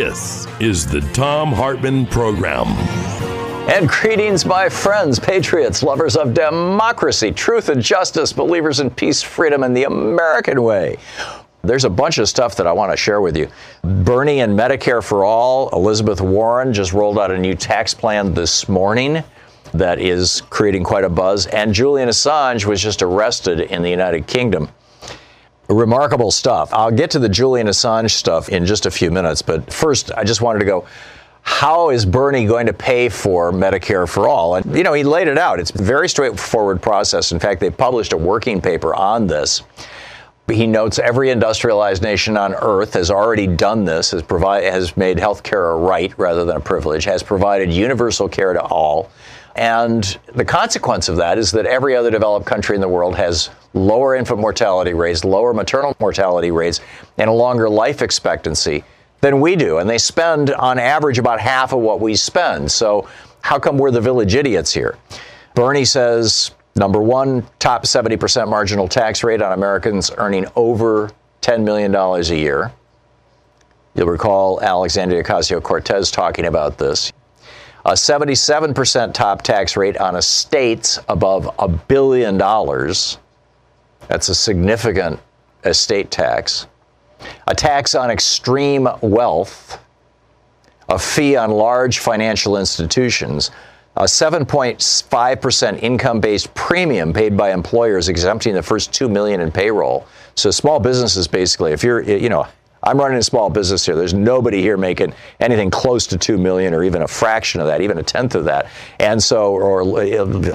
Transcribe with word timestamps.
This 0.00 0.46
is 0.60 0.86
the 0.86 1.00
Thom 1.12 1.52
Hartmann 1.52 2.06
Program. 2.06 2.68
And 3.68 3.88
greetings, 3.88 4.46
my 4.46 4.68
friends, 4.68 5.18
patriots, 5.18 5.82
lovers 5.82 6.16
of 6.16 6.34
democracy, 6.34 7.32
truth 7.32 7.68
and 7.68 7.82
justice, 7.82 8.32
believers 8.32 8.78
in 8.78 8.90
peace, 8.90 9.22
freedom, 9.22 9.64
and 9.64 9.76
the 9.76 9.82
American 9.82 10.62
way. 10.62 10.98
There's 11.62 11.84
a 11.84 11.90
bunch 11.90 12.18
of 12.18 12.28
stuff 12.28 12.54
that 12.54 12.66
I 12.68 12.70
want 12.70 12.92
to 12.92 12.96
share 12.96 13.20
with 13.20 13.36
you. 13.36 13.48
Bernie 13.82 14.38
and 14.38 14.56
Medicare 14.56 15.02
for 15.02 15.24
All, 15.24 15.68
Elizabeth 15.70 16.20
Warren 16.20 16.72
just 16.72 16.92
rolled 16.92 17.18
out 17.18 17.32
a 17.32 17.36
new 17.38 17.56
tax 17.56 17.92
plan 17.92 18.32
this 18.32 18.68
morning 18.68 19.24
that 19.74 19.98
is 19.98 20.42
creating 20.42 20.84
quite 20.84 21.02
a 21.02 21.10
buzz. 21.10 21.46
And 21.48 21.74
Julian 21.74 22.08
Assange 22.08 22.66
was 22.66 22.80
just 22.80 23.02
arrested 23.02 23.62
in 23.62 23.82
the 23.82 23.90
United 23.90 24.28
Kingdom. 24.28 24.68
Remarkable 25.68 26.30
stuff. 26.30 26.72
I'll 26.72 26.90
get 26.90 27.10
to 27.10 27.18
the 27.18 27.28
Julian 27.28 27.66
Assange 27.66 28.10
stuff 28.10 28.48
in 28.48 28.64
just 28.64 28.86
a 28.86 28.90
few 28.90 29.10
minutes, 29.10 29.42
but 29.42 29.70
first, 29.70 30.10
I 30.12 30.24
just 30.24 30.40
wanted 30.40 30.60
to 30.60 30.64
go. 30.64 30.86
How 31.42 31.90
is 31.90 32.04
Bernie 32.04 32.46
going 32.46 32.66
to 32.66 32.74
pay 32.74 33.08
for 33.08 33.52
Medicare 33.52 34.08
for 34.08 34.28
all? 34.28 34.56
And, 34.56 34.76
you 34.76 34.82
know, 34.82 34.92
he 34.92 35.02
laid 35.02 35.28
it 35.28 35.38
out. 35.38 35.60
It's 35.60 35.70
a 35.70 35.82
very 35.82 36.08
straightforward 36.08 36.82
process. 36.82 37.32
In 37.32 37.38
fact, 37.38 37.60
they 37.60 37.70
published 37.70 38.12
a 38.12 38.18
working 38.18 38.60
paper 38.60 38.94
on 38.94 39.26
this. 39.26 39.62
He 40.46 40.66
notes 40.66 40.98
every 40.98 41.30
industrialized 41.30 42.02
nation 42.02 42.36
on 42.36 42.54
earth 42.54 42.94
has 42.94 43.10
already 43.10 43.46
done 43.46 43.84
this, 43.84 44.10
has, 44.10 44.22
provide, 44.22 44.64
has 44.64 44.96
made 44.96 45.18
health 45.18 45.42
care 45.42 45.70
a 45.70 45.76
right 45.76 46.12
rather 46.18 46.44
than 46.44 46.56
a 46.56 46.60
privilege, 46.60 47.04
has 47.04 47.22
provided 47.22 47.72
universal 47.72 48.28
care 48.28 48.52
to 48.52 48.62
all. 48.62 49.10
And 49.56 50.18
the 50.34 50.44
consequence 50.44 51.08
of 51.08 51.16
that 51.16 51.36
is 51.36 51.50
that 51.52 51.66
every 51.66 51.96
other 51.96 52.10
developed 52.10 52.46
country 52.46 52.74
in 52.74 52.80
the 52.80 52.88
world 52.88 53.16
has 53.16 53.50
lower 53.74 54.14
infant 54.14 54.40
mortality 54.40 54.94
rates, 54.94 55.24
lower 55.24 55.52
maternal 55.52 55.96
mortality 56.00 56.50
rates, 56.50 56.80
and 57.18 57.28
a 57.28 57.32
longer 57.32 57.68
life 57.68 58.02
expectancy 58.02 58.84
than 59.20 59.40
we 59.40 59.56
do. 59.56 59.78
And 59.78 59.88
they 59.88 59.98
spend, 59.98 60.50
on 60.50 60.78
average, 60.78 61.18
about 61.18 61.40
half 61.40 61.72
of 61.72 61.80
what 61.80 62.00
we 62.00 62.14
spend. 62.14 62.70
So, 62.70 63.08
how 63.40 63.58
come 63.58 63.78
we're 63.78 63.90
the 63.90 64.00
village 64.00 64.34
idiots 64.34 64.72
here? 64.72 64.98
Bernie 65.54 65.84
says 65.84 66.50
number 66.76 67.00
one, 67.00 67.46
top 67.58 67.84
70% 67.84 68.48
marginal 68.48 68.88
tax 68.88 69.24
rate 69.24 69.42
on 69.42 69.52
Americans 69.52 70.10
earning 70.16 70.46
over 70.54 71.10
$10 71.42 71.64
million 71.64 71.94
a 71.94 72.20
year. 72.34 72.72
You'll 73.94 74.06
recall 74.06 74.60
Alexandria 74.62 75.24
Ocasio 75.24 75.62
Cortez 75.62 76.10
talking 76.10 76.44
about 76.46 76.78
this 76.78 77.12
a 77.84 77.92
77% 77.92 79.14
top 79.14 79.42
tax 79.42 79.76
rate 79.76 79.96
on 79.96 80.14
estates 80.14 80.98
above 81.08 81.54
a 81.58 81.68
billion 81.68 82.36
dollars. 82.36 83.18
That's 84.06 84.28
a 84.28 84.34
significant 84.34 85.20
estate 85.64 86.10
tax. 86.10 86.66
A 87.48 87.54
tax 87.54 87.94
on 87.94 88.10
extreme 88.10 88.88
wealth, 89.00 89.78
a 90.88 90.98
fee 90.98 91.36
on 91.36 91.50
large 91.50 91.98
financial 91.98 92.56
institutions, 92.56 93.50
a 93.96 94.04
7.5% 94.04 95.82
income-based 95.82 96.54
premium 96.54 97.12
paid 97.12 97.36
by 97.36 97.52
employers 97.52 98.08
exempting 98.08 98.54
the 98.54 98.62
first 98.62 98.92
2 98.92 99.08
million 99.08 99.40
in 99.40 99.50
payroll. 99.50 100.06
So 100.36 100.52
small 100.52 100.78
businesses 100.78 101.26
basically 101.26 101.72
if 101.72 101.82
you're 101.82 102.02
you 102.02 102.28
know 102.28 102.46
I'm 102.82 102.98
running 102.98 103.18
a 103.18 103.22
small 103.22 103.50
business 103.50 103.84
here. 103.84 103.94
There's 103.94 104.14
nobody 104.14 104.62
here 104.62 104.76
making 104.76 105.12
anything 105.40 105.70
close 105.70 106.06
to 106.08 106.18
two 106.18 106.38
million, 106.38 106.74
or 106.74 106.84
even 106.84 107.02
a 107.02 107.08
fraction 107.08 107.60
of 107.60 107.66
that, 107.66 107.80
even 107.80 107.98
a 107.98 108.02
tenth 108.02 108.34
of 108.34 108.44
that. 108.44 108.68
And 109.00 109.22
so, 109.22 109.52
or 109.52 110.00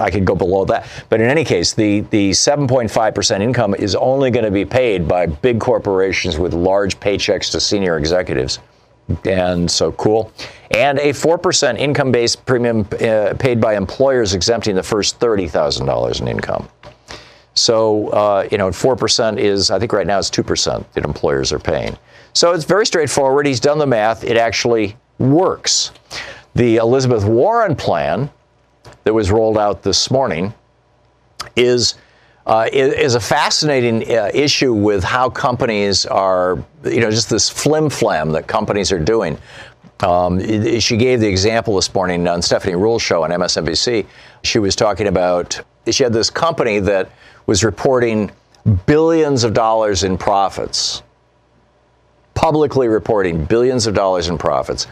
I 0.00 0.10
could 0.10 0.24
go 0.24 0.34
below 0.34 0.64
that. 0.66 0.88
But 1.08 1.20
in 1.20 1.28
any 1.28 1.44
case, 1.44 1.74
the 1.74 2.00
the 2.00 2.30
7.5 2.30 3.14
percent 3.14 3.42
income 3.42 3.74
is 3.74 3.94
only 3.94 4.30
going 4.30 4.44
to 4.44 4.50
be 4.50 4.64
paid 4.64 5.06
by 5.06 5.26
big 5.26 5.60
corporations 5.60 6.38
with 6.38 6.54
large 6.54 6.98
paychecks 7.00 7.50
to 7.52 7.60
senior 7.60 7.98
executives. 7.98 8.58
And 9.24 9.70
so 9.70 9.92
cool. 9.92 10.32
And 10.70 10.98
a 10.98 11.10
4% 11.10 11.78
income 11.78 12.10
based 12.10 12.44
premium 12.46 12.88
uh, 13.00 13.34
paid 13.38 13.60
by 13.60 13.76
employers 13.76 14.34
exempting 14.34 14.74
the 14.74 14.82
first 14.82 15.20
$30,000 15.20 16.20
in 16.20 16.28
income. 16.28 16.68
So, 17.54 18.08
uh, 18.08 18.48
you 18.50 18.58
know, 18.58 18.68
4% 18.70 19.38
is, 19.38 19.70
I 19.70 19.78
think 19.78 19.92
right 19.92 20.06
now 20.06 20.18
it's 20.18 20.30
2% 20.30 20.84
that 20.92 21.04
employers 21.04 21.52
are 21.52 21.58
paying. 21.58 21.96
So 22.34 22.52
it's 22.52 22.64
very 22.64 22.84
straightforward. 22.84 23.46
He's 23.46 23.60
done 23.60 23.78
the 23.78 23.86
math. 23.86 24.24
It 24.24 24.36
actually 24.36 24.96
works. 25.18 25.92
The 26.54 26.76
Elizabeth 26.76 27.24
Warren 27.24 27.76
plan 27.76 28.28
that 29.04 29.14
was 29.14 29.30
rolled 29.30 29.56
out 29.56 29.82
this 29.82 30.10
morning 30.10 30.52
is 31.54 31.94
uh, 32.46 32.68
is 32.72 33.14
a 33.14 33.20
fascinating 33.20 34.02
uh, 34.10 34.30
issue 34.34 34.74
with 34.74 35.02
how 35.02 35.30
companies 35.30 36.04
are, 36.04 36.62
you 36.84 37.00
know, 37.00 37.10
just 37.10 37.30
this 37.30 37.48
flim 37.48 37.88
flam 37.88 38.32
that 38.32 38.46
companies 38.46 38.92
are 38.92 38.98
doing. 38.98 39.38
Um, 40.00 40.40
she 40.80 40.98
gave 40.98 41.20
the 41.20 41.28
example 41.28 41.76
this 41.76 41.94
morning 41.94 42.28
on 42.28 42.42
Stephanie 42.42 42.74
Ruhle's 42.74 43.00
show 43.00 43.24
on 43.24 43.30
MSNBC. 43.30 44.04
She 44.42 44.58
was 44.58 44.76
talking 44.76 45.06
about 45.06 45.58
she 45.90 46.02
had 46.02 46.12
this 46.12 46.28
company 46.28 46.80
that 46.80 47.10
was 47.46 47.64
reporting 47.64 48.30
billions 48.84 49.44
of 49.44 49.54
dollars 49.54 50.02
in 50.02 50.18
profits 50.18 51.02
publicly 52.44 52.88
reporting 52.88 53.42
billions 53.46 53.86
of 53.86 53.94
dollars 53.94 54.28
in 54.28 54.36
profits. 54.36 54.86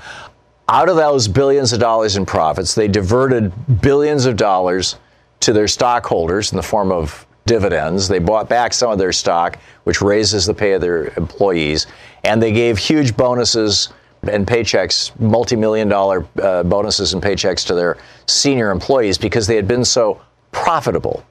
Out 0.71 0.89
of 0.89 0.97
those 0.97 1.29
billions 1.29 1.75
of 1.75 1.81
dollars 1.81 2.17
in 2.17 2.25
profits, 2.25 2.75
they 2.75 2.89
diverted 2.89 3.53
billions 3.83 4.25
of 4.25 4.39
dollars 4.39 4.97
to 5.41 5.53
their 5.53 5.69
stockholders 5.69 6.51
in 6.51 6.57
the 6.57 6.63
form 6.63 6.91
of 6.91 7.27
dividends. 7.45 8.09
They 8.09 8.21
bought 8.21 8.49
back 8.49 8.73
some 8.73 8.91
of 8.91 8.97
their 8.97 9.13
stock, 9.13 9.59
which 9.85 10.01
raises 10.01 10.47
the 10.47 10.55
pay 10.55 10.73
of 10.73 10.81
their 10.81 11.13
employees, 11.19 11.89
and 12.25 12.43
they 12.43 12.53
gave 12.53 12.79
huge 12.79 13.15
bonuses 13.19 13.91
and 14.23 14.47
paychecks, 14.47 15.13
multi-million 15.21 15.91
dollar 15.91 16.27
uh, 16.43 16.63
bonuses 16.63 17.13
and 17.13 17.23
paychecks 17.23 17.67
to 17.67 17.75
their 17.75 17.99
senior 18.25 18.71
employees 18.71 19.19
because 19.19 19.47
they 19.47 19.57
had 19.57 19.69
been 19.69 19.85
so 19.85 20.23
profitable. 20.53 21.23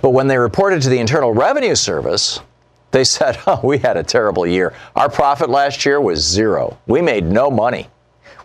But 0.00 0.12
when 0.12 0.26
they 0.26 0.38
reported 0.38 0.80
to 0.80 0.88
the 0.88 0.98
Internal 0.98 1.34
Revenue 1.34 1.74
Service, 1.74 2.40
they 2.96 3.04
said, 3.04 3.38
oh, 3.46 3.60
we 3.62 3.78
had 3.78 3.96
a 3.96 4.02
terrible 4.02 4.46
year. 4.46 4.72
Our 4.96 5.10
profit 5.10 5.50
last 5.50 5.84
year 5.84 6.00
was 6.00 6.20
zero. 6.20 6.78
We 6.86 7.02
made 7.02 7.24
no 7.24 7.50
money. 7.50 7.88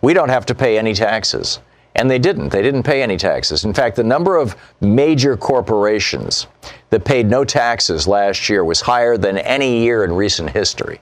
We 0.02 0.12
don't 0.12 0.28
have 0.28 0.46
to 0.46 0.54
pay 0.54 0.78
any 0.78 0.94
taxes. 0.94 1.60
And 1.94 2.10
they 2.10 2.18
didn't. 2.18 2.50
They 2.50 2.62
didn't 2.62 2.82
pay 2.84 3.02
any 3.02 3.16
taxes. 3.16 3.64
In 3.64 3.74
fact, 3.74 3.96
the 3.96 4.04
number 4.04 4.36
of 4.36 4.56
major 4.80 5.36
corporations 5.36 6.46
that 6.90 7.04
paid 7.04 7.26
no 7.26 7.44
taxes 7.44 8.06
last 8.06 8.48
year 8.48 8.64
was 8.64 8.80
higher 8.80 9.16
than 9.16 9.38
any 9.38 9.82
year 9.82 10.04
in 10.04 10.12
recent 10.12 10.50
history. 10.50 11.00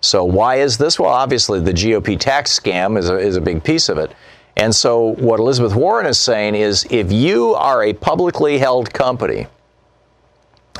So, 0.00 0.24
why 0.24 0.56
is 0.56 0.76
this? 0.76 0.98
Well, 0.98 1.10
obviously, 1.10 1.60
the 1.60 1.72
GOP 1.72 2.18
tax 2.18 2.58
scam 2.58 2.98
is 2.98 3.08
a, 3.08 3.18
is 3.18 3.36
a 3.36 3.40
big 3.40 3.62
piece 3.64 3.88
of 3.88 3.98
it. 3.98 4.12
And 4.56 4.74
so, 4.74 5.14
what 5.14 5.40
Elizabeth 5.40 5.74
Warren 5.74 6.06
is 6.06 6.18
saying 6.18 6.54
is 6.54 6.86
if 6.90 7.10
you 7.10 7.54
are 7.54 7.84
a 7.84 7.92
publicly 7.94 8.58
held 8.58 8.92
company, 8.92 9.46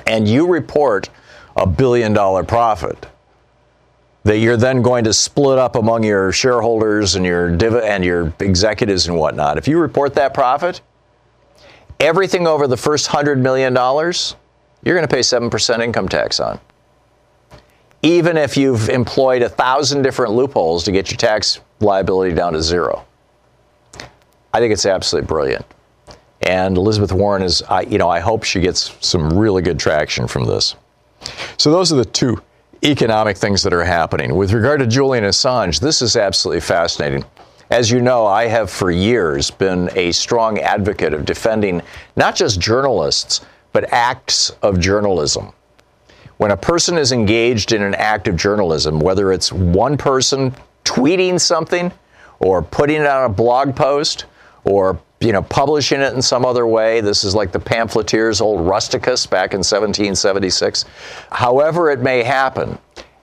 and 0.07 0.29
you 0.29 0.47
report 0.47 1.09
a 1.57 1.67
billion 1.67 2.13
dollar 2.13 2.45
profit 2.45 3.07
that 4.25 4.39
you're 4.39 4.57
then 4.57 4.83
going 4.83 5.05
to 5.05 5.13
split 5.13 5.59
up 5.59 5.75
among 5.75 6.05
your 6.05 6.31
shareholders 6.33 7.17
and 7.17 7.27
your 7.27 7.55
div- 7.57 7.83
and 7.83 8.05
your 8.05 8.33
executives 8.39 9.09
and 9.09 9.17
whatnot. 9.17 9.59
If 9.59 9.67
you 9.67 9.79
report 9.79 10.15
that 10.15 10.33
profit, 10.33 10.81
everything 11.99 12.47
over 12.47 12.67
the 12.67 12.77
first 12.77 13.09
$100 13.09 13.39
million, 13.39 13.75
you're 13.75 14.97
going 14.97 15.07
to 15.07 15.13
pay 15.13 15.21
7% 15.21 15.83
income 15.83 16.09
tax 16.09 16.39
on. 16.41 16.61
Even 18.03 18.37
if 18.37 18.57
you've 18.57 18.89
employed 18.89 19.43
a 19.43 19.49
thousand 19.49 20.03
different 20.03 20.33
loopholes 20.33 20.85
to 20.85 20.93
get 20.93 21.11
your 21.11 21.19
tax 21.19 21.61
liability 21.81 22.35
down 22.35 22.53
to 22.53 22.63
zero. 22.63 23.05
I 24.53 24.59
think 24.59 24.73
it's 24.73 24.87
absolutely 24.87 25.29
brilliant. 25.29 25.65
And 26.43 26.77
Elizabeth 26.77 27.13
Warren 27.13 27.43
is, 27.43 27.63
I, 27.63 27.83
you 27.83 27.99
know, 27.99 28.09
I 28.09 28.21
hope 28.21 28.43
she 28.45 28.61
gets 28.61 28.97
some 29.01 29.37
really 29.37 29.63
good 29.63 29.79
traction 29.79 30.27
from 30.27 30.45
this. 30.45 30.75
So 31.57 31.71
those 31.71 31.93
are 31.93 31.97
the 31.97 32.05
two 32.05 32.43
economic 32.85 33.37
things 33.37 33.63
that 33.63 33.73
are 33.73 33.85
happening. 33.85 34.35
With 34.35 34.53
regard 34.53 34.81
to 34.81 34.87
Julian 34.87 35.25
Assange, 35.25 35.79
this 35.79 36.03
is 36.03 36.17
absolutely 36.17 36.61
fascinating. 36.61 37.25
As 37.71 37.91
you 37.91 38.03
know, 38.03 38.27
I 38.27 38.49
have 38.49 38.71
for 38.71 38.91
years 38.91 39.51
been 39.51 39.89
a 39.95 40.13
strong 40.13 40.59
advocate 40.59 41.15
of 41.15 41.25
defending 41.25 41.81
not 42.17 42.35
just 42.35 42.61
journalists, 42.61 43.41
but 43.73 43.91
acts 43.93 44.51
of 44.63 44.81
journalism. 44.81 45.53
When 46.39 46.51
a 46.51 46.57
person 46.57 46.99
is 46.99 47.13
engaged 47.13 47.73
in 47.73 47.83
an 47.83 47.95
act 47.95 48.27
of 48.27 48.37
journalism, 48.37 48.99
whether 48.99 49.33
it's 49.33 49.53
one 49.53 49.97
person 49.97 50.55
tweeting 50.85 51.41
something 51.41 51.93
or 52.41 52.63
putting 52.63 53.01
it 53.01 53.07
on 53.07 53.25
a 53.25 53.33
blog 53.33 53.77
post 53.77 54.25
or 54.65 54.99
you 55.23 55.33
know, 55.33 55.43
publishing 55.43 56.01
it 56.01 56.15
in 56.15 56.23
some 56.23 56.45
other 56.45 56.67
way. 56.67 57.01
This 57.01 57.23
is 57.25 57.35
like 57.35 57.53
the 57.53 57.61
pamphleteer's 57.61 58.41
old 58.41 58.67
rusticus 58.67 59.25
back 59.25 59.53
in 59.53 59.59
1776. 59.59 60.85
However, 61.31 61.91
it 61.91 62.01
may 62.01 62.23
happen, 62.25 62.79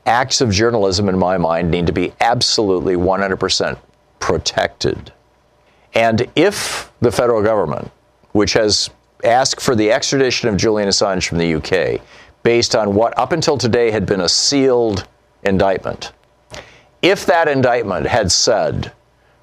acts 0.06 0.40
of 0.42 0.50
journalism, 0.50 1.10
in 1.10 1.20
my 1.20 1.38
mind, 1.38 1.70
need 1.70 1.88
to 1.88 1.92
be 1.92 2.14
absolutely 2.22 2.96
100% 2.96 3.78
protected. 4.20 5.12
And 5.94 6.28
if 6.36 6.92
the 7.02 7.12
federal 7.12 7.44
government, 7.44 7.92
which 8.32 8.54
has 8.54 8.90
asked 9.24 9.60
for 9.60 9.76
the 9.76 9.92
extradition 9.92 10.48
of 10.48 10.56
Julian 10.56 10.88
Assange 10.88 11.28
from 11.28 11.38
the 11.38 11.56
UK, 11.56 12.02
based 12.44 12.76
on 12.76 12.96
what 12.96 13.18
up 13.18 13.34
until 13.34 13.58
today 13.58 13.92
had 13.92 14.06
been 14.06 14.22
a 14.22 14.30
sealed 14.30 15.06
indictment, 15.44 16.14
if 17.02 17.26
that 17.26 17.48
indictment 17.48 18.08
had 18.08 18.32
said, 18.32 18.94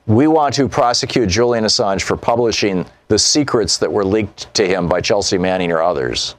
we 0.06 0.29
want 0.29 0.55
to 0.55 0.69
prosecute 0.69 1.29
Julian 1.29 1.64
Assange 1.64 2.03
for 2.03 2.17
publishing 2.17 2.87
the 3.08 3.19
secrets 3.19 3.79
that 3.79 3.93
were 3.93 4.05
leaked 4.05 4.53
to 4.55 4.67
him 4.67 4.88
by 4.88 5.00
Chelsea 5.00 5.38
Manning 5.38 5.73
or 5.73 5.82
others, 5.82 6.37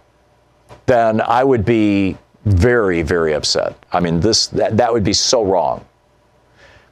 then 0.85 1.19
I 1.21 1.43
would 1.43 1.65
be 1.65 2.17
very, 2.45 3.01
very 3.01 3.33
upset. 3.33 3.77
I 3.91 3.99
mean, 3.99 4.21
this 4.21 4.47
that, 4.47 4.77
that 4.77 4.91
would 4.91 5.03
be 5.03 5.13
so 5.13 5.43
wrong. 5.43 5.83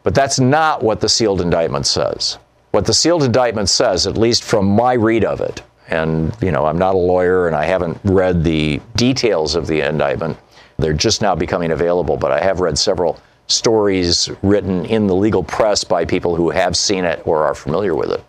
But 0.04 0.14
that's 0.14 0.40
not 0.40 0.84
what 0.84 1.00
the 1.00 1.10
sealed 1.10 1.42
indictment 1.42 1.88
says. 1.88 2.38
What 2.72 2.86
the 2.86 2.94
sealed 2.94 3.24
indictment 3.24 3.70
says, 3.70 4.06
at 4.06 4.18
least 4.18 4.44
from 4.44 4.66
my 4.66 4.94
read 4.94 5.24
of 5.24 5.40
it, 5.40 5.64
and 5.88 6.36
you 6.42 6.52
know, 6.52 6.66
I'm 6.66 6.78
not 6.78 6.96
a 6.96 6.98
lawyer 6.98 7.48
and 7.48 7.56
I 7.56 7.66
haven't 7.66 7.98
read 8.04 8.44
the 8.44 8.82
details 8.96 9.56
of 9.56 9.66
the 9.66 9.82
indictment. 9.82 10.38
They're 10.78 10.94
just 10.94 11.22
now 11.22 11.36
becoming 11.36 11.72
available, 11.72 12.18
but 12.18 12.32
I 12.32 12.44
have 12.44 12.60
read 12.60 12.78
several 12.78 13.20
stories 13.48 14.30
written 14.42 14.86
in 14.86 15.08
the 15.08 15.16
legal 15.16 15.44
press 15.44 15.84
by 15.84 16.06
people 16.06 16.36
who 16.36 16.50
have 16.50 16.76
seen 16.76 17.06
it 17.06 17.22
or 17.26 17.44
are 17.44 17.56
familiar 17.56 17.96
with 17.96 18.12
it. 18.12 18.24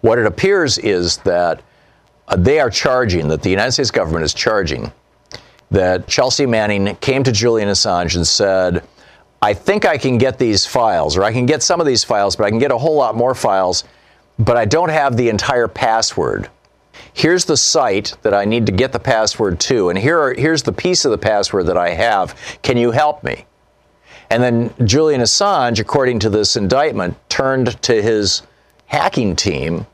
What 0.00 0.18
it 0.18 0.26
appears 0.26 0.78
is 0.78 1.16
that 1.18 1.62
uh, 2.28 2.36
they 2.36 2.60
are 2.60 2.70
charging, 2.70 3.28
that 3.28 3.42
the 3.42 3.50
United 3.50 3.72
States 3.72 3.90
government 3.90 4.24
is 4.24 4.34
charging, 4.34 4.92
that 5.70 6.06
Chelsea 6.06 6.46
Manning 6.46 6.94
came 6.96 7.24
to 7.24 7.32
Julian 7.32 7.68
Assange 7.68 8.14
and 8.16 8.26
said, 8.26 8.84
I 9.42 9.54
think 9.54 9.84
I 9.84 9.98
can 9.98 10.18
get 10.18 10.38
these 10.38 10.66
files, 10.66 11.16
or 11.16 11.24
I 11.24 11.32
can 11.32 11.46
get 11.46 11.62
some 11.62 11.80
of 11.80 11.86
these 11.86 12.04
files, 12.04 12.36
but 12.36 12.44
I 12.44 12.50
can 12.50 12.58
get 12.58 12.70
a 12.70 12.78
whole 12.78 12.96
lot 12.96 13.16
more 13.16 13.34
files, 13.34 13.84
but 14.38 14.56
I 14.56 14.64
don't 14.64 14.88
have 14.88 15.16
the 15.16 15.28
entire 15.28 15.68
password. 15.68 16.48
Here's 17.12 17.44
the 17.44 17.56
site 17.56 18.16
that 18.22 18.34
I 18.34 18.44
need 18.44 18.66
to 18.66 18.72
get 18.72 18.92
the 18.92 19.00
password 19.00 19.58
to, 19.60 19.90
and 19.90 19.98
here 19.98 20.18
are, 20.20 20.34
here's 20.34 20.62
the 20.62 20.72
piece 20.72 21.04
of 21.04 21.10
the 21.10 21.18
password 21.18 21.66
that 21.66 21.76
I 21.76 21.90
have. 21.90 22.36
Can 22.62 22.76
you 22.76 22.90
help 22.90 23.24
me? 23.24 23.46
And 24.30 24.42
then 24.42 24.74
Julian 24.84 25.20
Assange, 25.20 25.80
according 25.80 26.18
to 26.20 26.30
this 26.30 26.56
indictment, 26.56 27.16
turned 27.28 27.80
to 27.82 28.02
his 28.02 28.42
hacking 28.86 29.36
team, 29.36 29.86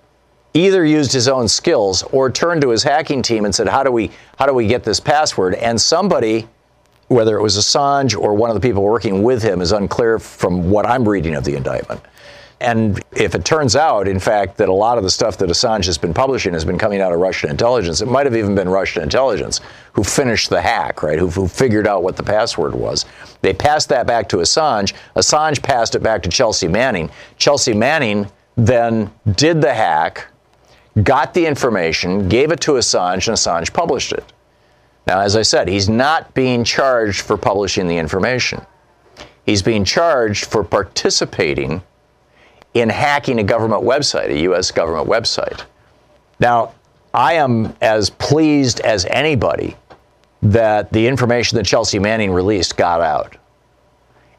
either 0.55 0.85
used 0.85 1.13
his 1.13 1.29
own 1.29 1.49
skills 1.49 2.03
or 2.05 2.31
turned 2.31 2.63
to 2.63 2.71
his 2.71 2.83
hacking 2.83 3.23
team 3.23 3.45
and 3.45 3.55
said, 3.55 3.69
"How 3.69 3.83
do 3.83 3.93
we 3.93 4.11
how 4.39 4.47
do 4.47 4.55
we 4.55 4.67
get 4.67 4.85
this 4.85 5.01
password?" 5.01 5.55
And 5.55 5.81
somebody 5.81 6.49
whether 7.09 7.37
it 7.37 7.43
was 7.43 7.57
Assange 7.57 8.19
or 8.19 8.35
one 8.35 8.51
of 8.51 8.55
the 8.55 8.61
people 8.61 8.83
working 8.83 9.23
with 9.23 9.43
him 9.43 9.61
is 9.61 9.73
unclear 9.73 10.19
from 10.19 10.71
what 10.71 10.87
I'm 10.87 11.07
reading 11.09 11.35
of 11.35 11.45
the 11.45 11.55
indictment. 11.55 12.01
And 12.61 13.03
if 13.13 13.35
it 13.35 13.45
turns 13.45 13.77
out, 13.77 14.07
in 14.07 14.21
fact, 14.21 14.57
that 14.59 14.69
a 14.69 14.73
lot 14.73 14.97
of 14.97 15.05
the 15.05 15.11
stuff 15.11 15.37
that 15.39 15.49
Assange 15.49 15.87
has 15.87 15.99
been 15.99 16.15
publishing 16.15 16.53
has 16.53 16.65
been 16.65 16.79
coming 16.79 17.01
out 17.01 17.13
of 17.13 17.19
Russian 17.19 17.51
intelligence, 17.51 18.01
it 18.01 18.09
might 18.09 18.27
have 18.27 18.37
even 18.37 18.55
been 18.55 18.69
Russian 18.69 19.03
intelligence 19.03 19.61
who 19.93 20.05
finished 20.05 20.51
the 20.51 20.61
hack, 20.61 21.03
right? 21.03 21.19
Who, 21.19 21.29
who 21.29 21.49
figured 21.49 21.87
out 21.87 22.03
what 22.03 22.17
the 22.17 22.23
password 22.23 22.75
was. 22.75 23.07
They 23.43 23.53
passed 23.53 23.89
that 23.91 24.07
back 24.07 24.29
to 24.31 24.39
Assange. 24.39 24.95
Assange 25.17 25.63
passed 25.63 25.95
it 25.95 26.03
back 26.03 26.23
to 26.23 26.29
Chelsea 26.29 26.69
Manning. 26.69 27.11
Chelsea 27.39 27.75
Manning 27.75 28.31
then 28.57 29.11
did 29.33 29.61
the 29.61 29.75
hack, 29.75 30.27
got 31.03 31.35
the 31.35 31.45
information, 31.45 32.29
gave 32.29 32.53
it 32.53 32.61
to 32.61 32.73
Assange, 32.73 33.29
and 33.29 33.37
Assange 33.37 33.73
published 33.73 34.13
it. 34.13 34.33
Now, 35.07 35.21
as 35.21 35.37
I 35.37 35.43
said, 35.43 35.69
he's 35.69 35.89
not 35.89 36.33
being 36.35 36.65
charged 36.65 37.23
for 37.23 37.37
publishing 37.37 37.89
the 37.89 37.99
information. 37.99 38.65
He's 39.45 39.61
being 39.61 39.85
charged 39.85 40.47
for 40.47 40.65
participating 40.65 41.83
in 42.75 42.89
hacking 42.89 43.39
a 43.39 43.45
government 43.45 43.83
website, 43.83 44.31
a 44.31 44.41
U.S. 44.41 44.71
government 44.71 45.09
website. 45.09 45.65
Now, 46.41 46.75
I 47.15 47.35
am 47.35 47.75
as 47.81 48.11
pleased 48.11 48.81
as 48.81 49.07
anybody 49.07 49.77
that 50.43 50.93
the 50.93 51.07
information 51.07 51.57
that 51.57 51.65
Chelsea 51.65 51.99
Manning 51.99 52.33
released 52.33 52.77
got 52.77 53.01
out. 53.01 53.37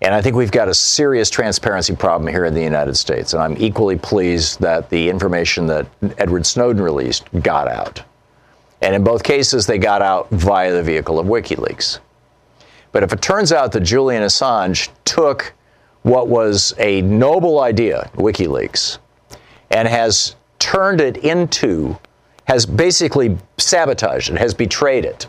And 0.01 0.13
I 0.13 0.21
think 0.21 0.35
we've 0.35 0.51
got 0.51 0.67
a 0.67 0.73
serious 0.73 1.29
transparency 1.29 1.95
problem 1.95 2.31
here 2.31 2.45
in 2.45 2.53
the 2.53 2.61
United 2.61 2.95
States. 2.95 3.33
And 3.33 3.41
I'm 3.41 3.55
equally 3.57 3.97
pleased 3.97 4.59
that 4.59 4.89
the 4.89 5.09
information 5.09 5.65
that 5.67 5.87
Edward 6.17 6.45
Snowden 6.45 6.83
released 6.83 7.25
got 7.41 7.67
out. 7.67 8.03
And 8.81 8.93
in 8.93 9.03
both 9.03 9.23
cases, 9.23 9.65
they 9.65 9.79
got 9.79 10.03
out 10.03 10.29
via 10.29 10.71
the 10.73 10.83
vehicle 10.83 11.17
of 11.17 11.25
WikiLeaks. 11.25 11.99
But 12.91 13.01
if 13.01 13.13
it 13.13 13.21
turns 13.21 13.51
out 13.51 13.71
that 13.71 13.81
Julian 13.81 14.21
Assange 14.21 14.89
took 15.05 15.54
what 16.05 16.27
was 16.27 16.71
a 16.77 17.01
noble 17.01 17.61
idea, 17.61 18.11
WikiLeaks, 18.13 18.99
and 19.71 19.87
has 19.87 20.35
turned 20.59 21.01
it 21.01 21.17
into, 21.17 21.97
has 22.43 22.63
basically 22.63 23.35
sabotaged 23.57 24.29
it, 24.29 24.37
has 24.37 24.53
betrayed 24.53 25.03
it, 25.03 25.27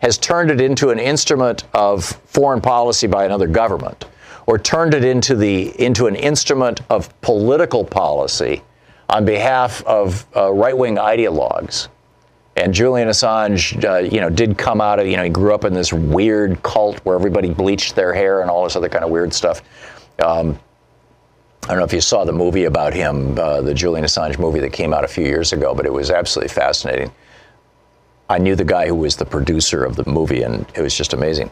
has 0.00 0.18
turned 0.18 0.50
it 0.50 0.60
into 0.60 0.90
an 0.90 0.98
instrument 0.98 1.62
of 1.72 2.04
foreign 2.26 2.60
policy 2.60 3.06
by 3.06 3.24
another 3.24 3.46
government, 3.46 4.06
or 4.46 4.58
turned 4.58 4.92
it 4.92 5.04
into 5.04 5.36
the 5.36 5.80
into 5.80 6.08
an 6.08 6.16
instrument 6.16 6.80
of 6.90 7.08
political 7.20 7.84
policy 7.84 8.60
on 9.08 9.24
behalf 9.24 9.84
of 9.84 10.26
uh, 10.34 10.50
right-wing 10.52 10.96
ideologues. 10.96 11.86
And 12.56 12.74
Julian 12.74 13.08
Assange, 13.08 13.82
uh, 13.84 13.98
you 13.98 14.20
know, 14.20 14.28
did 14.28 14.58
come 14.58 14.80
out 14.80 14.98
of, 14.98 15.06
you 15.06 15.16
know, 15.16 15.24
he 15.24 15.30
grew 15.30 15.54
up 15.54 15.64
in 15.64 15.72
this 15.72 15.92
weird 15.92 16.62
cult 16.62 16.98
where 16.98 17.14
everybody 17.14 17.54
bleached 17.54 17.94
their 17.94 18.12
hair 18.12 18.42
and 18.42 18.50
all 18.50 18.64
this 18.64 18.76
other 18.76 18.90
kind 18.90 19.04
of 19.04 19.10
weird 19.10 19.32
stuff. 19.32 19.62
Um, 20.18 20.58
I 21.64 21.68
don't 21.68 21.78
know 21.78 21.84
if 21.84 21.92
you 21.92 22.00
saw 22.00 22.24
the 22.24 22.32
movie 22.32 22.64
about 22.64 22.92
him, 22.92 23.38
uh, 23.38 23.60
the 23.60 23.72
Julian 23.72 24.04
Assange 24.04 24.38
movie 24.38 24.58
that 24.60 24.72
came 24.72 24.92
out 24.92 25.04
a 25.04 25.08
few 25.08 25.24
years 25.24 25.52
ago, 25.52 25.74
but 25.74 25.86
it 25.86 25.92
was 25.92 26.10
absolutely 26.10 26.52
fascinating. 26.52 27.12
I 28.28 28.38
knew 28.38 28.56
the 28.56 28.64
guy 28.64 28.88
who 28.88 28.96
was 28.96 29.16
the 29.16 29.24
producer 29.24 29.84
of 29.84 29.94
the 29.94 30.04
movie, 30.08 30.42
and 30.42 30.66
it 30.74 30.80
was 30.80 30.96
just 30.96 31.12
amazing. 31.12 31.50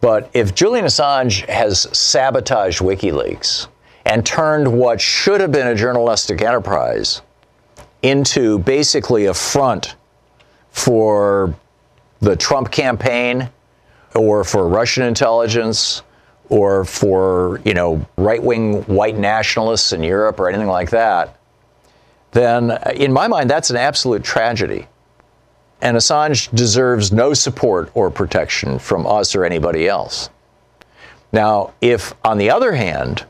But 0.00 0.30
if 0.34 0.54
Julian 0.54 0.84
Assange 0.84 1.48
has 1.48 1.88
sabotaged 1.96 2.80
WikiLeaks 2.80 3.68
and 4.04 4.24
turned 4.24 4.78
what 4.78 5.00
should 5.00 5.40
have 5.40 5.50
been 5.50 5.66
a 5.66 5.74
journalistic 5.74 6.42
enterprise 6.42 7.22
into 8.02 8.58
basically 8.60 9.24
a 9.26 9.34
front 9.34 9.96
for 10.70 11.54
the 12.20 12.36
Trump 12.36 12.70
campaign 12.70 13.48
or 14.14 14.44
for 14.44 14.68
Russian 14.68 15.04
intelligence 15.04 16.02
or 16.54 16.84
for, 16.84 17.60
you 17.64 17.74
know, 17.74 18.06
right-wing 18.16 18.84
white 18.84 19.16
nationalists 19.16 19.92
in 19.92 20.04
Europe 20.04 20.38
or 20.38 20.48
anything 20.48 20.68
like 20.68 20.88
that, 20.90 21.36
then 22.30 22.70
uh, 22.70 22.92
in 22.94 23.12
my 23.12 23.26
mind 23.26 23.50
that's 23.50 23.70
an 23.70 23.76
absolute 23.76 24.22
tragedy. 24.22 24.86
And 25.80 25.96
Assange 25.96 26.54
deserves 26.54 27.10
no 27.10 27.34
support 27.34 27.90
or 27.94 28.08
protection 28.08 28.78
from 28.78 29.04
us 29.04 29.34
or 29.34 29.44
anybody 29.44 29.88
else. 29.88 30.30
Now, 31.32 31.72
if 31.80 32.14
on 32.24 32.38
the 32.38 32.50
other 32.50 32.72
hand, 32.72 33.24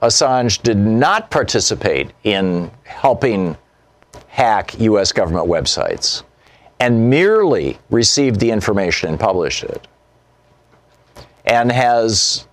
Assange 0.00 0.62
did 0.62 0.78
not 0.78 1.30
participate 1.30 2.10
in 2.24 2.70
helping 2.84 3.54
hack 4.28 4.80
US 4.80 5.12
government 5.12 5.46
websites 5.46 6.22
and 6.80 7.10
merely 7.10 7.78
received 7.90 8.40
the 8.40 8.50
information 8.50 9.10
and 9.10 9.20
published 9.20 9.62
it, 9.64 9.86
and 11.46 11.70
has, 11.70 12.46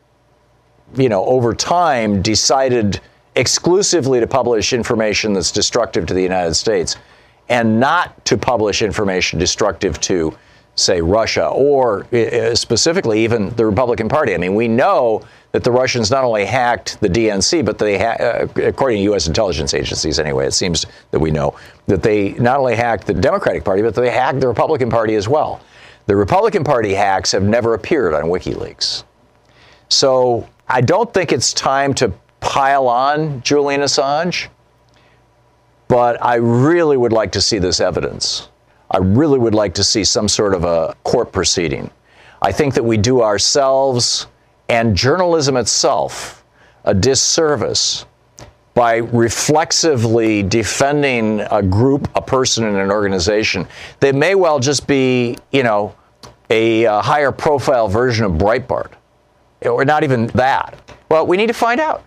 you 0.96 1.10
know, 1.10 1.26
over 1.26 1.54
time 1.54 2.22
decided 2.22 3.00
exclusively 3.36 4.20
to 4.20 4.28
publish 4.28 4.74
information 4.74 5.34
that's 5.34 5.52
destructive 5.52 6.06
to 6.06 6.14
the 6.14 6.22
United 6.22 6.54
States 6.54 6.98
and 7.50 7.80
not 7.80 8.24
to 8.26 8.38
publish 8.38 8.82
information 8.82 9.40
destructive 9.40 10.00
to, 10.02 10.36
say, 10.76 11.02
Russia 11.02 11.48
or 11.48 12.06
uh, 12.14 12.56
specifically 12.56 13.24
even 13.24 13.50
the 13.56 13.66
Republican 13.66 14.08
Party. 14.08 14.34
I 14.34 14.38
mean, 14.38 14.56
we 14.56 14.68
know 14.68 15.24
that 15.52 15.64
the 15.64 15.72
Russians 15.72 16.10
not 16.10 16.24
only 16.24 16.46
hacked 16.46 17.00
the 17.02 17.10
DNC, 17.10 17.66
but 17.66 17.78
they, 17.78 18.00
ha- 18.00 18.18
uh, 18.20 18.48
according 18.64 19.00
to 19.00 19.04
U.S. 19.04 19.28
intelligence 19.28 19.74
agencies 19.74 20.20
anyway, 20.20 20.48
it 20.48 20.54
seems 20.54 20.86
that 21.12 21.20
we 21.20 21.32
know 21.32 21.56
that 21.88 22.02
they 22.02 22.34
not 22.34 22.60
only 22.60 22.76
hacked 22.76 23.06
the 23.08 23.14
Democratic 23.14 23.64
Party, 23.64 23.82
but 23.82 23.94
they 23.94 24.10
hacked 24.10 24.40
the 24.40 24.48
Republican 24.48 24.90
Party 24.90 25.16
as 25.16 25.28
well. 25.28 25.62
The 26.06 26.16
Republican 26.16 26.64
Party 26.64 26.94
hacks 26.94 27.32
have 27.32 27.44
never 27.44 27.74
appeared 27.74 28.14
on 28.14 28.24
WikiLeaks. 28.24 29.04
So 29.90 30.48
I 30.68 30.82
don't 30.82 31.14
think 31.14 31.32
it's 31.32 31.54
time 31.54 31.94
to 31.96 32.14
pile 32.42 32.88
on 32.88 33.42
Julian 33.42 33.82
Assange, 33.82 34.48
but 35.88 36.22
I 36.22 36.36
really 36.36 36.98
would 36.98 37.14
like 37.14 37.32
to 37.34 37.42
see 37.42 37.58
this 37.58 37.80
evidence. 37.80 38.50
I 38.92 38.98
really 38.98 39.40
would 39.40 39.56
like 39.56 39.74
to 39.76 39.84
see 39.84 40.04
some 40.04 40.28
sort 40.28 40.54
of 40.54 40.66
a 40.66 40.96
court 41.04 41.32
proceeding. 41.32 41.90
I 42.42 42.52
think 42.52 42.74
that 42.74 42.84
we 42.84 42.98
do 42.98 43.22
ourselves 43.22 44.28
and 44.70 44.96
journalism 44.96 45.56
itself 45.56 46.44
a 46.84 46.94
disservice 46.94 48.06
by 48.74 48.98
reflexively 48.98 50.42
defending 50.42 51.42
a 51.52 51.62
group, 51.62 52.10
a 52.16 52.22
person, 52.22 52.66
and 52.66 52.78
an 52.78 52.92
organization 52.92 53.68
They 54.00 54.12
may 54.12 54.36
well 54.36 54.60
just 54.60 54.88
be, 54.88 55.38
you 55.52 55.64
know, 55.64 55.96
a, 56.50 56.84
a 56.84 57.02
higher 57.02 57.32
profile 57.32 57.88
version 57.88 58.26
of 58.26 58.34
Breitbart, 58.34 58.92
or 59.62 59.86
not 59.86 60.04
even 60.04 60.28
that. 60.28 60.78
Well, 61.10 61.26
we 61.26 61.38
need 61.38 61.48
to 61.48 61.54
find 61.54 61.80
out. 61.80 62.04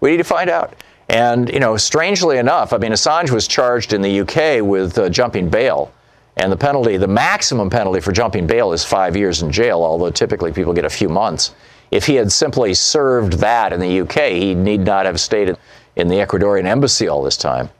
We 0.00 0.10
need 0.10 0.18
to 0.18 0.24
find 0.24 0.50
out. 0.50 0.74
And, 1.08 1.48
you 1.52 1.58
know, 1.60 1.76
strangely 1.76 2.38
enough, 2.38 2.72
I 2.72 2.78
mean, 2.78 2.92
Assange 2.92 3.30
was 3.30 3.48
charged 3.48 3.92
in 3.92 4.00
the 4.00 4.20
UK 4.20 4.64
with 4.64 4.96
uh, 4.96 5.08
jumping 5.08 5.48
bail. 5.48 5.92
And 6.36 6.52
the 6.52 6.56
penalty, 6.56 6.96
the 6.96 7.08
maximum 7.08 7.68
penalty 7.68 8.00
for 8.00 8.12
jumping 8.12 8.46
bail 8.46 8.72
is 8.72 8.84
five 8.84 9.16
years 9.16 9.42
in 9.42 9.50
jail, 9.50 9.82
although 9.82 10.10
typically 10.10 10.52
people 10.52 10.72
get 10.72 10.84
a 10.84 10.90
few 10.90 11.08
months. 11.08 11.52
If 11.90 12.06
he 12.06 12.14
had 12.14 12.30
simply 12.30 12.74
served 12.74 13.34
that 13.34 13.72
in 13.72 13.80
the 13.80 14.00
UK, 14.02 14.30
he 14.30 14.54
need 14.54 14.80
not 14.80 15.06
have 15.06 15.18
stayed 15.20 15.56
in 16.00 16.08
the 16.08 16.16
Ecuadorian 16.16 16.64
embassy 16.64 17.06
all 17.08 17.22
this 17.22 17.36
time. 17.36 17.70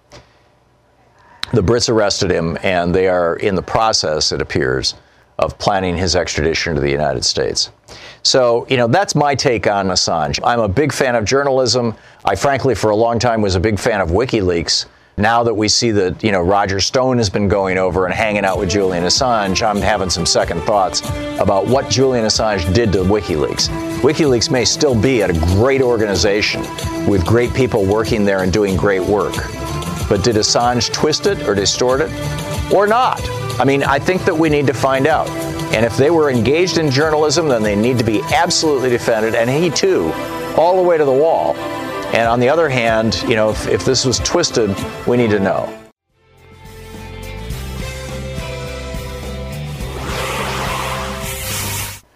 The 1.53 1.63
Brits 1.63 1.89
arrested 1.89 2.31
him, 2.31 2.57
and 2.63 2.95
they 2.95 3.09
are 3.09 3.35
in 3.37 3.57
the 3.57 3.63
process, 3.63 4.31
it 4.31 4.41
appears, 4.41 4.95
of 5.39 5.59
planning 5.59 5.97
his 5.97 6.15
extradition 6.15 6.75
to 6.77 6.81
the 6.81 6.91
United 6.91 7.25
States. 7.25 7.71
So, 8.23 8.67
you 8.69 8.77
know, 8.77 8.87
that's 8.87 9.15
my 9.15 9.35
take 9.35 9.67
on 9.67 9.89
Assange. 9.89 10.39
I'm 10.45 10.61
a 10.61 10.69
big 10.69 10.93
fan 10.93 11.17
of 11.17 11.25
journalism. 11.25 11.97
I 12.25 12.37
frankly, 12.37 12.75
for 12.75 12.91
a 12.91 12.97
long 12.97 13.19
time, 13.19 13.43
was 13.43 13.57
a 13.57 13.61
big 13.61 13.79
fan 13.79 14.01
of 14.01 14.11
WikiLeaks. 14.11 14.85
Now 15.21 15.43
that 15.43 15.53
we 15.53 15.69
see 15.69 15.91
that, 15.91 16.25
you 16.25 16.33
know, 16.33 16.41
Roger 16.41 16.81
Stone 16.81 17.19
has 17.19 17.29
been 17.29 17.47
going 17.47 17.77
over 17.77 18.07
and 18.07 18.15
hanging 18.15 18.43
out 18.43 18.59
with 18.59 18.71
Julian 18.71 19.05
Assange, 19.05 19.63
I'm 19.63 19.77
having 19.77 20.09
some 20.09 20.25
second 20.25 20.63
thoughts 20.63 21.03
about 21.39 21.67
what 21.67 21.91
Julian 21.91 22.25
Assange 22.25 22.73
did 22.73 22.91
to 22.93 23.01
WikiLeaks. 23.01 23.69
WikiLeaks 24.01 24.51
may 24.51 24.65
still 24.65 24.99
be 24.99 25.23
at 25.23 25.29
a 25.29 25.35
great 25.55 25.83
organization 25.83 26.63
with 27.07 27.27
great 27.27 27.53
people 27.53 27.85
working 27.85 28.25
there 28.25 28.45
and 28.45 28.51
doing 28.51 28.79
great 28.79 29.03
work. 29.03 29.35
But 30.09 30.25
did 30.25 30.37
Assange 30.37 30.91
twist 30.91 31.27
it 31.27 31.47
or 31.47 31.55
distort 31.55 32.01
it? 32.01 32.11
Or 32.73 32.87
not? 32.87 33.21
I 33.61 33.65
mean, 33.65 33.83
I 33.83 33.99
think 33.99 34.25
that 34.25 34.35
we 34.35 34.49
need 34.49 34.67
to 34.69 34.75
find 34.75 35.07
out. 35.07 35.29
And 35.75 35.85
if 35.85 35.99
they 35.99 36.11
were 36.11 36.31
engaged 36.31 36.79
in 36.79 36.91
journalism, 36.91 37.47
then 37.47 37.63
they 37.63 37.77
need 37.77 37.99
to 37.99 38.05
be 38.05 38.23
absolutely 38.33 38.89
defended, 38.89 39.35
and 39.35 39.51
he 39.51 39.69
too, 39.69 40.11
all 40.57 40.83
the 40.83 40.89
way 40.89 40.97
to 40.97 41.05
the 41.05 41.13
wall. 41.13 41.55
And 42.13 42.27
on 42.29 42.41
the 42.41 42.49
other 42.49 42.69
hand, 42.69 43.23
you 43.29 43.37
know, 43.37 43.51
if, 43.51 43.69
if 43.69 43.85
this 43.85 44.05
was 44.05 44.19
twisted, 44.19 44.77
we 45.07 45.17
need 45.17 45.31
to 45.31 45.39
know. 45.39 45.77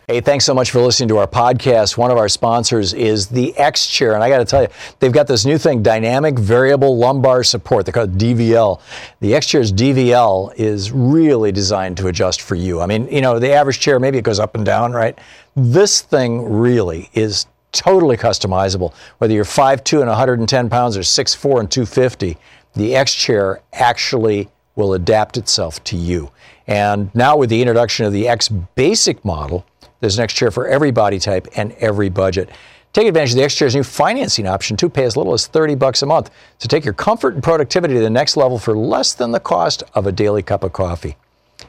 Hey, 0.08 0.20
thanks 0.20 0.44
so 0.44 0.52
much 0.52 0.70
for 0.70 0.82
listening 0.82 1.08
to 1.08 1.16
our 1.18 1.26
podcast. 1.26 1.96
One 1.96 2.10
of 2.10 2.18
our 2.18 2.28
sponsors 2.28 2.92
is 2.92 3.28
the 3.28 3.56
X 3.56 3.86
Chair. 3.86 4.14
And 4.14 4.22
I 4.22 4.28
got 4.28 4.38
to 4.38 4.44
tell 4.44 4.62
you, 4.62 4.68
they've 4.98 5.12
got 5.12 5.26
this 5.26 5.46
new 5.46 5.58
thing, 5.58 5.82
Dynamic 5.82 6.38
Variable 6.38 6.98
Lumbar 6.98 7.42
Support. 7.42 7.86
They 7.86 7.92
call 7.92 8.04
it 8.04 8.18
DVL. 8.18 8.80
The 9.20 9.34
X 9.34 9.46
Chair's 9.46 9.72
DVL 9.72 10.54
is 10.56 10.92
really 10.92 11.52
designed 11.52 11.96
to 11.98 12.08
adjust 12.08 12.42
for 12.42 12.54
you. 12.54 12.80
I 12.80 12.86
mean, 12.86 13.08
you 13.08 13.22
know, 13.22 13.38
the 13.38 13.52
average 13.52 13.80
chair, 13.80 13.98
maybe 13.98 14.18
it 14.18 14.24
goes 14.24 14.40
up 14.40 14.56
and 14.56 14.66
down, 14.66 14.92
right? 14.92 15.18
This 15.56 16.02
thing 16.02 16.52
really 16.52 17.08
is 17.14 17.46
totally 17.74 18.16
customizable. 18.16 18.94
Whether 19.18 19.34
you're 19.34 19.44
5'2 19.44 20.00
and 20.00 20.08
110 20.08 20.70
pounds 20.70 20.96
or 20.96 21.00
6'4 21.00 21.60
and 21.60 21.70
250, 21.70 22.38
the 22.74 22.96
X 22.96 23.14
Chair 23.14 23.60
actually 23.72 24.48
will 24.76 24.94
adapt 24.94 25.36
itself 25.36 25.82
to 25.84 25.96
you. 25.96 26.30
And 26.66 27.14
now 27.14 27.36
with 27.36 27.50
the 27.50 27.60
introduction 27.60 28.06
of 28.06 28.12
the 28.12 28.26
X 28.26 28.48
Basic 28.48 29.24
model, 29.24 29.66
there's 30.00 30.18
an 30.18 30.24
X 30.24 30.34
chair 30.34 30.50
for 30.50 30.66
every 30.66 30.90
body 30.90 31.18
type 31.18 31.48
and 31.56 31.72
every 31.72 32.08
budget. 32.08 32.50
Take 32.92 33.08
advantage 33.08 33.30
of 33.30 33.36
the 33.36 33.42
X 33.42 33.54
Chair's 33.54 33.74
new 33.74 33.82
financing 33.82 34.46
option 34.46 34.76
to 34.76 34.88
Pay 34.88 35.04
as 35.04 35.16
little 35.16 35.32
as 35.32 35.46
30 35.46 35.74
bucks 35.74 36.02
a 36.02 36.06
month. 36.06 36.30
So 36.58 36.68
take 36.68 36.84
your 36.84 36.94
comfort 36.94 37.34
and 37.34 37.42
productivity 37.42 37.94
to 37.94 38.00
the 38.00 38.10
next 38.10 38.36
level 38.36 38.58
for 38.58 38.76
less 38.76 39.14
than 39.14 39.32
the 39.32 39.40
cost 39.40 39.82
of 39.94 40.06
a 40.06 40.12
daily 40.12 40.42
cup 40.42 40.62
of 40.62 40.72
coffee. 40.72 41.16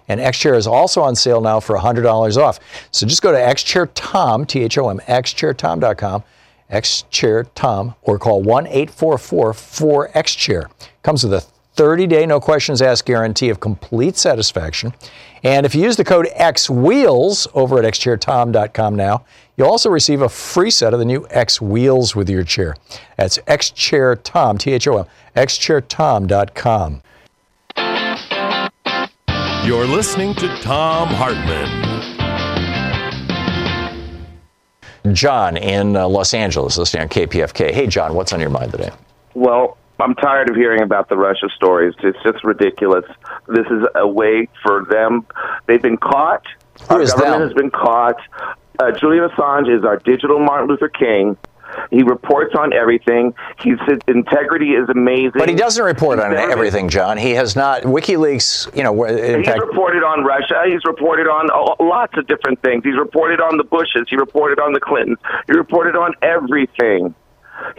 And 0.07 0.19
X 0.19 0.37
Chair 0.37 0.55
is 0.55 0.67
also 0.67 1.01
on 1.01 1.15
sale 1.15 1.41
now 1.41 1.59
for 1.59 1.75
$100 1.77 2.37
off. 2.37 2.59
So 2.91 3.07
just 3.07 3.21
go 3.21 3.31
to 3.31 3.41
X 3.41 3.63
Chair 3.63 3.85
xchairthom, 3.85 4.47
T-H-O-M, 4.47 4.99
xchairthom.com, 4.99 6.23
xchairthom, 6.71 7.95
or 8.01 8.19
call 8.19 8.43
1-844-4XChair. 8.43 10.65
Comes 11.03 11.23
with 11.23 11.33
a 11.33 11.45
30-day 11.75 12.25
no 12.25 12.39
questions 12.39 12.81
asked 12.81 13.05
guarantee 13.05 13.49
of 13.49 13.59
complete 13.59 14.15
satisfaction. 14.15 14.93
And 15.43 15.65
if 15.65 15.75
you 15.75 15.83
use 15.83 15.97
the 15.97 16.05
code 16.05 16.27
XWheels 16.39 17.47
over 17.53 17.79
at 17.79 17.93
xchairthom.com 17.93 18.95
now, 18.95 19.25
you'll 19.57 19.67
also 19.67 19.89
receive 19.89 20.21
a 20.21 20.29
free 20.29 20.71
set 20.71 20.93
of 20.93 20.99
the 20.99 21.05
new 21.05 21.27
X 21.29 21.59
Wheels 21.61 22.15
with 22.15 22.29
your 22.29 22.43
chair. 22.43 22.77
That's 23.17 23.39
X 23.45 23.71
Chair 23.71 24.15
xchairthom, 24.15 24.59
T-H-O-M, 24.59 25.05
xchairthom.com. 25.35 27.01
You're 29.65 29.87
listening 29.87 30.35
to 30.35 30.47
Thom 30.57 31.07
Hartmann. 31.07 31.65
John 35.15 35.57
in 35.57 35.95
uh, 35.95 36.07
Los 36.07 36.35
Angeles, 36.35 36.77
listening 36.77 37.01
on 37.01 37.09
KPFK. 37.09 37.71
Hey, 37.71 37.87
John, 37.87 38.13
what's 38.13 38.31
on 38.31 38.39
your 38.39 38.51
mind 38.51 38.71
today? 38.73 38.91
Well, 39.33 39.75
I'm 39.99 40.13
tired 40.13 40.51
of 40.51 40.55
hearing 40.55 40.83
about 40.83 41.09
the 41.09 41.17
Russia 41.17 41.49
stories. 41.55 41.95
It's 42.03 42.21
just 42.21 42.43
ridiculous. 42.43 43.05
This 43.47 43.65
is 43.71 43.87
a 43.95 44.07
way 44.07 44.47
for 44.61 44.85
them. 44.85 45.25
They've 45.65 45.81
been 45.81 45.97
caught. 45.97 46.45
Who 46.87 46.95
our 46.95 47.01
is 47.01 47.13
government 47.13 47.39
them? 47.39 47.47
has 47.49 47.53
been 47.53 47.71
caught. 47.71 48.21
Uh, 48.77 48.91
Julian 48.91 49.27
Assange 49.29 49.75
is 49.75 49.83
our 49.83 49.97
digital 49.97 50.37
Martin 50.37 50.67
Luther 50.67 50.89
King. 50.89 51.37
He 51.91 52.03
reports 52.03 52.53
on 52.57 52.73
everything. 52.73 53.33
His 53.59 53.79
integrity 54.07 54.71
is 54.71 54.87
amazing. 54.89 55.31
But 55.35 55.49
he 55.49 55.55
doesn't 55.55 55.83
report 55.83 56.19
on 56.19 56.31
He's 56.31 56.39
done 56.39 56.49
it. 56.49 56.53
everything, 56.53 56.89
John. 56.89 57.17
He 57.17 57.31
has 57.31 57.55
not. 57.55 57.83
WikiLeaks, 57.83 58.75
you 58.75 58.83
know, 58.83 59.03
in 59.05 59.39
He's 59.39 59.47
fact, 59.47 59.59
reported 59.61 60.03
on 60.03 60.23
Russia. 60.23 60.63
He's 60.67 60.83
reported 60.85 61.27
on 61.27 61.47
lots 61.79 62.17
of 62.17 62.27
different 62.27 62.61
things. 62.61 62.83
He's 62.83 62.97
reported 62.97 63.39
on 63.39 63.57
the 63.57 63.63
Bushes. 63.63 64.07
He 64.09 64.15
reported 64.15 64.59
on 64.59 64.73
the 64.73 64.79
Clintons. 64.79 65.17
He 65.47 65.53
reported 65.53 65.95
on 65.95 66.13
everything. 66.21 67.13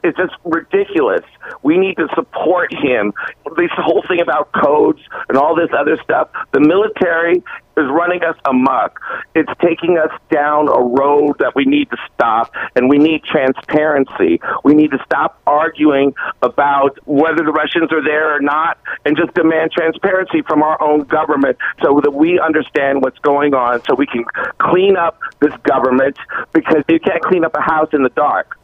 It's 0.03 0.17
just 0.17 0.35
ridiculous. 0.45 1.25
We 1.63 1.79
need 1.79 1.97
to 1.97 2.09
support 2.15 2.73
him. 2.73 3.13
This 3.57 3.71
whole 3.77 4.05
thing 4.09 4.21
about 4.21 4.53
codes 4.53 5.01
and 5.29 5.37
all 5.37 5.55
this 5.55 5.71
other 5.77 5.97
stuff. 6.03 6.29
The 6.53 6.61
military 6.61 7.43
is 7.77 7.85
running 7.91 8.25
us 8.25 8.37
amok. 8.47 9.01
It's 9.35 9.51
taking 9.61 9.99
us 9.99 10.11
down 10.31 10.69
a 10.69 10.81
road 10.81 11.37
that 11.41 11.55
we 11.55 11.65
need 11.65 11.91
to 11.91 11.97
stop, 12.15 12.51
and 12.75 12.89
we 12.89 12.99
need 12.99 13.23
transparency. 13.25 14.41
We 14.65 14.75
need 14.75 14.91
to 14.93 14.99
stop 15.05 15.41
arguing 15.47 16.15
about 16.43 16.99
whether 17.07 17.45
the 17.45 17.53
Russians 17.53 17.93
are 17.93 18.03
there 18.03 18.35
or 18.35 18.41
not, 18.41 18.79
and 19.05 19.17
just 19.17 19.35
demand 19.35 19.73
transparency 19.73 20.43
from 20.49 20.63
our 20.63 20.81
own 20.83 21.01
government 21.01 21.59
so 21.83 22.01
that 22.03 22.13
we 22.13 22.41
understand 22.41 23.03
what's 23.03 23.19
going 23.19 23.55
on, 23.55 23.83
so 23.85 23.95
we 23.95 24.07
can 24.07 24.25
clean 24.59 24.97
up 24.97 25.19
this 25.41 25.55
government 25.65 26.17
because 26.55 26.83
you 26.89 26.99
can't 26.99 27.23
clean 27.23 27.45
up 27.45 27.55
a 27.55 27.61
house 27.61 27.91
in 27.93 28.03
the 28.03 28.11
dark. 28.11 28.59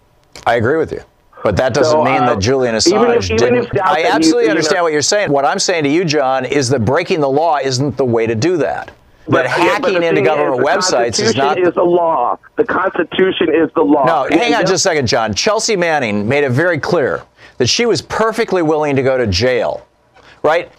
I 0.47 0.55
agree 0.55 0.79
with 0.79 0.91
you. 0.91 1.03
But 1.43 1.57
that 1.57 1.75
doesn't 1.75 1.91
So, 1.93 2.05
mean 2.05 2.23
uh, 2.23 2.27
that 2.35 2.39
Julian 2.39 2.75
even 2.77 2.81
Assange 2.93 3.17
if- 3.19 3.25
even 3.25 3.37
didn't. 3.37 3.81
I 3.81 3.99
you- 4.01 4.07
absolutely 4.07 4.45
you 4.45 4.51
understand 4.51 4.77
know- 4.79 4.83
what 4.85 4.93
you're 4.93 5.03
saying. 5.03 5.31
What 5.33 5.45
I'm 5.45 5.59
saying 5.59 5.85
to 5.85 5.91
you, 5.91 6.05
John, 6.05 6.45
is 6.45 6.69
that 6.71 6.85
breaking 6.85 7.21
the 7.21 7.29
law 7.29 7.59
isn't 7.63 7.97
the 7.97 8.05
way 8.05 8.27
to 8.27 8.35
do 8.35 8.57
that. 8.59 8.91
Yeah, 9.29 9.31
but 9.31 9.47
hacking 9.47 10.01
the 10.01 10.07
into 10.09 10.23
government 10.23 10.55
is, 10.55 10.59
the 10.59 10.65
websites 10.97 11.21
is 11.21 11.33
Constitution 11.35 11.39
not. 11.45 11.59
is 11.59 11.75
the 11.75 11.83
law. 11.85 12.39
The 12.57 12.65
Constitution 12.65 13.55
is 13.55 13.71
the 13.75 13.83
law. 13.83 14.05
No, 14.05 14.25
And 14.25 14.35
hang 14.41 14.55
on 14.55 14.63
just 14.63 14.75
a 14.75 14.79
second, 14.79 15.07
John. 15.07 15.33
Chelsea 15.33 15.77
Manning 15.77 16.29
made 16.29 16.43
it 16.45 16.51
very 16.51 16.79
clear 16.79 17.23
that 17.59 17.69
she 17.69 17.87
was 17.87 18.03
perfectly 18.03 18.63
willing 18.63 18.97
to 18.97 19.03
go 19.03 19.17
to 19.17 19.27
jail, 19.29 19.87
right? 20.43 20.71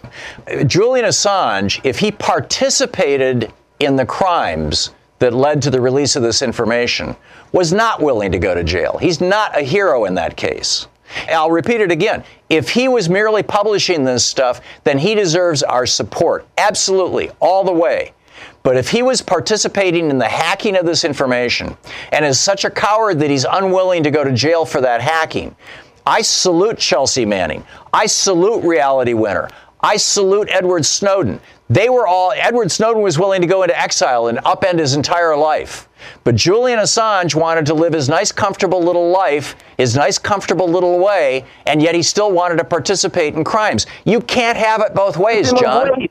Julian 0.67 1.05
Assange, 1.05 1.79
if 1.85 1.99
he 1.99 2.11
participated 2.11 3.51
in 3.79 3.95
the 3.95 4.05
crimes 4.05 4.91
that 5.23 5.33
led 5.33 5.61
to 5.61 5.69
the 5.69 5.79
release 5.79 6.17
of 6.17 6.21
this 6.21 6.41
information, 6.41 7.15
was 7.53 7.71
not 7.71 8.01
willing 8.01 8.29
to 8.29 8.37
go 8.37 8.53
to 8.53 8.61
jail. 8.61 8.97
He's 8.97 9.21
not 9.21 9.57
a 9.57 9.61
hero 9.61 10.03
in 10.03 10.15
that 10.15 10.35
case. 10.35 10.87
I'll 11.29 11.49
repeat 11.49 11.79
it 11.79 11.93
again. 11.93 12.25
If 12.49 12.69
he 12.69 12.89
was 12.89 13.07
merely 13.07 13.41
publishing 13.41 14.03
this 14.03 14.25
stuff, 14.25 14.59
then 14.83 14.97
he 14.97 15.15
deserves 15.15 15.63
our 15.63 15.85
support. 15.85 16.45
Absolutely, 16.57 17.31
all 17.39 17.63
the 17.63 17.71
way. 17.71 18.11
But 18.63 18.75
if 18.75 18.89
he 18.89 19.01
was 19.01 19.21
participating 19.21 20.09
in 20.09 20.17
the 20.17 20.27
hacking 20.27 20.75
of 20.75 20.85
this 20.85 21.05
information 21.05 21.77
and 22.11 22.25
is 22.25 22.37
such 22.37 22.65
a 22.65 22.69
coward 22.69 23.19
that 23.19 23.29
he's 23.29 23.45
unwilling 23.49 24.03
to 24.03 24.11
go 24.11 24.25
to 24.25 24.33
jail 24.33 24.65
for 24.65 24.81
that 24.81 24.99
hacking, 24.99 25.55
I 26.05 26.21
salute 26.21 26.79
Chelsea 26.79 27.23
Manning. 27.23 27.63
I 27.93 28.07
salute 28.07 28.65
Reality 28.65 29.13
Winner. 29.13 29.49
I 29.79 29.95
salute 29.95 30.49
Edward 30.51 30.85
Snowden. 30.85 31.39
They 31.73 31.89
were 31.89 32.05
all, 32.05 32.31
Edward 32.33 32.71
Snowden 32.71 33.01
was 33.01 33.17
willing 33.17 33.41
to 33.41 33.47
go 33.47 33.63
into 33.63 33.79
exile 33.79 34.27
and 34.27 34.37
upend 34.39 34.77
his 34.77 34.93
entire 34.93 35.35
life. 35.35 35.89
But 36.23 36.35
Julian 36.35 36.77
Assange 36.77 37.33
wanted 37.33 37.65
to 37.65 37.73
live 37.73 37.93
his 37.93 38.07
nice, 38.07 38.31
comfortable 38.31 38.79
little 38.79 39.09
life, 39.09 39.55
his 39.77 39.95
nice, 39.95 40.19
comfortable 40.19 40.69
little 40.69 40.99
way, 40.99 41.45
and 41.65 41.81
yet 41.81 41.95
he 41.95 42.03
still 42.03 42.31
wanted 42.31 42.57
to 42.57 42.63
participate 42.63 43.33
in 43.33 43.43
crimes. 43.43 43.87
You 44.05 44.21
can't 44.21 44.55
have 44.55 44.81
it 44.81 44.93
both 44.93 45.17
ways, 45.17 45.51
John. 45.51 46.07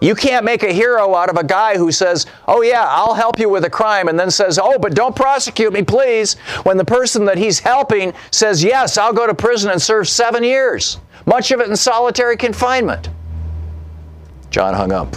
You 0.00 0.14
can't 0.14 0.44
make 0.44 0.62
a 0.62 0.72
hero 0.72 1.12
out 1.16 1.28
of 1.28 1.38
a 1.38 1.44
guy 1.44 1.76
who 1.76 1.90
says, 1.90 2.26
Oh, 2.46 2.62
yeah, 2.62 2.86
I'll 2.86 3.14
help 3.14 3.40
you 3.40 3.48
with 3.48 3.64
a 3.64 3.70
crime, 3.70 4.06
and 4.06 4.16
then 4.16 4.30
says, 4.30 4.60
Oh, 4.62 4.78
but 4.78 4.94
don't 4.94 5.16
prosecute 5.16 5.72
me, 5.72 5.82
please, 5.82 6.34
when 6.62 6.76
the 6.76 6.84
person 6.84 7.24
that 7.24 7.36
he's 7.36 7.58
helping 7.58 8.12
says, 8.30 8.62
Yes, 8.62 8.96
I'll 8.96 9.12
go 9.12 9.26
to 9.26 9.34
prison 9.34 9.72
and 9.72 9.82
serve 9.82 10.06
seven 10.08 10.44
years, 10.44 10.98
much 11.24 11.50
of 11.50 11.58
it 11.58 11.68
in 11.68 11.74
solitary 11.74 12.36
confinement. 12.36 13.08
John 14.56 14.72
hung 14.72 14.90
up. 14.90 15.14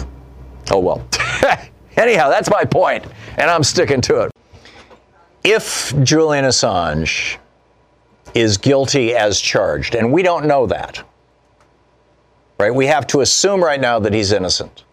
Oh, 0.70 0.80
well. 0.80 1.02
Anyhow, 1.96 2.28
that's 2.28 2.50
my 2.50 2.62
point, 2.62 3.06
and 3.38 3.50
I'm 3.50 3.62
sticking 3.62 4.02
to 4.02 4.24
it. 4.24 4.32
If 5.42 5.94
Julian 6.02 6.44
Assange 6.44 7.38
is 8.34 8.58
guilty 8.58 9.14
as 9.14 9.40
charged, 9.40 9.94
and 9.94 10.12
we 10.12 10.22
don't 10.22 10.44
know 10.44 10.66
that, 10.66 11.02
right? 12.58 12.74
We 12.74 12.84
have 12.88 13.06
to 13.06 13.22
assume 13.22 13.64
right 13.64 13.80
now 13.80 13.98
that 14.00 14.12
he's 14.12 14.30
innocent. 14.30 14.84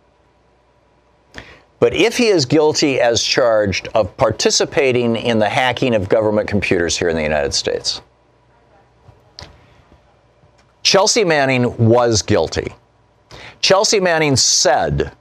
But 1.82 1.94
if 1.94 2.16
he 2.16 2.28
is 2.28 2.46
guilty 2.46 3.02
as 3.02 3.22
charged 3.22 3.90
of 3.96 4.16
participating 4.16 5.18
in 5.18 5.40
the 5.40 5.50
hacking 5.50 5.94
of 5.94 6.08
government 6.08 6.48
computers 6.48 6.98
here 6.98 7.10
in 7.10 7.18
the 7.18 7.22
United 7.22 7.54
States, 7.54 8.00
Chelsea 10.84 11.26
Manning 11.26 11.76
was 11.90 12.22
guilty. 12.22 12.74
Chelsea 13.62 14.00
Manning 14.00 14.36
said 14.36 15.12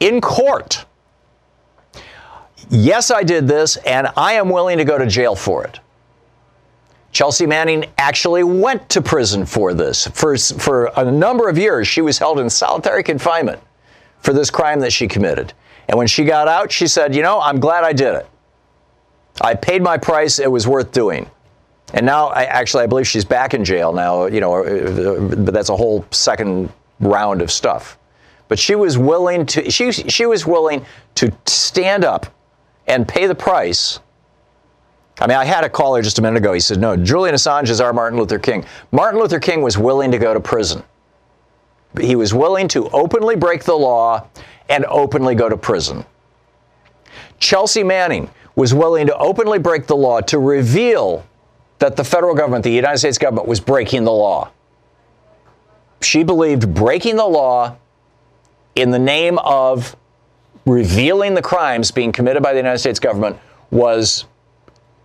in 0.00 0.20
court, 0.20 0.84
Yes, 2.68 3.10
I 3.10 3.22
did 3.22 3.46
this, 3.46 3.76
and 3.76 4.08
I 4.16 4.32
am 4.32 4.48
willing 4.48 4.78
to 4.78 4.84
go 4.84 4.98
to 4.98 5.06
jail 5.06 5.36
for 5.36 5.64
it. 5.64 5.78
Chelsea 7.12 7.46
Manning 7.46 7.86
actually 7.96 8.42
went 8.42 8.88
to 8.90 9.00
prison 9.00 9.46
for 9.46 9.72
this. 9.72 10.06
For, 10.08 10.36
for 10.36 10.86
a 10.96 11.10
number 11.10 11.48
of 11.48 11.56
years, 11.56 11.86
she 11.88 12.02
was 12.02 12.18
held 12.18 12.40
in 12.40 12.50
solitary 12.50 13.02
confinement 13.02 13.62
for 14.18 14.32
this 14.32 14.50
crime 14.50 14.80
that 14.80 14.92
she 14.92 15.06
committed. 15.06 15.52
And 15.88 15.96
when 15.96 16.08
she 16.08 16.24
got 16.24 16.48
out, 16.48 16.72
she 16.72 16.86
said, 16.86 17.14
You 17.14 17.22
know, 17.22 17.40
I'm 17.40 17.60
glad 17.60 17.84
I 17.84 17.92
did 17.92 18.14
it. 18.14 18.28
I 19.40 19.54
paid 19.54 19.82
my 19.82 19.96
price, 19.96 20.38
it 20.38 20.50
was 20.50 20.66
worth 20.66 20.92
doing. 20.92 21.30
And 21.94 22.04
now, 22.04 22.28
I, 22.28 22.44
actually, 22.44 22.82
I 22.82 22.86
believe 22.86 23.06
she's 23.06 23.24
back 23.24 23.54
in 23.54 23.64
jail 23.64 23.92
now, 23.92 24.26
you 24.26 24.40
know, 24.40 24.54
uh, 24.56 24.60
uh, 24.60 25.36
but 25.36 25.54
that's 25.54 25.68
a 25.68 25.76
whole 25.76 26.04
second 26.10 26.72
round 27.00 27.42
of 27.42 27.50
stuff. 27.50 27.98
But 28.48 28.58
she 28.58 28.74
was 28.74 28.96
willing 28.96 29.46
to, 29.46 29.70
she, 29.70 29.90
she 29.92 30.26
was 30.26 30.46
willing 30.46 30.84
to 31.16 31.32
stand 31.46 32.04
up 32.04 32.26
and 32.86 33.06
pay 33.06 33.26
the 33.26 33.34
price 33.34 33.98
I 35.18 35.26
mean, 35.26 35.36
I 35.36 35.44
had 35.44 35.64
a 35.64 35.68
caller 35.68 36.02
just 36.02 36.18
a 36.18 36.22
minute 36.22 36.38
ago. 36.38 36.52
He 36.52 36.60
said, 36.60 36.78
no, 36.78 36.96
Julian 36.96 37.34
Assange 37.34 37.70
is 37.70 37.80
our 37.80 37.92
Martin 37.92 38.18
Luther 38.18 38.38
King. 38.38 38.66
Martin 38.92 39.18
Luther 39.18 39.40
King 39.40 39.62
was 39.62 39.78
willing 39.78 40.10
to 40.10 40.18
go 40.18 40.34
to 40.34 40.40
prison. 40.40 40.82
He 41.98 42.16
was 42.16 42.34
willing 42.34 42.68
to 42.68 42.88
openly 42.90 43.36
break 43.36 43.64
the 43.64 43.74
law 43.74 44.26
and 44.68 44.84
openly 44.86 45.34
go 45.34 45.48
to 45.48 45.56
prison. 45.56 46.04
Chelsea 47.38 47.82
Manning 47.82 48.28
was 48.56 48.74
willing 48.74 49.06
to 49.06 49.16
openly 49.16 49.58
break 49.58 49.86
the 49.86 49.96
law 49.96 50.20
to 50.22 50.38
reveal 50.38 51.24
that 51.78 51.96
the 51.96 52.04
federal 52.04 52.34
government, 52.34 52.64
the 52.64 52.70
United 52.70 52.98
States 52.98 53.16
government, 53.16 53.48
was 53.48 53.60
breaking 53.60 54.04
the 54.04 54.12
law. 54.12 54.50
She 56.00 56.22
believed 56.22 56.74
breaking 56.74 57.16
the 57.16 57.26
law 57.26 57.76
in 58.74 58.90
the 58.90 58.98
name 58.98 59.38
of 59.38 59.96
revealing 60.66 61.34
the 61.34 61.42
crimes 61.42 61.90
being 61.90 62.12
committed 62.12 62.42
by 62.42 62.52
the 62.52 62.58
United 62.58 62.78
States 62.78 62.98
government 62.98 63.38
was 63.70 64.26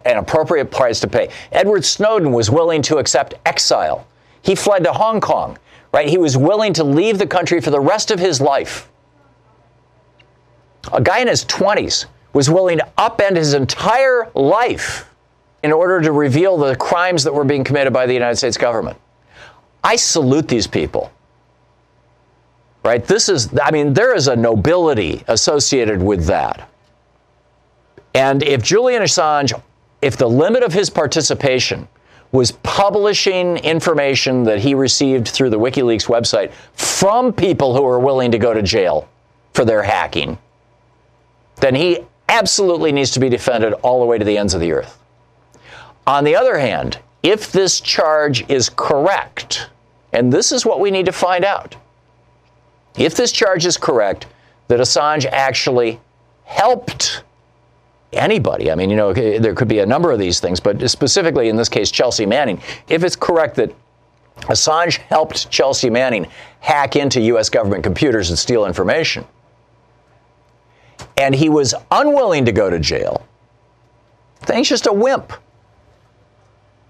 an 0.05 0.17
appropriate 0.17 0.71
price 0.71 0.99
to 0.99 1.07
pay. 1.07 1.29
Edward 1.51 1.85
Snowden 1.85 2.31
was 2.31 2.49
willing 2.49 2.81
to 2.83 2.97
accept 2.97 3.35
exile. 3.45 4.07
He 4.41 4.55
fled 4.55 4.83
to 4.83 4.93
Hong 4.93 5.21
Kong, 5.21 5.57
right? 5.93 6.09
He 6.09 6.17
was 6.17 6.35
willing 6.35 6.73
to 6.73 6.83
leave 6.83 7.19
the 7.19 7.27
country 7.27 7.61
for 7.61 7.69
the 7.69 7.79
rest 7.79 8.11
of 8.11 8.19
his 8.19 8.41
life. 8.41 8.89
A 10.91 11.01
guy 11.01 11.19
in 11.19 11.27
his 11.27 11.45
20s 11.45 12.05
was 12.33 12.49
willing 12.49 12.79
to 12.79 12.87
upend 12.97 13.35
his 13.35 13.53
entire 13.53 14.29
life 14.33 15.07
in 15.63 15.71
order 15.71 16.01
to 16.01 16.11
reveal 16.11 16.57
the 16.57 16.75
crimes 16.75 17.23
that 17.23 17.33
were 17.33 17.43
being 17.43 17.63
committed 17.63 17.93
by 17.93 18.07
the 18.07 18.13
United 18.13 18.37
States 18.37 18.57
government. 18.57 18.97
I 19.83 19.95
salute 19.95 20.47
these 20.47 20.67
people. 20.67 21.11
Right? 22.83 23.03
This 23.03 23.29
is, 23.29 23.57
I 23.61 23.71
mean, 23.71 23.93
there 23.93 24.15
is 24.15 24.27
a 24.27 24.35
nobility 24.35 25.23
associated 25.27 26.01
with 26.01 26.25
that. 26.25 26.67
And 28.13 28.43
if 28.43 28.63
Julian 28.63 29.03
Assange 29.03 29.53
if 30.01 30.17
the 30.17 30.27
limit 30.27 30.63
of 30.63 30.73
his 30.73 30.89
participation 30.89 31.87
was 32.31 32.51
publishing 32.51 33.57
information 33.57 34.43
that 34.43 34.59
he 34.59 34.73
received 34.73 35.27
through 35.27 35.49
the 35.49 35.59
WikiLeaks 35.59 36.07
website 36.07 36.51
from 36.73 37.33
people 37.33 37.75
who 37.75 37.83
were 37.83 37.99
willing 37.99 38.31
to 38.31 38.37
go 38.37 38.53
to 38.53 38.61
jail 38.61 39.07
for 39.53 39.65
their 39.65 39.83
hacking, 39.83 40.37
then 41.57 41.75
he 41.75 41.99
absolutely 42.29 42.91
needs 42.91 43.11
to 43.11 43.19
be 43.19 43.29
defended 43.29 43.73
all 43.73 43.99
the 43.99 44.05
way 44.05 44.17
to 44.17 44.25
the 44.25 44.37
ends 44.37 44.53
of 44.53 44.61
the 44.61 44.71
earth. 44.71 44.97
On 46.07 46.23
the 46.23 46.35
other 46.35 46.57
hand, 46.57 46.99
if 47.23 47.51
this 47.51 47.79
charge 47.79 48.49
is 48.49 48.69
correct, 48.69 49.69
and 50.13 50.31
this 50.31 50.51
is 50.51 50.65
what 50.65 50.79
we 50.79 50.91
need 50.91 51.05
to 51.05 51.11
find 51.11 51.45
out, 51.45 51.75
if 52.97 53.15
this 53.15 53.31
charge 53.31 53.65
is 53.65 53.77
correct, 53.77 54.27
that 54.67 54.79
Assange 54.79 55.25
actually 55.25 55.99
helped 56.45 57.23
anybody. 58.13 58.71
I 58.71 58.75
mean, 58.75 58.89
you 58.89 58.95
know, 58.95 59.13
there 59.13 59.53
could 59.53 59.67
be 59.67 59.79
a 59.79 59.85
number 59.85 60.11
of 60.11 60.19
these 60.19 60.39
things, 60.39 60.59
but 60.59 60.89
specifically 60.89 61.47
in 61.49 61.55
this 61.55 61.69
case, 61.69 61.91
Chelsea 61.91 62.25
Manning. 62.25 62.61
If 62.89 63.03
it's 63.03 63.15
correct 63.15 63.55
that 63.55 63.73
Assange 64.41 64.97
helped 64.97 65.49
Chelsea 65.49 65.89
Manning 65.89 66.27
hack 66.59 66.95
into 66.95 67.21
U.S. 67.21 67.49
government 67.49 67.83
computers 67.83 68.29
and 68.29 68.37
steal 68.37 68.65
information, 68.65 69.25
and 71.17 71.35
he 71.35 71.49
was 71.49 71.73
unwilling 71.91 72.45
to 72.45 72.51
go 72.51 72.69
to 72.69 72.79
jail, 72.79 73.25
then 74.47 74.57
he's 74.57 74.69
just 74.69 74.87
a 74.87 74.93
wimp. 74.93 75.31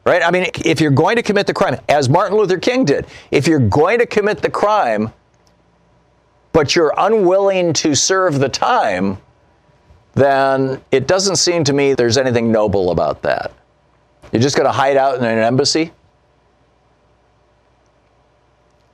Right? 0.03 0.23
I 0.23 0.31
mean, 0.31 0.47
if 0.65 0.81
you're 0.81 0.91
going 0.91 1.15
to 1.17 1.23
commit 1.23 1.45
the 1.45 1.53
crime, 1.53 1.79
as 1.87 2.09
Martin 2.09 2.37
Luther 2.37 2.57
King 2.57 2.85
did, 2.85 3.05
if 3.29 3.47
you're 3.47 3.59
going 3.59 3.99
to 3.99 4.05
commit 4.05 4.41
the 4.41 4.49
crime, 4.49 5.13
but 6.53 6.75
you're 6.75 6.93
unwilling 6.97 7.71
to 7.73 7.95
serve 7.95 8.39
the 8.39 8.49
time, 8.49 9.17
then 10.13 10.81
it 10.91 11.07
doesn't 11.07 11.37
seem 11.37 11.63
to 11.65 11.73
me 11.73 11.93
there's 11.93 12.17
anything 12.17 12.51
noble 12.51 12.91
about 12.91 13.21
that. 13.21 13.53
You're 14.31 14.41
just 14.41 14.55
going 14.55 14.65
to 14.65 14.71
hide 14.71 14.97
out 14.97 15.17
in 15.17 15.23
an 15.23 15.37
embassy? 15.37 15.91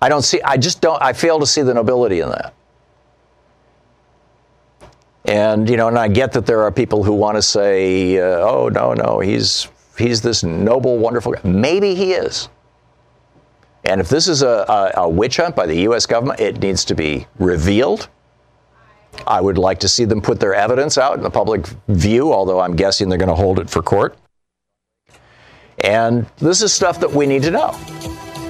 I 0.01 0.09
don't 0.09 0.21
see, 0.21 0.41
I 0.41 0.57
just 0.57 0.81
don't, 0.81 1.01
I 1.01 1.13
fail 1.13 1.39
to 1.39 1.47
see 1.47 1.61
the 1.61 1.73
nobility 1.73 2.19
in 2.19 2.29
that. 2.29 2.53
And, 5.25 5.69
you 5.69 5.75
know, 5.75 5.87
and 5.87 5.97
I 5.97 6.07
get 6.07 6.31
that 6.33 6.45
there 6.45 6.61
are 6.61 6.71
people 6.71 7.03
who 7.03 7.13
want 7.13 7.35
to 7.35 7.41
say, 7.41 8.17
uh, 8.17 8.47
oh, 8.47 8.69
no, 8.69 8.93
no, 8.93 9.19
he's, 9.19 9.67
he's 9.97 10.21
this 10.21 10.43
noble, 10.43 10.97
wonderful 10.97 11.33
guy. 11.33 11.41
Maybe 11.43 11.95
he 11.95 12.13
is. 12.13 12.49
And 13.83 14.01
if 14.01 14.09
this 14.09 14.27
is 14.27 14.41
a, 14.41 14.65
a, 14.95 15.01
a 15.01 15.09
witch 15.09 15.37
hunt 15.37 15.55
by 15.55 15.65
the 15.65 15.81
U.S. 15.81 16.05
government, 16.05 16.39
it 16.39 16.59
needs 16.59 16.83
to 16.85 16.95
be 16.95 17.27
revealed 17.39 18.09
I 19.25 19.41
would 19.41 19.57
like 19.57 19.79
to 19.79 19.87
see 19.87 20.05
them 20.05 20.21
put 20.21 20.39
their 20.39 20.53
evidence 20.53 20.97
out 20.97 21.15
in 21.15 21.23
the 21.23 21.29
public 21.29 21.65
view, 21.87 22.33
although 22.33 22.59
I'm 22.59 22.75
guessing 22.75 23.09
they're 23.09 23.17
going 23.17 23.29
to 23.29 23.35
hold 23.35 23.59
it 23.59 23.69
for 23.69 23.81
court. 23.81 24.17
And 25.83 26.25
this 26.37 26.61
is 26.61 26.73
stuff 26.73 26.99
that 26.99 27.11
we 27.11 27.25
need 27.25 27.43
to 27.43 27.51
know, 27.51 27.71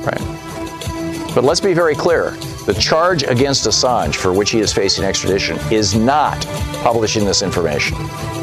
right? 0.06 1.32
But 1.36 1.44
let's 1.44 1.60
be 1.60 1.74
very 1.74 1.96
clear. 1.96 2.36
The 2.68 2.74
charge 2.74 3.24
against 3.24 3.66
Assange, 3.66 4.16
for 4.16 4.34
which 4.34 4.50
he 4.50 4.60
is 4.60 4.74
facing 4.74 5.06
extradition, 5.06 5.58
is 5.72 5.96
not 5.96 6.46
publishing 6.84 7.24
this 7.24 7.42
information. 7.42 7.98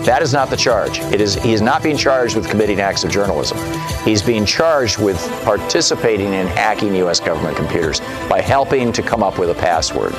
That 0.04 0.22
is 0.22 0.32
not 0.32 0.48
the 0.48 0.56
charge. 0.56 0.98
It 1.12 1.20
is 1.20 1.34
he 1.34 1.52
is 1.52 1.60
not 1.60 1.82
being 1.82 1.98
charged 1.98 2.34
with 2.34 2.48
committing 2.48 2.80
acts 2.80 3.04
of 3.04 3.10
journalism. 3.10 3.58
He's 4.02 4.22
being 4.22 4.46
charged 4.46 4.98
with 4.98 5.18
participating 5.42 6.32
in 6.32 6.46
hacking 6.46 6.94
US 6.94 7.20
government 7.20 7.54
computers 7.54 8.00
by 8.26 8.40
helping 8.40 8.94
to 8.94 9.02
come 9.02 9.22
up 9.22 9.38
with 9.38 9.50
a 9.50 9.54
password. 9.54 10.14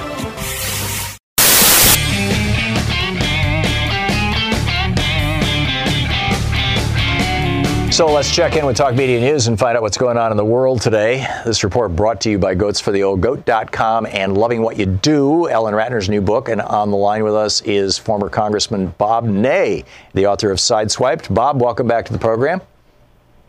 So 7.95 8.07
let's 8.07 8.35
check 8.35 8.57
in 8.57 8.65
with 8.65 8.75
Talk 8.75 8.93
Media 8.93 9.21
News 9.21 9.47
and 9.47 9.57
find 9.57 9.77
out 9.77 9.81
what's 9.81 9.97
going 9.97 10.17
on 10.17 10.29
in 10.29 10.35
the 10.35 10.43
world 10.43 10.81
today. 10.81 11.25
This 11.45 11.63
report 11.63 11.95
brought 11.95 12.19
to 12.21 12.29
you 12.29 12.37
by 12.37 12.53
goatsfortheoldgoat.com 12.53 14.07
and 14.07 14.37
Loving 14.37 14.61
What 14.63 14.77
You 14.77 14.85
Do, 14.85 15.47
Ellen 15.47 15.73
Ratner's 15.73 16.09
new 16.09 16.19
book. 16.19 16.49
And 16.49 16.61
on 16.61 16.91
the 16.91 16.97
line 16.97 17.23
with 17.23 17.33
us 17.33 17.61
is 17.61 17.97
former 17.97 18.27
Congressman 18.27 18.87
Bob 18.97 19.23
Ney, 19.23 19.85
the 20.13 20.27
author 20.27 20.51
of 20.51 20.57
Sideswiped. 20.57 21.33
Bob, 21.33 21.61
welcome 21.61 21.87
back 21.87 22.03
to 22.07 22.11
the 22.11 22.19
program. 22.19 22.59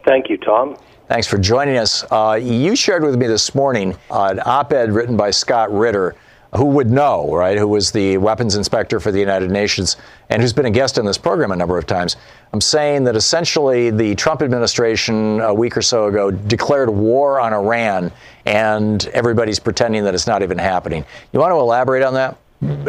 Thank 0.04 0.30
you, 0.30 0.36
Thom. 0.36 0.76
Thanks 1.08 1.26
for 1.26 1.38
joining 1.38 1.78
us. 1.78 2.04
Uh, 2.08 2.38
you 2.40 2.76
shared 2.76 3.02
with 3.02 3.16
me 3.16 3.26
this 3.26 3.52
morning 3.52 3.96
an 4.12 4.38
op 4.46 4.72
ed 4.72 4.92
written 4.92 5.16
by 5.16 5.32
Scott 5.32 5.72
Ritter 5.72 6.14
who 6.56 6.66
would 6.66 6.90
know, 6.90 7.32
right? 7.32 7.58
Who 7.58 7.68
was 7.68 7.92
the 7.92 8.18
weapons 8.18 8.56
inspector 8.56 8.98
for 9.00 9.12
the 9.12 9.20
United 9.20 9.50
Nations 9.50 9.96
and 10.30 10.40
who's 10.40 10.52
been 10.52 10.66
a 10.66 10.70
guest 10.70 10.98
on 10.98 11.04
this 11.04 11.18
program 11.18 11.52
a 11.52 11.56
number 11.56 11.78
of 11.78 11.86
times. 11.86 12.16
I'm 12.52 12.60
saying 12.60 13.04
that 13.04 13.16
essentially 13.16 13.90
the 13.90 14.14
Trump 14.14 14.42
administration 14.42 15.40
a 15.40 15.52
week 15.52 15.76
or 15.76 15.82
so 15.82 16.06
ago 16.06 16.30
declared 16.30 16.90
war 16.90 17.40
on 17.40 17.52
Iran 17.52 18.10
and 18.46 19.04
everybody's 19.08 19.58
pretending 19.58 20.04
that 20.04 20.14
it's 20.14 20.26
not 20.26 20.42
even 20.42 20.58
happening. 20.58 21.04
You 21.32 21.40
want 21.40 21.52
to 21.52 21.58
elaborate 21.58 22.02
on 22.02 22.14
that? 22.14 22.38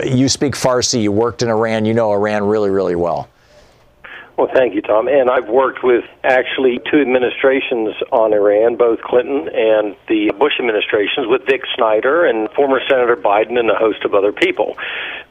You 0.06 0.30
speak 0.30 0.54
Farsi, 0.54 1.02
you 1.02 1.12
worked 1.12 1.42
in 1.44 1.50
Iran, 1.50 1.86
you 1.86 1.94
know 1.94 2.12
Iran 2.12 2.46
really, 2.46 2.70
really 2.70 2.96
well. 2.96 3.28
Well, 4.38 4.50
thank 4.54 4.76
you, 4.76 4.84
Thom. 4.84 5.08
And 5.08 5.32
I've 5.32 5.50
worked 5.50 5.84
with 5.84 6.06
actually 6.24 6.80
two 6.92 7.02
administrations 7.02 7.96
on 8.12 8.34
Iran, 8.34 8.76
both 8.78 9.02
Clinton 9.02 9.50
and 9.50 9.96
the 10.08 10.32
Bush 10.38 10.54
administrations, 10.60 11.26
with 11.26 11.48
Dick 11.48 11.62
Snyder 11.76 12.24
and 12.24 12.48
former 12.52 12.80
Senator 12.88 13.16
Biden 13.16 13.58
and 13.58 13.72
a 13.72 13.76
host 13.76 14.06
of 14.06 14.14
other 14.14 14.32
people, 14.32 14.78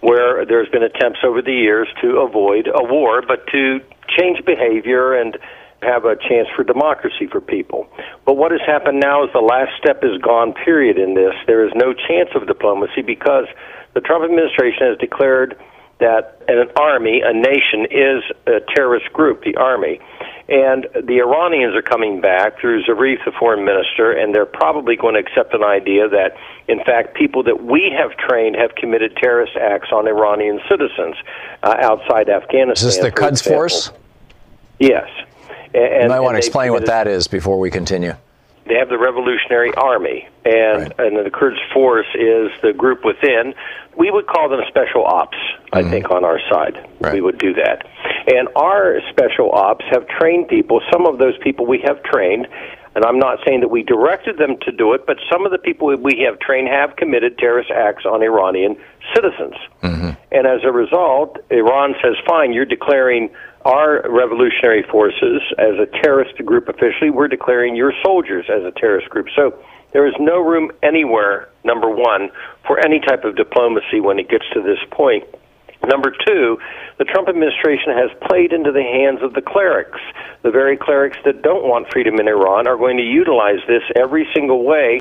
where 0.01 0.45
there's 0.45 0.69
been 0.71 0.83
attempts 0.83 1.21
over 1.23 1.40
the 1.40 1.53
years 1.55 1.87
to 2.03 2.19
avoid 2.19 2.66
a 2.66 2.83
war, 2.83 3.23
but 3.23 3.47
to 3.53 3.81
change 4.09 4.45
behavior 4.45 5.14
and 5.14 5.38
have 5.83 6.05
a 6.05 6.16
chance 6.16 6.49
for 6.57 6.64
democracy 6.64 7.29
for 7.31 7.40
people. 7.40 7.87
But 8.25 8.37
what 8.37 8.51
has 8.51 8.62
happened 8.66 8.99
now 8.99 9.23
is 9.23 9.31
the 9.33 9.38
last 9.38 9.71
step 9.79 10.03
is 10.03 10.19
gone, 10.21 10.53
period, 10.53 10.99
in 10.99 11.14
this. 11.14 11.35
There 11.47 11.64
is 11.64 11.71
no 11.77 11.92
chance 11.92 12.31
of 12.35 12.49
diplomacy 12.49 13.03
because 13.03 13.47
the 13.95 14.01
Trump 14.01 14.25
administration 14.25 14.88
has 14.88 14.99
declared 14.99 15.57
that 15.98 16.42
an 16.46 16.68
army, 16.76 17.22
a 17.24 17.32
nation, 17.32 17.87
is 17.90 18.22
a 18.46 18.61
terrorist 18.74 19.12
group, 19.12 19.42
the 19.44 19.56
army. 19.56 20.00
And 20.48 20.87
the 20.94 21.18
Iranians 21.18 21.74
are 21.74 21.82
coming 21.82 22.20
back 22.20 22.61
through 22.61 22.85
Zarif, 22.85 23.24
the 23.24 23.32
foreign 23.32 23.64
minister, 23.64 24.12
and 24.12 24.35
they're 24.35 24.46
probably 24.46 24.94
going 24.94 25.14
to 25.14 25.20
accept 25.20 25.54
an 25.54 25.64
idea 25.64 26.09
that, 26.09 26.37
in 26.68 26.85
fact, 26.85 27.16
people 27.16 27.42
that 27.44 27.64
we 27.64 27.92
have 27.96 28.16
trained 28.16 28.56
have 28.56 28.74
committed 28.74 29.16
terrorist 29.16 29.56
acts 29.56 29.88
on 29.90 30.06
Iranian 30.06 30.61
citizens 30.68 31.16
uh, 31.62 31.74
outside 31.80 32.28
Afghanistan. 32.28 32.88
Is 32.88 32.96
this 32.96 32.98
the 32.98 33.11
Quds 33.11 33.42
Force? 33.42 33.90
Yes. 34.78 35.09
And, 35.74 36.04
you 36.04 36.09
might 36.09 36.20
want 36.20 36.35
to 36.35 36.38
explain 36.38 36.72
what 36.72 36.87
that 36.87 37.09
is 37.09 37.26
before 37.26 37.59
we 37.59 37.70
continue 37.70 38.14
they 38.68 38.74
have 38.74 38.88
the 38.88 38.98
Revolutionary 38.98 39.72
Army, 39.74 40.29
and 40.44 40.83
right. 40.83 40.92
and 40.98 41.24
the 41.24 41.31
Quds 41.31 41.59
Force 41.72 42.07
is 42.14 42.50
the 42.62 42.72
group 42.72 43.05
within. 43.05 43.55
We 43.96 44.11
would 44.11 44.26
call 44.26 44.48
them 44.48 44.61
special 44.68 45.05
ops. 45.05 45.38
I 45.72 45.81
mm-hmm. 45.81 45.90
think 45.90 46.11
on 46.11 46.24
our 46.24 46.40
side 46.50 46.88
right. 47.00 47.14
we 47.14 47.20
would 47.20 47.38
do 47.38 47.55
that, 47.55 47.87
and 48.26 48.48
our 48.57 49.00
special 49.11 49.52
ops 49.52 49.85
have 49.90 50.07
trained 50.09 50.48
people. 50.48 50.81
Some 50.92 51.07
of 51.07 51.18
those 51.18 51.38
people 51.42 51.66
we 51.66 51.83
have 51.87 52.02
trained. 52.02 52.48
And 52.96 53.04
I'm 53.04 53.18
not 53.18 53.40
saying 53.46 53.61
that 53.61 53.68
we 53.68 53.82
directed 53.82 54.38
them 54.38 54.56
to 54.62 54.72
do 54.72 54.94
it, 54.94 55.04
but 55.06 55.18
some 55.30 55.44
of 55.44 55.52
the 55.52 55.59
people 55.59 55.94
we 55.96 56.24
have 56.26 56.40
trained 56.40 56.68
have 56.68 56.96
committed 56.96 57.37
terrorist 57.37 57.70
acts 57.70 58.06
on 58.06 58.22
Iranian 58.22 58.74
citizens. 59.14 59.54
Mm-hmm. 59.82 60.11
And 60.32 60.46
as 60.46 60.64
a 60.64 60.72
result, 60.72 61.37
Iran 61.50 61.94
says, 62.02 62.14
fine, 62.26 62.54
you're 62.54 62.64
declaring 62.64 63.28
our 63.66 64.00
revolutionary 64.09 64.82
forces 64.82 65.42
as 65.59 65.74
a 65.78 65.85
terrorist 66.02 66.42
group 66.46 66.70
officially. 66.70 67.11
We're 67.11 67.28
declaring 67.28 67.76
your 67.76 67.92
soldiers 68.02 68.46
as 68.48 68.64
a 68.64 68.70
terrorist 68.70 69.11
group. 69.11 69.26
So 69.37 69.59
there 69.92 70.06
is 70.06 70.14
no 70.18 70.40
room 70.40 70.70
anywhere, 70.82 71.50
number 71.64 71.90
one, 71.90 72.30
for 72.66 72.78
any 72.82 73.00
type 73.00 73.24
of 73.24 73.37
diplomacy 73.37 74.00
when 74.00 74.18
it 74.18 74.30
gets 74.30 74.44
to 74.54 74.62
this 74.62 74.78
point. 74.90 75.24
Number 75.87 76.12
two, 76.27 76.59
the 76.99 77.05
Trump 77.05 77.29
administration 77.29 77.92
has 77.94 78.11
played 78.29 78.53
into 78.53 78.72
the 78.72 78.83
hands 78.83 79.22
of 79.22 79.35
the 79.35 79.42
clerics. 79.42 80.01
The 80.42 80.51
very 80.51 80.77
clerics 80.77 81.16
that 81.25 81.42
don't 81.42 81.64
want 81.64 81.92
freedom 81.92 82.18
in 82.18 82.29
Iran 82.29 82.66
are 82.66 82.77
going 82.77 82.96
to 82.96 83.05
utilize 83.05 83.61
this 83.68 83.83
every 83.94 84.27
single 84.35 84.64
way 84.64 85.01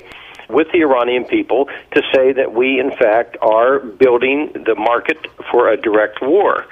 with 0.49 0.67
the 0.71 0.81
Iranian 0.81 1.25
people 1.25 1.65
to 1.93 2.01
say 2.13 2.33
that 2.33 2.53
we, 2.53 2.79
in 2.79 2.91
fact, 2.91 3.37
are 3.41 3.79
building 3.79 4.51
the 4.65 4.75
market 4.75 5.17
for 5.51 5.69
a 5.69 5.77
direct 5.77 6.21
war. 6.21 6.65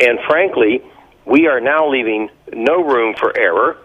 And 0.00 0.18
frankly, 0.26 0.82
we 1.24 1.46
are 1.46 1.60
now 1.60 1.88
leaving 1.88 2.30
no 2.52 2.82
room 2.82 3.14
for 3.14 3.36
error. 3.38 3.76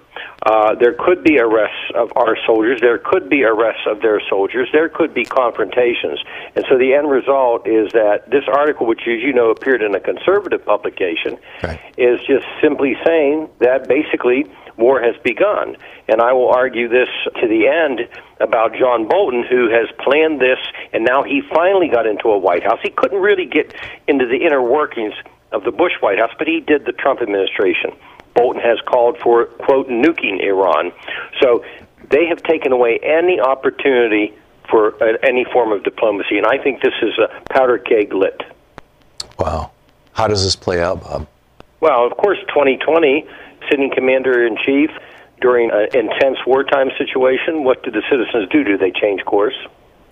Uh, 0.46 0.76
there 0.76 0.94
could 0.94 1.24
be 1.24 1.40
arrests 1.40 1.92
of 1.96 2.12
our 2.16 2.38
soldiers. 2.46 2.80
There 2.82 3.00
could 3.00 3.30
be 3.30 3.44
arrests 3.44 3.84
of 3.88 4.02
their 4.02 4.22
soldiers. 4.30 4.70
There 4.72 4.90
could 4.90 5.14
be 5.14 5.26
confrontations. 5.26 6.20
And 6.56 6.66
so 6.70 6.78
the 6.78 6.94
end 6.94 7.10
result 7.10 7.68
is 7.68 7.92
that 7.94 8.30
this 8.30 8.44
article, 8.48 8.86
which, 8.88 9.02
as 9.02 9.22
you 9.22 9.34
know, 9.34 9.50
appeared 9.50 9.82
in 9.82 9.96
a 9.96 10.00
conservative 10.00 10.64
publication, 10.66 11.38
right. 11.64 11.80
is 11.98 12.20
just 12.28 12.46
simply 12.62 12.96
saying 13.06 13.50
that 13.60 13.88
basically 13.88 14.46
war 14.78 15.02
has 15.02 15.16
begun. 15.24 15.76
And 16.08 16.22
I 16.22 16.34
will 16.34 16.50
argue 16.50 16.88
this 16.88 17.10
to 17.42 17.48
the 17.48 17.68
end 17.68 18.08
about 18.40 18.76
John 18.76 19.08
Bolton, 19.08 19.44
who 19.44 19.70
has 19.70 19.90
planned 20.00 20.40
this, 20.40 20.60
and 20.94 21.04
now 21.04 21.24
he 21.24 21.42
finally 21.54 21.90
got 21.90 22.06
into 22.06 22.30
a 22.30 22.38
White 22.38 22.64
House. 22.64 22.80
He 22.84 22.92
couldn't 22.92 23.20
really 23.20 23.46
get 23.46 23.74
into 24.08 24.26
the 24.26 24.46
inner 24.46 24.62
workings 24.62 25.14
of 25.52 25.64
the 25.64 25.72
Bush 25.72 25.94
White 26.00 26.20
House, 26.20 26.32
but 26.38 26.48
he 26.48 26.60
did 26.60 26.86
the 26.86 26.92
Trump 26.92 27.22
administration. 27.22 27.92
Bolton 28.38 28.62
has 28.62 28.80
called 28.86 29.18
for, 29.18 29.46
quote, 29.46 29.90
nuking 29.90 30.42
Iran. 30.42 30.92
So 31.42 31.66
they 32.10 32.28
have 32.28 32.42
taken 32.44 32.72
away 32.72 33.00
any 33.04 33.40
opportunity 33.40 34.34
for 34.70 35.02
uh, 35.04 35.18
any 35.24 35.46
form 35.46 35.72
of 35.72 35.84
diplomacy, 35.84 36.38
and 36.38 36.46
I 36.46 36.58
think 36.62 36.82
this 36.82 36.94
is 37.02 37.18
a 37.18 37.42
powder 37.50 37.78
keg 37.78 38.14
lit. 38.14 38.42
Wow. 39.40 39.72
How 40.14 40.28
does 40.28 40.44
this 40.44 40.56
play 40.56 40.82
out, 40.82 41.02
Bob? 41.02 41.28
Well, 41.80 42.06
of 42.06 42.18
course, 42.18 42.40
2020, 42.50 43.26
sitting 43.70 43.92
commander 43.94 44.46
in 44.46 44.58
chief 44.66 44.90
during 45.42 45.70
an 45.72 45.88
intense 45.94 46.40
wartime 46.46 46.90
situation, 46.98 47.64
what 47.64 47.84
do 47.84 47.92
the 47.92 48.02
citizens 48.10 48.50
do? 48.50 48.64
Do 48.64 48.78
they 48.78 48.92
change 48.92 49.24
course? 49.26 49.56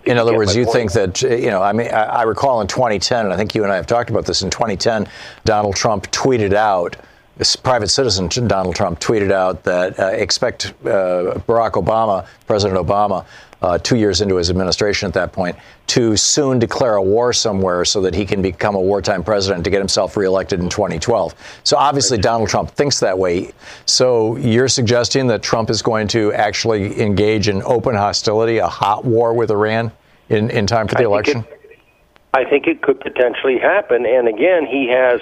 In 0.04 0.18
other 0.18 0.36
words, 0.36 0.54
you 0.54 0.64
point. 0.64 0.92
think 0.92 0.92
that, 0.92 1.22
you 1.22 1.50
know, 1.50 1.60
I 1.60 1.72
mean, 1.72 1.88
I, 1.88 2.04
I 2.04 2.22
recall 2.22 2.60
in 2.60 2.68
2010, 2.68 3.24
and 3.24 3.34
I 3.34 3.36
think 3.36 3.56
you 3.56 3.64
and 3.64 3.72
I 3.72 3.76
have 3.76 3.88
talked 3.88 4.08
about 4.08 4.24
this, 4.24 4.42
in 4.42 4.50
2010, 4.50 5.08
Donald 5.44 5.74
Trump 5.74 6.08
tweeted 6.12 6.52
out, 6.54 6.96
this 7.36 7.54
private 7.54 7.88
citizen 7.88 8.28
Donald 8.48 8.74
Trump 8.74 8.98
tweeted 8.98 9.30
out 9.30 9.62
that 9.64 9.98
uh, 9.98 10.06
expect 10.06 10.72
uh, 10.84 11.38
Barack 11.46 11.72
Obama, 11.72 12.26
President 12.46 12.80
Obama, 12.80 13.26
uh, 13.62 13.78
two 13.78 13.96
years 13.96 14.20
into 14.20 14.36
his 14.36 14.50
administration 14.50 15.06
at 15.06 15.14
that 15.14 15.32
point, 15.32 15.56
to 15.86 16.16
soon 16.16 16.58
declare 16.58 16.96
a 16.96 17.02
war 17.02 17.32
somewhere 17.32 17.84
so 17.84 18.00
that 18.00 18.14
he 18.14 18.24
can 18.24 18.42
become 18.42 18.74
a 18.74 18.80
wartime 18.80 19.24
president 19.24 19.64
to 19.64 19.70
get 19.70 19.78
himself 19.78 20.16
reelected 20.16 20.60
in 20.60 20.68
2012. 20.68 21.34
So 21.64 21.76
obviously, 21.76 22.18
Donald 22.18 22.48
Trump 22.48 22.70
thinks 22.70 23.00
that 23.00 23.18
way. 23.18 23.52
So 23.86 24.36
you're 24.36 24.68
suggesting 24.68 25.26
that 25.28 25.42
Trump 25.42 25.70
is 25.70 25.82
going 25.82 26.08
to 26.08 26.32
actually 26.34 27.00
engage 27.00 27.48
in 27.48 27.62
open 27.62 27.94
hostility, 27.94 28.58
a 28.58 28.68
hot 28.68 29.04
war 29.04 29.32
with 29.32 29.50
Iran 29.50 29.90
in, 30.28 30.50
in 30.50 30.66
time 30.66 30.88
for 30.88 30.96
the 30.96 31.04
election? 31.04 31.44
I 32.36 32.44
think 32.44 32.66
it 32.66 32.82
could 32.82 33.00
potentially 33.00 33.56
happen. 33.56 34.04
And 34.04 34.28
again, 34.28 34.68
he 34.68 34.92
has 34.92 35.20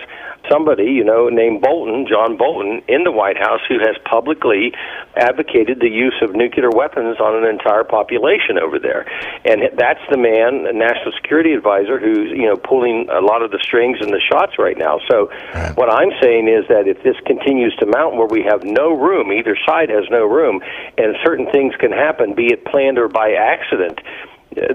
somebody, 0.51 0.91
you 0.91 1.05
know, 1.05 1.29
named 1.29 1.63
Bolton, 1.63 2.07
John 2.11 2.37
Bolton, 2.37 2.83
in 2.89 3.05
the 3.05 3.13
White 3.13 3.39
House 3.39 3.61
who 3.69 3.79
has 3.79 3.97
publicly 4.05 4.73
advocated 5.17 5.79
the 5.79 5.89
use 5.89 6.19
of 6.23 6.35
nuclear 6.35 6.71
weapons 6.75 7.17
on 7.21 7.39
an 7.39 7.49
entire 7.49 7.85
population 7.85 8.59
over 8.59 8.79
there. 8.79 9.07
And 9.47 9.63
that's 9.79 10.03
the 10.11 10.19
man, 10.19 10.67
a 10.67 10.75
national 10.75 11.15
security 11.23 11.53
advisor, 11.53 12.03
who's, 12.03 12.35
you 12.35 12.51
know, 12.51 12.57
pulling 12.57 13.07
a 13.09 13.21
lot 13.21 13.43
of 13.43 13.53
the 13.53 13.63
strings 13.63 13.99
and 14.01 14.11
the 14.11 14.21
shots 14.21 14.59
right 14.59 14.77
now. 14.77 14.99
So 15.09 15.31
right. 15.55 15.77
what 15.77 15.89
I'm 15.89 16.11
saying 16.21 16.49
is 16.49 16.67
that 16.69 16.91
if 16.91 16.99
this 17.07 17.17
continues 17.27 17.75
to 17.79 17.87
mount 17.87 18.17
where 18.17 18.29
we 18.29 18.43
have 18.43 18.65
no 18.65 18.91
room, 18.91 19.31
either 19.33 19.57
side 19.65 19.89
has 19.89 20.05
no 20.11 20.27
room, 20.27 20.61
and 20.99 21.15
certain 21.25 21.47
things 21.53 21.75
can 21.79 21.93
happen, 21.93 22.35
be 22.35 22.53
it 22.53 22.65
planned 22.67 22.99
or 22.99 23.09
by 23.09 23.33
accident, 23.39 24.01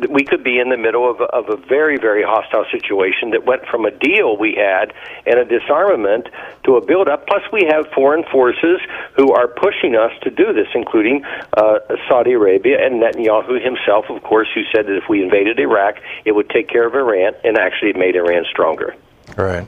we 0.10 0.24
could 0.24 0.44
be 0.44 0.60
in 0.60 0.70
the 0.70 0.78
middle 0.78 1.10
of 1.10 1.20
a, 1.22 1.26
of 1.26 1.50
a 1.50 1.58
very, 1.68 1.98
very 1.98 2.24
hostile 2.24 2.66
situation 2.72 3.32
that 3.32 3.46
went 3.46 3.66
from 3.66 3.86
a 3.86 3.92
deal 3.92 4.38
we 4.38 4.56
had 4.56 4.94
and 5.26 5.40
a 5.40 5.46
disarmament 5.46 6.28
to 6.64 6.76
a 6.76 6.86
buildup. 6.86 7.28
Plus, 7.28 7.44
we 7.52 7.68
have 7.70 7.88
foreign 7.94 8.24
forces 8.32 8.80
who 9.16 9.32
are 9.34 9.48
pushing 9.48 9.96
us 9.96 10.12
to 10.24 10.30
do 10.30 10.54
this, 10.54 10.68
including 10.74 11.24
uh, 11.54 11.80
Saudi 12.08 12.34
Arabia 12.34 12.84
and 12.86 13.02
Netanyahu 13.02 13.64
himself, 13.64 14.06
of 14.10 14.22
course, 14.24 14.48
who 14.54 14.64
said 14.74 14.86
that 14.86 14.98
if 14.98 15.10
we 15.10 15.24
invaded 15.24 15.60
Iraq, 15.60 15.96
it 16.26 16.34
would 16.34 16.50
take 16.50 16.68
care 16.68 16.88
of 16.88 16.96
Iran, 16.96 17.34
and 17.44 17.58
actually 17.58 17.92
it 17.92 17.98
made 17.98 18.16
Iran 18.16 18.46
stronger. 18.50 18.96
Right. 19.38 19.68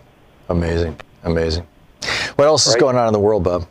Amazing. 0.50 1.00
Amazing. 1.24 1.67
What 2.36 2.45
else 2.45 2.67
is 2.67 2.74
right. 2.74 2.82
going 2.82 2.97
on 2.97 3.08
in 3.08 3.13
the 3.13 3.19
world, 3.19 3.43
Bob? 3.43 3.67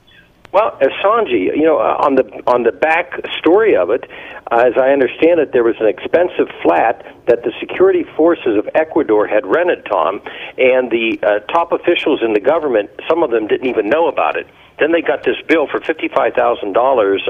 Well, 0.53 0.77
Assange, 0.83 1.31
you 1.31 1.63
know, 1.63 1.79
uh, 1.79 2.05
on 2.05 2.17
the 2.17 2.25
on 2.49 2.65
the 2.65 2.73
back 2.73 3.13
story 3.39 3.77
of 3.77 3.91
it, 3.91 4.11
uh, 4.51 4.65
as 4.67 4.75
I 4.77 4.91
understand 4.91 5.39
it, 5.39 5.53
there 5.53 5.63
was 5.63 5.77
an 5.79 5.87
expensive 5.87 6.49
flat 6.61 7.07
that 7.27 7.45
the 7.45 7.53
security 7.61 8.03
forces 8.17 8.59
of 8.59 8.69
Ecuador 8.75 9.29
had 9.29 9.47
rented, 9.47 9.87
Thom, 9.87 10.21
and 10.59 10.91
the 10.91 11.21
uh, 11.23 11.39
top 11.53 11.71
officials 11.71 12.21
in 12.23 12.33
the 12.33 12.41
government, 12.41 12.91
some 13.09 13.23
of 13.23 13.31
them 13.31 13.47
didn't 13.47 13.69
even 13.69 13.89
know 13.89 14.09
about 14.09 14.35
it. 14.37 14.49
Then 14.81 14.91
they 14.91 15.03
got 15.03 15.23
this 15.23 15.37
bill 15.47 15.69
for 15.69 15.79
fifty-five 15.79 16.35
thousand 16.35 16.71
uh, 16.71 16.81
dollars 16.81 17.23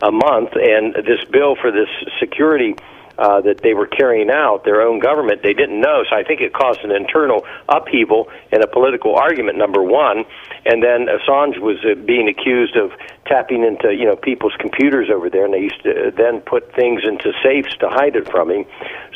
a 0.00 0.10
month, 0.10 0.52
and 0.54 0.94
this 1.04 1.22
bill 1.30 1.56
for 1.60 1.70
this 1.70 1.90
security 2.18 2.76
uh, 3.18 3.40
that 3.42 3.62
they 3.62 3.74
were 3.74 3.86
carrying 3.86 4.30
out 4.30 4.64
their 4.64 4.82
own 4.82 4.98
government. 4.98 5.42
They 5.42 5.54
didn't 5.54 5.80
know, 5.80 6.04
so 6.08 6.16
I 6.16 6.24
think 6.24 6.40
it 6.40 6.52
caused 6.52 6.80
an 6.80 6.90
internal 6.90 7.46
upheaval 7.68 8.28
and 8.52 8.62
a 8.62 8.66
political 8.66 9.16
argument. 9.16 9.58
Number 9.58 9.82
one, 9.82 10.24
and 10.64 10.82
then 10.82 11.06
Assange 11.06 11.58
was 11.58 11.78
uh, 11.84 11.94
being 11.94 12.28
accused 12.28 12.76
of 12.76 12.92
tapping 13.26 13.64
into 13.64 13.94
you 13.94 14.04
know 14.04 14.16
people's 14.16 14.54
computers 14.58 15.08
over 15.12 15.30
there, 15.30 15.44
and 15.44 15.54
they 15.54 15.60
used 15.60 15.82
to 15.84 16.08
uh, 16.08 16.10
then 16.16 16.40
put 16.40 16.74
things 16.74 17.02
into 17.04 17.32
safes 17.42 17.76
to 17.78 17.88
hide 17.88 18.16
it 18.16 18.30
from 18.30 18.50
him. 18.50 18.64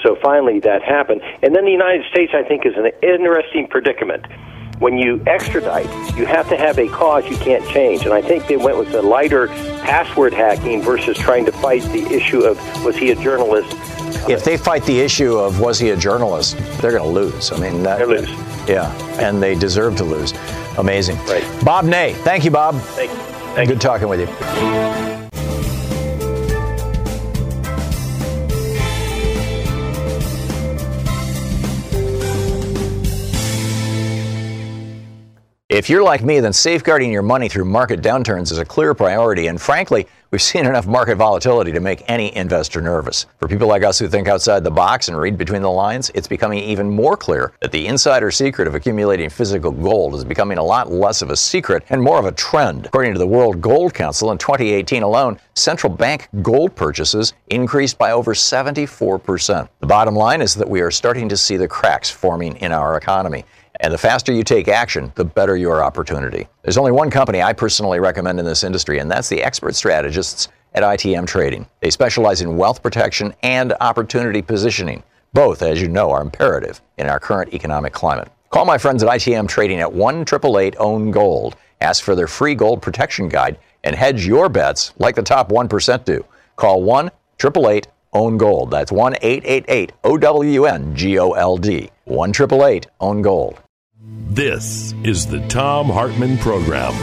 So 0.03 0.17
finally, 0.23 0.61
that 0.61 0.83
happened, 0.83 1.23
and 1.43 1.55
then 1.55 1.65
the 1.65 1.73
United 1.73 2.05
States, 2.11 2.33
I 2.35 2.47
think, 2.47 2.67
is 2.67 2.75
an 2.77 2.91
interesting 3.03 3.67
predicament 3.69 4.27
when 4.79 4.97
you 4.97 5.23
extradite, 5.27 5.87
you 6.17 6.25
have 6.25 6.49
to 6.49 6.57
have 6.57 6.79
a 6.79 6.88
cause 6.88 7.27
you 7.29 7.37
can't 7.37 7.67
change. 7.69 8.05
And 8.05 8.12
I 8.12 8.23
think 8.23 8.47
they 8.47 8.57
went 8.57 8.79
with 8.79 8.93
the 8.93 9.03
lighter 9.03 9.49
password 9.49 10.33
hacking 10.33 10.83
versus 10.83 11.17
trying 11.17 11.45
to 11.47 11.53
fight 11.53 11.83
the 11.85 12.07
issue 12.14 12.41
of 12.41 12.59
was 12.85 12.97
he 12.97 13.11
a 13.11 13.17
journalist? 13.17 13.75
If 14.29 14.45
they 14.45 14.57
fight 14.57 14.85
the 14.85 15.01
issue 15.01 15.37
of 15.37 15.61
was 15.61 15.79
he 15.79 15.91
a 15.91 15.97
journalist, 15.97 16.57
they're 16.81 16.93
going 16.93 17.03
to 17.03 17.09
lose. 17.09 17.53
I 17.53 17.59
mean, 17.59 17.83
that, 17.83 17.99
they 17.99 18.05
lose. 18.05 18.31
Yeah, 18.69 18.93
and 19.21 19.43
they 19.43 19.55
deserve 19.55 19.97
to 19.97 20.05
lose. 20.05 20.33
Amazing. 20.79 21.17
Right. 21.27 21.45
Bob 21.64 21.85
Ney, 21.85 22.12
thank 22.12 22.45
you, 22.45 22.51
Bob. 22.51 22.77
Thank 22.77 23.11
you. 23.11 23.17
Thank 23.17 23.69
Good 23.69 23.75
you. 23.75 23.81
talking 23.81 24.09
with 24.09 24.21
you. 24.21 25.28
If 35.79 35.88
you're 35.88 36.03
like 36.03 36.25
me, 36.25 36.41
then 36.41 36.53
safeguarding 36.53 37.12
your 37.12 37.23
money 37.23 37.49
through 37.49 37.67
market 37.67 38.01
downturns 38.01 38.51
is 38.51 38.59
a 38.59 38.64
clear 38.64 38.95
priority. 38.95 39.47
And 39.47 39.61
frankly, 39.61 40.09
we've 40.33 40.43
seen 40.43 40.67
enough 40.67 40.88
market 40.88 41.14
volatility 41.14 41.71
to 41.71 41.79
make 41.79 42.03
any 42.09 42.35
investor 42.35 42.83
nervous. 42.83 43.27
For 43.38 43.47
people 43.47 43.69
like 43.69 43.85
us 43.85 43.97
who 43.97 44.09
think 44.09 44.27
outside 44.27 44.64
the 44.64 44.73
box 44.73 45.07
and 45.07 45.17
read 45.17 45.38
between 45.38 45.62
the 45.62 45.71
lines, 45.71 46.11
it's 46.17 46.27
becoming 46.27 46.59
even 46.64 46.91
more 46.91 47.17
clear 47.17 47.53
that 47.61 47.71
the 47.71 47.87
insider 47.87 48.33
secret 48.33 48.67
of 48.67 48.75
accumulating 48.75 49.31
physical 49.31 49.71
gold 49.71 50.17
is 50.17 50.25
becoming 50.25 50.59
a 50.59 50.64
lot 50.64 50.91
less 50.91 51.23
of 51.23 51.31
a 51.31 51.37
secret 51.37 51.85
and 51.91 52.03
more 52.03 52.19
of 52.19 52.25
a 52.25 52.33
trend. 52.33 52.87
According 52.87 53.12
to 53.12 53.21
the 53.21 53.27
World 53.29 53.61
Gold 53.61 53.95
Council, 53.95 54.33
in 54.33 54.38
2018 54.38 55.05
alone, 55.05 55.38
central 55.55 55.93
bank 55.93 56.29
gold 56.43 56.75
purchases 56.75 57.35
increased 57.51 57.99
by 57.99 58.11
over 58.11 58.35
74%. 58.35 59.69
The 59.79 59.87
bottom 59.87 60.17
line 60.17 60.43
is 60.43 60.57
that 60.57 60.69
we 60.69 60.81
are 60.81 60.91
starting 60.91 61.29
to 61.29 61.37
see 61.37 61.57
the 61.57 61.69
cracks 61.69 62.11
forming 62.11 62.57
in 62.57 62.73
our 62.73 62.97
economy. 62.97 63.45
And 63.81 63.95
the 63.95 63.99
faster 63.99 64.33
you 64.33 64.43
take 64.43 64.67
action, 64.67 65.12
the 65.14 65.25
better 65.25 65.57
your 65.57 65.85
opportunity. 65.85 66.49
There's 66.62 66.79
only 66.79 66.93
one 66.93 67.11
company 67.11 67.43
I 67.43 67.53
personally 67.53 68.01
recommend 68.01 68.41
in 68.41 68.45
this 68.45 68.64
industry, 68.64 68.99
and 68.99 69.11
that's 69.11 69.29
the 69.29 69.43
expert 69.43 69.77
strategists 69.77 70.49
at 70.75 70.83
ITM 70.83 71.27
Trading. 71.27 71.67
They 71.81 71.91
specialize 71.91 72.41
in 72.41 72.57
wealth 72.57 72.83
protection 72.83 73.35
and 73.43 73.75
opportunity 73.81 74.43
positioning. 74.43 75.03
Both, 75.33 75.62
as 75.62 75.81
you 75.81 75.88
know, 75.88 76.11
are 76.11 76.23
imperative 76.23 76.81
in 76.97 77.09
our 77.09 77.21
current 77.21 77.55
economic 77.55 77.93
climate. 77.93 78.31
Call 78.51 78.64
my 78.64 78.79
friends 78.79 79.03
at 79.03 79.11
ITM 79.11 79.47
Trading 79.47 79.81
at 79.81 79.93
1 79.93 80.23
888 80.23 80.77
Own 80.79 81.11
Gold. 81.11 81.57
Ask 81.81 82.03
for 82.03 82.14
their 82.14 82.27
free 82.27 82.55
gold 82.55 82.83
protection 82.83 83.29
guide 83.29 83.59
and 83.85 83.95
hedge 83.95 84.27
your 84.27 84.49
bets 84.49 84.93
like 84.99 85.14
the 85.14 85.23
top 85.23 85.51
1% 85.51 86.05
do. 86.05 86.25
Call 86.57 86.83
1 86.83 87.07
888 87.07 87.87
Own 88.14 88.38
Gold. 88.38 88.71
That's 88.71 88.91
1 88.91 89.17
888 89.21 89.93
O 90.03 90.19
W 90.19 90.64
N 90.64 90.97
G 90.97 91.19
O 91.19 91.33
L 91.33 91.57
D. 91.57 91.91
1 92.05 92.33
Own 93.01 93.23
Gold. 93.23 93.61
This 94.11 94.94
is 95.05 95.27
the 95.27 95.47
Thom 95.49 95.90
Hartmann 95.90 96.38
Program. 96.38 96.94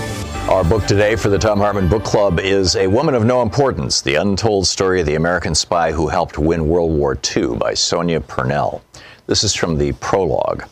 Our 0.49 0.63
book 0.63 0.87
today 0.87 1.15
for 1.15 1.29
the 1.29 1.37
Thom 1.37 1.59
Hartmann 1.59 1.87
Book 1.87 2.03
Club 2.03 2.39
is 2.39 2.75
A 2.75 2.87
Woman 2.87 3.13
of 3.13 3.23
No 3.23 3.43
Importance 3.43 4.01
The 4.01 4.15
Untold 4.15 4.65
Story 4.65 5.01
of 5.01 5.05
the 5.05 5.13
American 5.13 5.53
Spy 5.53 5.91
Who 5.91 6.07
Helped 6.07 6.39
Win 6.39 6.67
World 6.67 6.91
War 6.91 7.15
II 7.35 7.57
by 7.57 7.75
Sonia 7.75 8.21
Purnell. 8.21 8.83
This 9.27 9.43
is 9.43 9.53
from 9.53 9.77
the 9.77 9.91
prologue. 9.91 10.63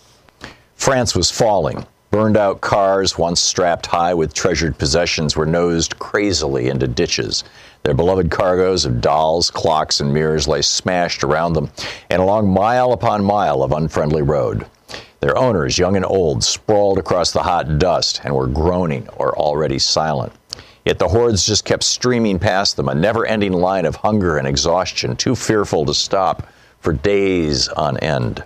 France 0.74 1.16
was 1.16 1.30
falling. 1.30 1.86
Burned 2.10 2.38
out 2.38 2.62
cars, 2.62 3.16
once 3.16 3.40
strapped 3.40 3.86
high 3.86 4.16
with 4.16 4.34
treasured 4.34 4.80
possessions, 4.80 5.36
were 5.36 5.46
nosed 5.46 6.00
crazily 6.00 6.70
into 6.70 6.88
ditches. 6.88 7.44
Their 7.84 7.94
beloved 7.94 8.32
cargoes 8.32 8.86
of 8.86 9.02
dolls, 9.02 9.52
clocks, 9.52 10.00
and 10.00 10.12
mirrors 10.12 10.48
lay 10.48 10.64
smashed 10.64 11.24
around 11.24 11.54
them 11.54 11.70
and 12.10 12.24
along 12.24 12.50
mile 12.50 12.92
upon 12.92 13.24
mile 13.24 13.62
of 13.62 13.72
unfriendly 13.72 14.24
road. 14.24 14.66
Their 15.24 15.38
owners, 15.38 15.78
young 15.78 15.96
and 15.96 16.04
old, 16.04 16.44
sprawled 16.44 16.98
across 16.98 17.32
the 17.32 17.44
hot 17.44 17.80
dust 17.80 18.20
and 18.26 18.36
were 18.36 18.46
groaning 18.46 19.08
or 19.16 19.34
already 19.38 19.80
silent. 19.80 20.34
Yet 20.84 21.00
the 21.00 21.08
hordes 21.08 21.46
just 21.46 21.64
kept 21.64 21.84
streaming 21.84 22.40
past 22.40 22.76
them, 22.76 22.90
a 22.90 22.94
never 22.94 23.26
ending 23.26 23.54
line 23.54 23.86
of 23.86 23.96
hunger 23.96 24.36
and 24.38 24.46
exhaustion, 24.46 25.16
too 25.16 25.34
fearful 25.34 25.86
to 25.86 25.94
stop 25.94 26.46
for 26.82 26.92
days 26.92 27.70
on 27.70 27.96
end. 28.00 28.44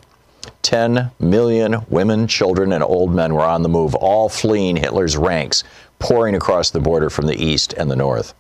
Ten 0.62 1.10
million 1.20 1.84
women, 1.90 2.28
children, 2.28 2.72
and 2.72 2.84
old 2.84 3.12
men 3.12 3.34
were 3.34 3.42
on 3.42 3.64
the 3.64 3.70
move, 3.70 3.96
all 3.96 4.30
fleeing 4.30 4.76
Hitler's 4.76 5.18
ranks, 5.18 5.64
pouring 5.98 6.36
across 6.36 6.70
the 6.70 6.80
border 6.80 7.10
from 7.10 7.26
the 7.26 7.44
east 7.44 7.74
and 7.74 7.90
the 7.90 7.96
north. 7.96 8.36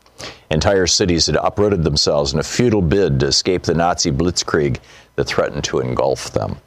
Entire 0.52 0.86
cities 0.86 1.26
had 1.26 1.38
uprooted 1.38 1.84
themselves 1.84 2.34
in 2.34 2.40
a 2.40 2.44
futile 2.44 2.84
bid 2.84 3.20
to 3.20 3.26
escape 3.26 3.64
the 3.64 3.74
Nazi 3.74 4.12
blitzkrieg 4.12 4.78
that 5.16 5.26
threatened 5.26 5.64
to 5.64 5.80
engulf 5.80 6.32
them. 6.34 6.58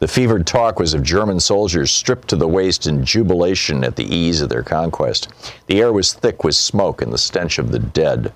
The 0.00 0.08
fevered 0.08 0.46
talk 0.46 0.78
was 0.78 0.94
of 0.94 1.02
German 1.02 1.40
soldiers 1.40 1.90
stripped 1.90 2.28
to 2.28 2.36
the 2.36 2.48
waist 2.48 2.86
in 2.86 3.04
jubilation 3.04 3.84
at 3.84 3.96
the 3.96 4.14
ease 4.14 4.40
of 4.40 4.48
their 4.48 4.62
conquest. 4.62 5.28
The 5.66 5.78
air 5.78 5.92
was 5.92 6.14
thick 6.14 6.42
with 6.42 6.54
smoke 6.54 7.02
and 7.02 7.12
the 7.12 7.18
stench 7.18 7.58
of 7.58 7.70
the 7.70 7.78
dead. 7.78 8.32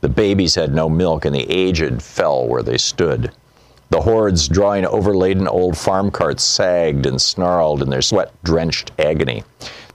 The 0.00 0.08
babies 0.08 0.54
had 0.54 0.72
no 0.72 0.88
milk, 0.88 1.24
and 1.24 1.34
the 1.34 1.50
aged 1.50 2.04
fell 2.04 2.46
where 2.46 2.62
they 2.62 2.78
stood. 2.78 3.32
The 3.90 4.02
hordes 4.02 4.46
drawing 4.46 4.86
overladen 4.86 5.48
old 5.48 5.76
farm 5.76 6.12
carts 6.12 6.44
sagged 6.44 7.04
and 7.04 7.20
snarled 7.20 7.82
in 7.82 7.90
their 7.90 8.00
sweat 8.00 8.32
drenched 8.44 8.92
agony. 8.96 9.42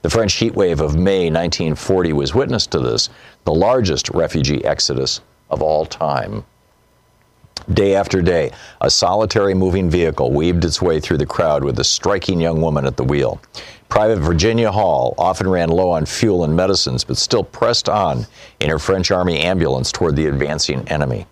The 0.02 0.10
French 0.10 0.34
heat 0.34 0.56
wave 0.56 0.82
of 0.82 0.96
May 0.96 1.30
1940 1.30 2.12
was 2.12 2.36
witness 2.36 2.68
to 2.68 2.80
this, 2.80 3.08
the 3.46 3.54
largest 3.54 4.10
refugee 4.10 4.66
exodus 4.66 5.22
of 5.50 5.62
all 5.62 5.86
time. 5.86 6.44
Day 7.74 7.96
after 7.96 8.22
day, 8.22 8.52
a 8.82 8.90
solitary 8.90 9.54
moving 9.54 9.90
vehicle 9.90 10.32
weaved 10.32 10.66
its 10.66 10.82
way 10.82 11.00
through 11.00 11.18
the 11.18 11.26
crowd 11.26 11.64
with 11.64 11.80
a 11.80 11.84
striking 11.84 12.42
young 12.42 12.62
woman 12.62 12.86
at 12.86 12.98
the 12.98 13.04
wheel. 13.04 13.42
Private 13.88 14.20
Virginia 14.20 14.72
Hall 14.72 15.14
often 15.18 15.48
ran 15.48 15.70
low 15.70 15.92
on 15.92 16.06
fuel 16.06 16.44
and 16.44 16.56
medicines, 16.56 17.04
but 17.04 17.16
still 17.16 17.44
pressed 17.44 17.88
on 17.88 18.26
in 18.60 18.70
her 18.70 18.80
French 18.80 19.12
Army 19.12 19.40
ambulance 19.40 19.92
toward 19.92 20.16
the 20.16 20.26
advancing 20.26 20.88
enemy. 20.90 21.26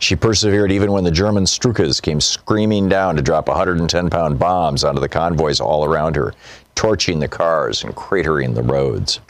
She 0.00 0.16
persevered 0.16 0.72
even 0.72 0.90
when 0.90 1.04
the 1.04 1.10
German 1.10 1.44
Stukas 1.44 2.00
came 2.00 2.20
screaming 2.20 2.88
down 2.88 3.16
to 3.16 3.22
drop 3.22 3.48
110 3.48 4.10
pound 4.10 4.38
bombs 4.38 4.84
onto 4.84 5.00
the 5.00 5.08
convoys 5.08 5.60
all 5.60 5.84
around 5.84 6.16
her, 6.16 6.34
torching 6.74 7.20
the 7.20 7.28
cars 7.28 7.84
and 7.84 7.94
cratering 7.94 8.54
the 8.54 8.62
roads. 8.62 9.20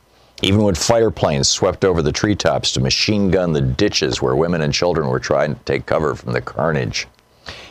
Even 0.40 0.62
when 0.62 0.76
fighter 0.76 1.10
planes 1.10 1.48
swept 1.48 1.84
over 1.84 2.00
the 2.00 2.12
treetops 2.12 2.70
to 2.72 2.80
machine 2.80 3.30
gun 3.30 3.52
the 3.52 3.60
ditches 3.60 4.22
where 4.22 4.36
women 4.36 4.62
and 4.62 4.72
children 4.72 5.08
were 5.08 5.18
trying 5.18 5.54
to 5.54 5.60
take 5.64 5.84
cover 5.84 6.14
from 6.14 6.32
the 6.32 6.40
carnage. 6.40 7.08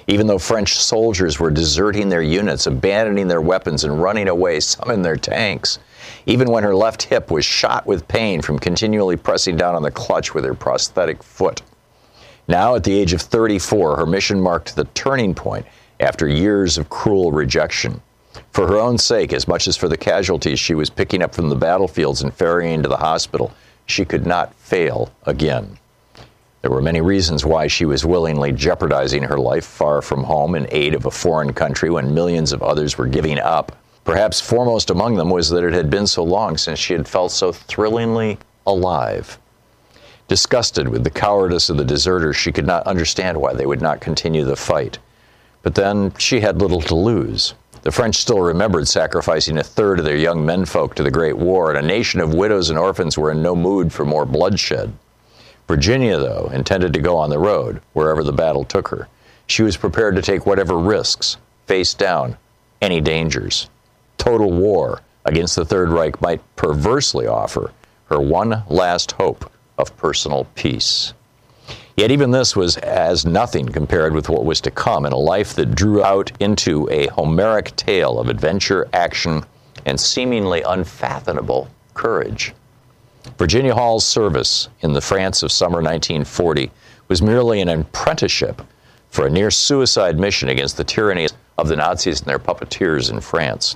Even 0.07 0.27
though 0.27 0.37
French 0.37 0.75
soldiers 0.75 1.39
were 1.39 1.49
deserting 1.49 2.09
their 2.09 2.21
units, 2.21 2.67
abandoning 2.67 3.27
their 3.27 3.41
weapons, 3.41 3.85
and 3.85 4.01
running 4.01 4.27
away, 4.27 4.59
some 4.59 4.91
in 4.91 5.01
their 5.01 5.15
tanks. 5.15 5.79
Even 6.25 6.49
when 6.49 6.63
her 6.63 6.75
left 6.75 7.03
hip 7.03 7.31
was 7.31 7.45
shot 7.45 7.85
with 7.85 8.07
pain 8.07 8.41
from 8.41 8.59
continually 8.59 9.15
pressing 9.15 9.55
down 9.55 9.75
on 9.75 9.83
the 9.83 9.91
clutch 9.91 10.33
with 10.33 10.43
her 10.43 10.53
prosthetic 10.53 11.23
foot. 11.23 11.61
Now, 12.49 12.75
at 12.75 12.83
the 12.83 12.97
age 12.97 13.13
of 13.13 13.21
34, 13.21 13.97
her 13.97 14.05
mission 14.05 14.39
marked 14.41 14.75
the 14.75 14.85
turning 14.93 15.35
point 15.35 15.65
after 15.99 16.27
years 16.27 16.77
of 16.77 16.89
cruel 16.89 17.31
rejection. 17.31 18.01
For 18.51 18.67
her 18.67 18.77
own 18.77 18.97
sake, 18.97 19.33
as 19.33 19.47
much 19.47 19.67
as 19.67 19.77
for 19.77 19.87
the 19.87 19.97
casualties 19.97 20.59
she 20.59 20.75
was 20.75 20.89
picking 20.89 21.21
up 21.21 21.33
from 21.33 21.49
the 21.49 21.55
battlefields 21.55 22.21
and 22.21 22.33
ferrying 22.33 22.83
to 22.83 22.89
the 22.89 22.97
hospital, 22.97 23.51
she 23.85 24.05
could 24.05 24.25
not 24.25 24.53
fail 24.55 25.11
again. 25.25 25.77
There 26.61 26.71
were 26.71 26.81
many 26.81 27.01
reasons 27.01 27.45
why 27.45 27.67
she 27.67 27.85
was 27.85 28.05
willingly 28.05 28.51
jeopardizing 28.51 29.23
her 29.23 29.37
life 29.37 29.65
far 29.65 30.01
from 30.01 30.23
home 30.23 30.55
in 30.55 30.67
aid 30.71 30.95
of 30.95 31.05
a 31.05 31.11
foreign 31.11 31.53
country 31.53 31.89
when 31.89 32.13
millions 32.13 32.51
of 32.51 32.63
others 32.63 32.97
were 32.97 33.07
giving 33.07 33.39
up. 33.39 33.77
Perhaps 34.03 34.41
foremost 34.41 34.89
among 34.89 35.15
them 35.15 35.29
was 35.29 35.49
that 35.49 35.63
it 35.63 35.73
had 35.73 35.89
been 35.89 36.07
so 36.07 36.23
long 36.23 36.57
since 36.57 36.79
she 36.79 36.93
had 36.93 37.07
felt 37.07 37.31
so 37.31 37.51
thrillingly 37.51 38.37
alive. 38.65 39.37
Disgusted 40.27 40.89
with 40.89 41.03
the 41.03 41.09
cowardice 41.09 41.69
of 41.69 41.77
the 41.77 41.85
deserters, 41.85 42.35
she 42.35 42.51
could 42.51 42.67
not 42.67 42.85
understand 42.87 43.37
why 43.37 43.53
they 43.53 43.65
would 43.65 43.81
not 43.81 44.01
continue 44.01 44.43
the 44.43 44.55
fight. 44.55 44.97
But 45.61 45.75
then 45.75 46.13
she 46.17 46.41
had 46.41 46.59
little 46.59 46.81
to 46.81 46.95
lose. 46.95 47.53
The 47.81 47.91
French 47.91 48.15
still 48.15 48.41
remembered 48.41 48.87
sacrificing 48.87 49.57
a 49.57 49.63
third 49.63 49.99
of 49.99 50.05
their 50.05 50.17
young 50.17 50.45
menfolk 50.45 50.95
to 50.95 51.03
the 51.03 51.11
Great 51.11 51.37
War, 51.37 51.69
and 51.69 51.77
a 51.77 51.87
nation 51.87 52.19
of 52.19 52.33
widows 52.33 52.69
and 52.69 52.77
orphans 52.77 53.17
were 53.17 53.31
in 53.31 53.41
no 53.41 53.55
mood 53.55 53.93
for 53.93 54.05
more 54.05 54.25
bloodshed. 54.25 54.93
Virginia, 55.67 56.17
though, 56.17 56.49
intended 56.53 56.93
to 56.93 57.01
go 57.01 57.15
on 57.17 57.29
the 57.29 57.39
road, 57.39 57.81
wherever 57.93 58.23
the 58.23 58.31
battle 58.31 58.63
took 58.63 58.87
her. 58.87 59.07
She 59.47 59.63
was 59.63 59.77
prepared 59.77 60.15
to 60.15 60.21
take 60.21 60.45
whatever 60.45 60.77
risks, 60.77 61.37
face 61.65 61.93
down 61.93 62.37
any 62.81 63.01
dangers. 63.01 63.69
Total 64.17 64.51
war 64.51 65.01
against 65.25 65.55
the 65.55 65.65
Third 65.65 65.89
Reich 65.89 66.21
might 66.21 66.41
perversely 66.55 67.27
offer 67.27 67.71
her 68.05 68.19
one 68.19 68.63
last 68.67 69.13
hope 69.13 69.51
of 69.77 69.95
personal 69.97 70.45
peace. 70.55 71.13
Yet 71.97 72.11
even 72.11 72.29
this 72.29 72.55
was 72.55 72.77
as 72.77 73.25
nothing 73.25 73.65
compared 73.67 74.13
with 74.13 74.29
what 74.29 74.45
was 74.45 74.61
to 74.61 74.69
come 74.69 75.03
in 75.07 75.13
a 75.13 75.17
life 75.17 75.55
that 75.55 75.73
drew 75.73 76.03
out 76.03 76.31
into 76.39 76.87
a 76.91 77.07
Homeric 77.07 77.75
tale 77.75 78.19
of 78.19 78.29
adventure, 78.29 78.87
action, 78.93 79.43
and 79.83 79.99
seemingly 79.99 80.61
unfathomable 80.61 81.69
courage. 81.95 82.53
Virginia 83.39 83.73
Hall's 83.73 84.05
service 84.05 84.69
in 84.81 84.93
the 84.93 85.01
France 85.01 85.41
of 85.41 85.51
summer 85.51 85.81
1940 85.81 86.69
was 87.07 87.23
merely 87.23 87.61
an 87.61 87.69
apprenticeship 87.69 88.61
for 89.09 89.25
a 89.25 89.31
near 89.31 89.49
suicide 89.49 90.19
mission 90.19 90.49
against 90.49 90.77
the 90.77 90.83
tyranny 90.83 91.27
of 91.57 91.67
the 91.67 91.75
Nazis 91.75 92.19
and 92.19 92.29
their 92.29 92.37
puppeteers 92.37 93.09
in 93.11 93.21
France. 93.21 93.75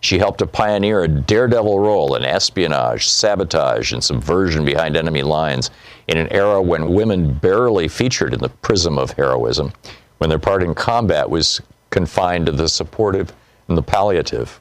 She 0.00 0.18
helped 0.18 0.38
to 0.38 0.46
pioneer 0.46 1.02
a 1.02 1.08
daredevil 1.08 1.80
role 1.80 2.14
in 2.14 2.24
espionage, 2.24 3.08
sabotage, 3.08 3.92
and 3.92 4.04
subversion 4.04 4.64
behind 4.64 4.96
enemy 4.96 5.22
lines 5.22 5.70
in 6.06 6.18
an 6.18 6.32
era 6.32 6.60
when 6.62 6.94
women 6.94 7.32
barely 7.32 7.88
featured 7.88 8.34
in 8.34 8.40
the 8.40 8.48
prism 8.48 8.98
of 8.98 9.12
heroism, 9.12 9.72
when 10.18 10.30
their 10.30 10.38
part 10.38 10.62
in 10.62 10.74
combat 10.74 11.28
was 11.28 11.60
confined 11.90 12.46
to 12.46 12.52
the 12.52 12.68
supportive 12.68 13.32
and 13.68 13.76
the 13.76 13.82
palliative, 13.82 14.60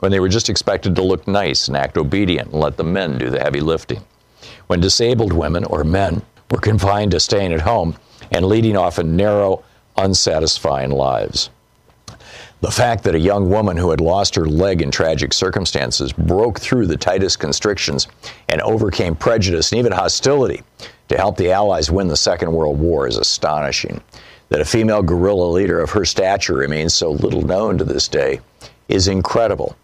when 0.00 0.12
they 0.12 0.20
were 0.20 0.28
just 0.28 0.50
expected 0.50 0.94
to 0.94 1.02
look 1.02 1.26
nice 1.26 1.68
and 1.68 1.76
act 1.76 1.96
obedient 1.96 2.52
and 2.52 2.60
let 2.60 2.76
the 2.76 2.84
men 2.84 3.18
do 3.18 3.30
the 3.30 3.40
heavy 3.40 3.60
lifting, 3.60 4.04
when 4.66 4.80
disabled 4.80 5.32
women 5.32 5.64
or 5.64 5.84
men 5.84 6.22
were 6.50 6.58
confined 6.58 7.10
to 7.10 7.18
staying 7.18 7.52
at 7.52 7.60
home 7.60 7.96
and 8.30 8.46
leading 8.46 8.76
often 8.76 9.16
narrow, 9.16 9.64
unsatisfying 9.96 10.90
lives. 10.90 11.50
The 12.62 12.70
fact 12.70 13.04
that 13.04 13.14
a 13.14 13.20
young 13.20 13.50
woman 13.50 13.76
who 13.76 13.90
had 13.90 14.00
lost 14.00 14.34
her 14.34 14.46
leg 14.46 14.80
in 14.80 14.90
tragic 14.90 15.34
circumstances 15.34 16.12
broke 16.12 16.58
through 16.58 16.86
the 16.86 16.96
tightest 16.96 17.38
constrictions 17.38 18.08
and 18.48 18.62
overcame 18.62 19.14
prejudice 19.14 19.72
and 19.72 19.78
even 19.78 19.92
hostility 19.92 20.62
to 21.08 21.18
help 21.18 21.36
the 21.36 21.52
Allies 21.52 21.90
win 21.90 22.08
the 22.08 22.16
Second 22.16 22.52
World 22.52 22.78
War 22.78 23.06
is 23.06 23.18
astonishing. 23.18 24.00
That 24.48 24.60
a 24.60 24.64
female 24.64 25.02
guerrilla 25.02 25.46
leader 25.46 25.80
of 25.80 25.90
her 25.90 26.04
stature 26.04 26.54
remains 26.54 26.94
so 26.94 27.10
little 27.10 27.42
known 27.42 27.76
to 27.78 27.84
this 27.84 28.08
day 28.08 28.40
is 28.88 29.08
incredible. 29.08 29.76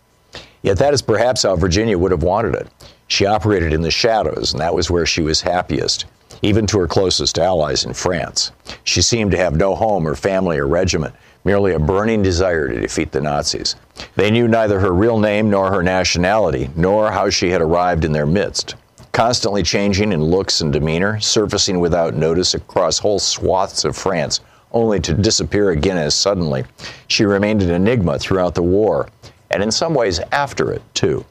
Yet 0.62 0.78
that 0.78 0.94
is 0.94 1.02
perhaps 1.02 1.42
how 1.42 1.56
Virginia 1.56 1.98
would 1.98 2.12
have 2.12 2.22
wanted 2.22 2.54
it. 2.54 2.68
She 3.08 3.26
operated 3.26 3.72
in 3.72 3.82
the 3.82 3.90
shadows, 3.90 4.52
and 4.52 4.60
that 4.60 4.74
was 4.74 4.90
where 4.90 5.04
she 5.04 5.20
was 5.20 5.42
happiest, 5.42 6.06
even 6.40 6.66
to 6.68 6.78
her 6.78 6.86
closest 6.86 7.38
allies 7.38 7.84
in 7.84 7.92
France. 7.92 8.52
She 8.84 9.02
seemed 9.02 9.32
to 9.32 9.36
have 9.36 9.56
no 9.56 9.74
home 9.74 10.06
or 10.06 10.14
family 10.14 10.58
or 10.58 10.66
regiment, 10.66 11.14
merely 11.44 11.72
a 11.72 11.78
burning 11.78 12.22
desire 12.22 12.68
to 12.68 12.80
defeat 12.80 13.12
the 13.12 13.20
Nazis. 13.20 13.76
They 14.16 14.30
knew 14.30 14.48
neither 14.48 14.80
her 14.80 14.92
real 14.92 15.18
name 15.18 15.50
nor 15.50 15.70
her 15.70 15.82
nationality, 15.82 16.70
nor 16.76 17.10
how 17.10 17.30
she 17.30 17.50
had 17.50 17.60
arrived 17.60 18.04
in 18.04 18.12
their 18.12 18.26
midst. 18.26 18.76
Constantly 19.12 19.62
changing 19.62 20.12
in 20.12 20.22
looks 20.22 20.60
and 20.60 20.72
demeanor, 20.72 21.20
surfacing 21.20 21.80
without 21.80 22.14
notice 22.14 22.54
across 22.54 22.98
whole 22.98 23.18
swaths 23.18 23.84
of 23.84 23.96
France, 23.96 24.40
only 24.72 25.00
to 25.00 25.12
disappear 25.12 25.70
again 25.70 25.98
as 25.98 26.14
suddenly, 26.14 26.64
she 27.08 27.24
remained 27.24 27.62
an 27.62 27.70
enigma 27.70 28.18
throughout 28.18 28.54
the 28.54 28.62
war, 28.62 29.08
and 29.50 29.62
in 29.62 29.70
some 29.70 29.94
ways 29.94 30.18
after 30.32 30.72
it, 30.72 30.82
too. 30.94 31.24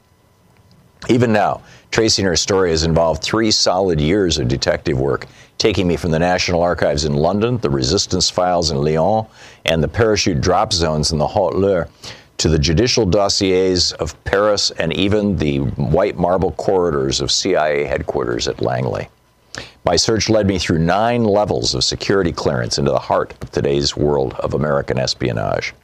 Even 1.08 1.32
now, 1.32 1.60
tracing 1.90 2.24
her 2.24 2.36
story 2.36 2.70
has 2.70 2.84
involved 2.84 3.22
three 3.22 3.50
solid 3.50 4.00
years 4.00 4.38
of 4.38 4.46
detective 4.46 4.98
work, 4.98 5.26
taking 5.62 5.86
me 5.86 5.94
from 5.94 6.10
the 6.10 6.18
National 6.18 6.60
Archives 6.60 7.04
in 7.04 7.14
London, 7.14 7.56
the 7.58 7.70
Resistance 7.70 8.28
Files 8.28 8.72
in 8.72 8.78
Lyon, 8.78 9.24
and 9.64 9.80
the 9.80 9.86
parachute 9.86 10.40
drop 10.40 10.72
zones 10.72 11.12
in 11.12 11.18
the 11.18 11.26
Haute-Loire 11.28 11.88
to 12.38 12.48
the 12.48 12.58
judicial 12.58 13.06
dossiers 13.06 13.92
of 13.92 14.24
Paris 14.24 14.72
and 14.72 14.92
even 14.92 15.36
the 15.36 15.58
white 15.58 16.16
marble 16.16 16.50
corridors 16.50 17.20
of 17.20 17.30
CIA 17.30 17.84
headquarters 17.84 18.48
at 18.48 18.60
Langley. 18.60 19.08
My 19.84 19.94
search 19.94 20.28
led 20.28 20.48
me 20.48 20.58
through 20.58 20.80
nine 20.80 21.22
levels 21.22 21.76
of 21.76 21.84
security 21.84 22.32
clearance 22.32 22.78
into 22.78 22.90
the 22.90 22.98
heart 22.98 23.32
of 23.40 23.52
today's 23.52 23.96
world 23.96 24.34
of 24.40 24.54
American 24.54 24.98
espionage. 24.98 25.74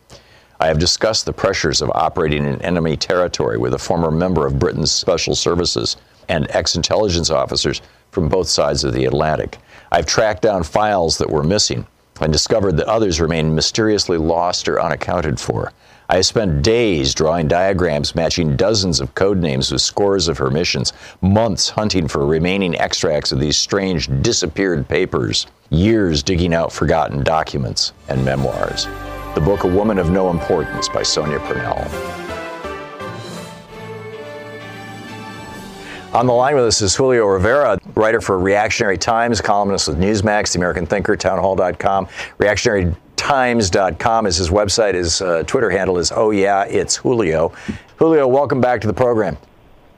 I 0.58 0.66
have 0.66 0.80
discussed 0.80 1.24
the 1.24 1.32
pressures 1.32 1.82
of 1.82 1.92
operating 1.94 2.44
in 2.44 2.60
enemy 2.62 2.96
territory 2.96 3.58
with 3.58 3.74
a 3.74 3.78
former 3.78 4.10
member 4.10 4.44
of 4.44 4.58
Britain's 4.58 4.90
special 4.90 5.36
services 5.36 5.96
and 6.28 6.50
ex 6.50 6.74
intelligence 6.74 7.30
officers 7.30 7.80
from 8.10 8.28
both 8.28 8.48
sides 8.48 8.82
of 8.84 8.92
the 8.92 9.04
Atlantic. 9.04 9.58
I've 9.90 10.06
tracked 10.06 10.42
down 10.42 10.62
files 10.62 11.18
that 11.18 11.30
were 11.30 11.42
missing 11.42 11.86
and 12.20 12.32
discovered 12.32 12.76
that 12.76 12.88
others 12.88 13.20
remain 13.20 13.54
mysteriously 13.54 14.18
lost 14.18 14.68
or 14.68 14.80
unaccounted 14.80 15.38
for. 15.38 15.72
I 16.08 16.16
have 16.16 16.26
spent 16.26 16.62
days 16.62 17.14
drawing 17.14 17.48
diagrams 17.48 18.14
matching 18.14 18.56
dozens 18.56 19.00
of 19.00 19.14
code 19.14 19.38
names 19.38 19.70
with 19.70 19.82
scores 19.82 20.26
of 20.26 20.38
her 20.38 20.50
missions, 20.50 20.92
months 21.20 21.68
hunting 21.68 22.08
for 22.08 22.26
remaining 22.26 22.78
extracts 22.78 23.30
of 23.30 23.40
these 23.40 23.56
strange 23.56 24.08
disappeared 24.22 24.88
papers, 24.88 25.46
years 25.70 26.22
digging 26.22 26.54
out 26.54 26.72
forgotten 26.72 27.22
documents 27.22 27.92
and 28.08 28.24
memoirs 28.24 28.88
the 29.38 29.44
book 29.44 29.62
A 29.62 29.68
Woman 29.68 29.98
of 29.98 30.10
No 30.10 30.30
Importance 30.30 30.88
by 30.88 31.04
Sonia 31.04 31.38
Purnell. 31.38 32.27
On 36.14 36.26
the 36.26 36.32
line 36.32 36.54
with 36.54 36.64
us 36.64 36.80
is 36.80 36.94
Julio 36.94 37.26
Rivera, 37.26 37.78
writer 37.94 38.22
for 38.22 38.38
Reactionary 38.38 38.96
Times, 38.96 39.42
columnist 39.42 39.88
with 39.88 39.98
Newsmax, 39.98 40.52
The 40.52 40.58
American 40.58 40.86
Thinker, 40.86 41.16
Townhall.com. 41.16 42.06
ReactionaryTimes.com 42.38 44.26
is 44.26 44.36
his 44.36 44.48
website. 44.48 44.94
His 44.94 45.20
uh, 45.20 45.42
Twitter 45.46 45.68
handle 45.68 45.98
is 45.98 46.10
Oh 46.10 46.30
Yeah, 46.30 46.64
It's 46.64 46.96
Julio. 46.96 47.52
Julio, 47.96 48.26
welcome 48.26 48.58
back 48.60 48.80
to 48.80 48.86
the 48.86 48.94
program. 48.94 49.36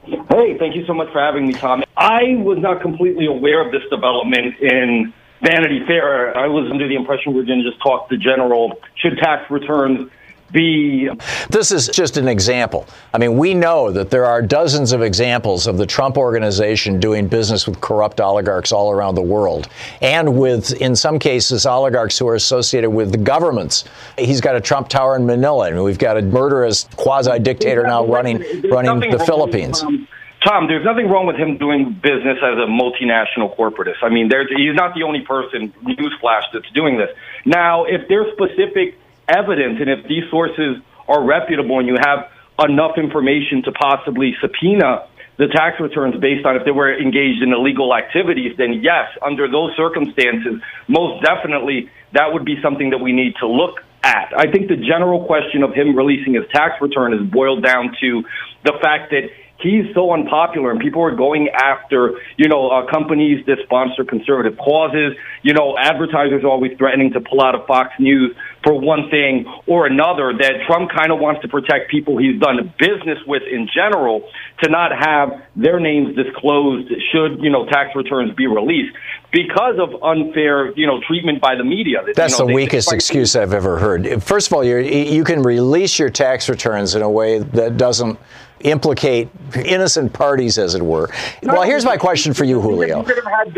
Hey, 0.03 0.57
thank 0.57 0.75
you 0.75 0.85
so 0.85 0.93
much 0.93 1.09
for 1.13 1.21
having 1.21 1.47
me, 1.47 1.53
Thom. 1.53 1.83
I 1.95 2.35
was 2.39 2.57
not 2.59 2.81
completely 2.81 3.27
aware 3.27 3.65
of 3.65 3.71
this 3.71 3.83
development 3.89 4.59
in 4.59 5.13
Vanity 5.41 5.83
Fair, 5.87 6.37
I 6.37 6.47
was 6.47 6.69
under 6.71 6.87
the 6.87 6.95
impression 6.95 7.33
we 7.33 7.39
were 7.39 7.45
going 7.45 7.63
to 7.63 7.69
just 7.69 7.81
talk 7.81 8.09
the 8.09 8.17
general 8.17 8.79
should 8.95 9.17
tax 9.17 9.49
returns 9.49 10.11
be. 10.51 11.09
This 11.49 11.71
is 11.71 11.87
just 11.87 12.17
an 12.17 12.27
example. 12.27 12.87
I 13.13 13.17
mean, 13.17 13.37
we 13.37 13.53
know 13.53 13.91
that 13.91 14.09
there 14.09 14.25
are 14.25 14.41
dozens 14.41 14.91
of 14.91 15.01
examples 15.01 15.67
of 15.67 15.77
the 15.77 15.85
Trump 15.85 16.17
organization 16.17 16.99
doing 16.99 17.27
business 17.27 17.67
with 17.67 17.81
corrupt 17.81 18.19
oligarchs 18.19 18.71
all 18.71 18.91
around 18.91 19.15
the 19.15 19.21
world, 19.21 19.67
and 20.01 20.37
with, 20.37 20.73
in 20.81 20.95
some 20.95 21.19
cases, 21.19 21.65
oligarchs 21.65 22.17
who 22.17 22.27
are 22.27 22.35
associated 22.35 22.89
with 22.89 23.11
the 23.11 23.17
governments. 23.17 23.85
He's 24.17 24.41
got 24.41 24.55
a 24.55 24.61
Trump 24.61 24.89
Tower 24.89 25.15
in 25.15 25.25
Manila, 25.25 25.67
and 25.67 25.83
we've 25.83 25.99
got 25.99 26.17
a 26.17 26.21
murderous 26.21 26.87
quasi 26.95 27.39
dictator 27.39 27.83
now 27.83 28.05
running 28.05 28.43
running 28.69 29.11
the 29.11 29.19
Philippines. 29.19 29.83
Um, 29.83 30.07
Thom, 30.43 30.67
there's 30.67 30.83
nothing 30.83 31.07
wrong 31.07 31.27
with 31.27 31.35
him 31.35 31.57
doing 31.57 31.93
business 31.93 32.39
as 32.41 32.57
a 32.57 32.65
multinational 32.65 33.55
corporatist. 33.55 34.01
I 34.01 34.09
mean, 34.09 34.27
there's, 34.27 34.47
he's 34.49 34.73
not 34.73 34.95
the 34.95 35.03
only 35.03 35.21
person, 35.21 35.71
newsflash, 35.83 36.45
that's 36.51 36.69
doing 36.73 36.97
this. 36.97 37.09
Now, 37.45 37.85
if 37.85 38.07
there's 38.07 38.33
specific 38.33 38.97
evidence 39.31 39.79
and 39.79 39.89
if 39.89 40.07
these 40.07 40.23
sources 40.29 40.77
are 41.07 41.23
reputable 41.23 41.79
and 41.79 41.87
you 41.87 41.97
have 41.99 42.27
enough 42.67 42.97
information 42.97 43.63
to 43.63 43.71
possibly 43.71 44.35
subpoena 44.41 45.07
the 45.37 45.47
tax 45.47 45.79
returns 45.79 46.13
based 46.21 46.45
on 46.45 46.55
if 46.55 46.65
they 46.65 46.71
were 46.71 46.93
engaged 46.93 47.41
in 47.41 47.51
illegal 47.51 47.95
activities, 47.95 48.53
then 48.57 48.83
yes, 48.83 49.09
under 49.25 49.49
those 49.49 49.73
circumstances, 49.75 50.61
most 50.87 51.23
definitely 51.23 51.89
that 52.13 52.33
would 52.33 52.45
be 52.45 52.61
something 52.61 52.91
that 52.91 52.99
we 52.99 53.11
need 53.11 53.33
to 53.39 53.47
look 53.47 53.81
at. 54.03 54.29
I 54.37 54.51
think 54.51 54.67
the 54.67 54.77
general 54.77 55.25
question 55.25 55.63
of 55.63 55.73
him 55.73 55.95
releasing 55.95 56.33
his 56.35 56.43
tax 56.53 56.75
return 56.81 57.13
is 57.13 57.21
boiled 57.31 57.63
down 57.63 57.95
to 58.01 58.23
the 58.63 58.73
fact 58.81 59.11
that 59.11 59.29
he's 59.61 59.85
so 59.93 60.13
unpopular 60.13 60.71
and 60.71 60.79
people 60.79 61.01
are 61.01 61.15
going 61.15 61.49
after, 61.49 62.19
you 62.37 62.49
know, 62.49 62.69
uh, 62.69 62.85
companies 62.91 63.45
that 63.45 63.57
sponsor 63.63 64.03
conservative 64.03 64.57
causes. 64.57 65.13
You 65.43 65.53
know, 65.53 65.77
advertisers 65.77 66.43
are 66.43 66.49
always 66.49 66.77
threatening 66.77 67.13
to 67.13 67.21
pull 67.21 67.41
out 67.41 67.55
of 67.55 67.65
Fox 67.67 67.93
News 67.99 68.35
for 68.63 68.79
one 68.79 69.09
thing 69.09 69.45
or 69.65 69.87
another 69.87 70.33
that 70.37 70.53
Trump 70.67 70.91
kind 70.91 71.11
of 71.11 71.19
wants 71.19 71.41
to 71.41 71.47
protect 71.47 71.89
people 71.89 72.17
he's 72.17 72.39
done 72.39 72.73
business 72.77 73.17
with 73.25 73.43
in 73.43 73.67
general 73.73 74.29
to 74.63 74.69
not 74.69 74.91
have 74.91 75.41
their 75.55 75.79
names 75.79 76.15
disclosed 76.15 76.91
should, 77.11 77.41
you 77.41 77.49
know, 77.49 77.65
tax 77.65 77.95
returns 77.95 78.35
be 78.35 78.47
released 78.47 78.95
because 79.31 79.79
of 79.79 80.03
unfair, 80.03 80.71
you 80.73 80.85
know, 80.85 81.01
treatment 81.07 81.41
by 81.41 81.55
the 81.55 81.63
media. 81.63 82.03
That's 82.15 82.33
you 82.33 82.45
know, 82.45 82.47
the 82.47 82.53
weakest 82.53 82.93
excuse 82.93 83.35
I've 83.35 83.53
ever 83.53 83.79
heard. 83.79 84.21
First 84.23 84.47
of 84.47 84.53
all, 84.53 84.63
you 84.63 84.77
you 84.77 85.23
can 85.23 85.41
release 85.41 85.97
your 85.97 86.09
tax 86.09 86.49
returns 86.49 86.95
in 86.95 87.01
a 87.01 87.09
way 87.09 87.39
that 87.39 87.77
doesn't 87.77 88.19
implicate 88.63 89.29
innocent 89.55 90.13
parties, 90.13 90.57
as 90.57 90.75
it 90.75 90.81
were. 90.81 91.09
Well, 91.43 91.63
here's 91.63 91.85
my 91.85 91.97
question 91.97 92.33
for 92.33 92.43
you, 92.43 92.61
Julio. 92.61 93.05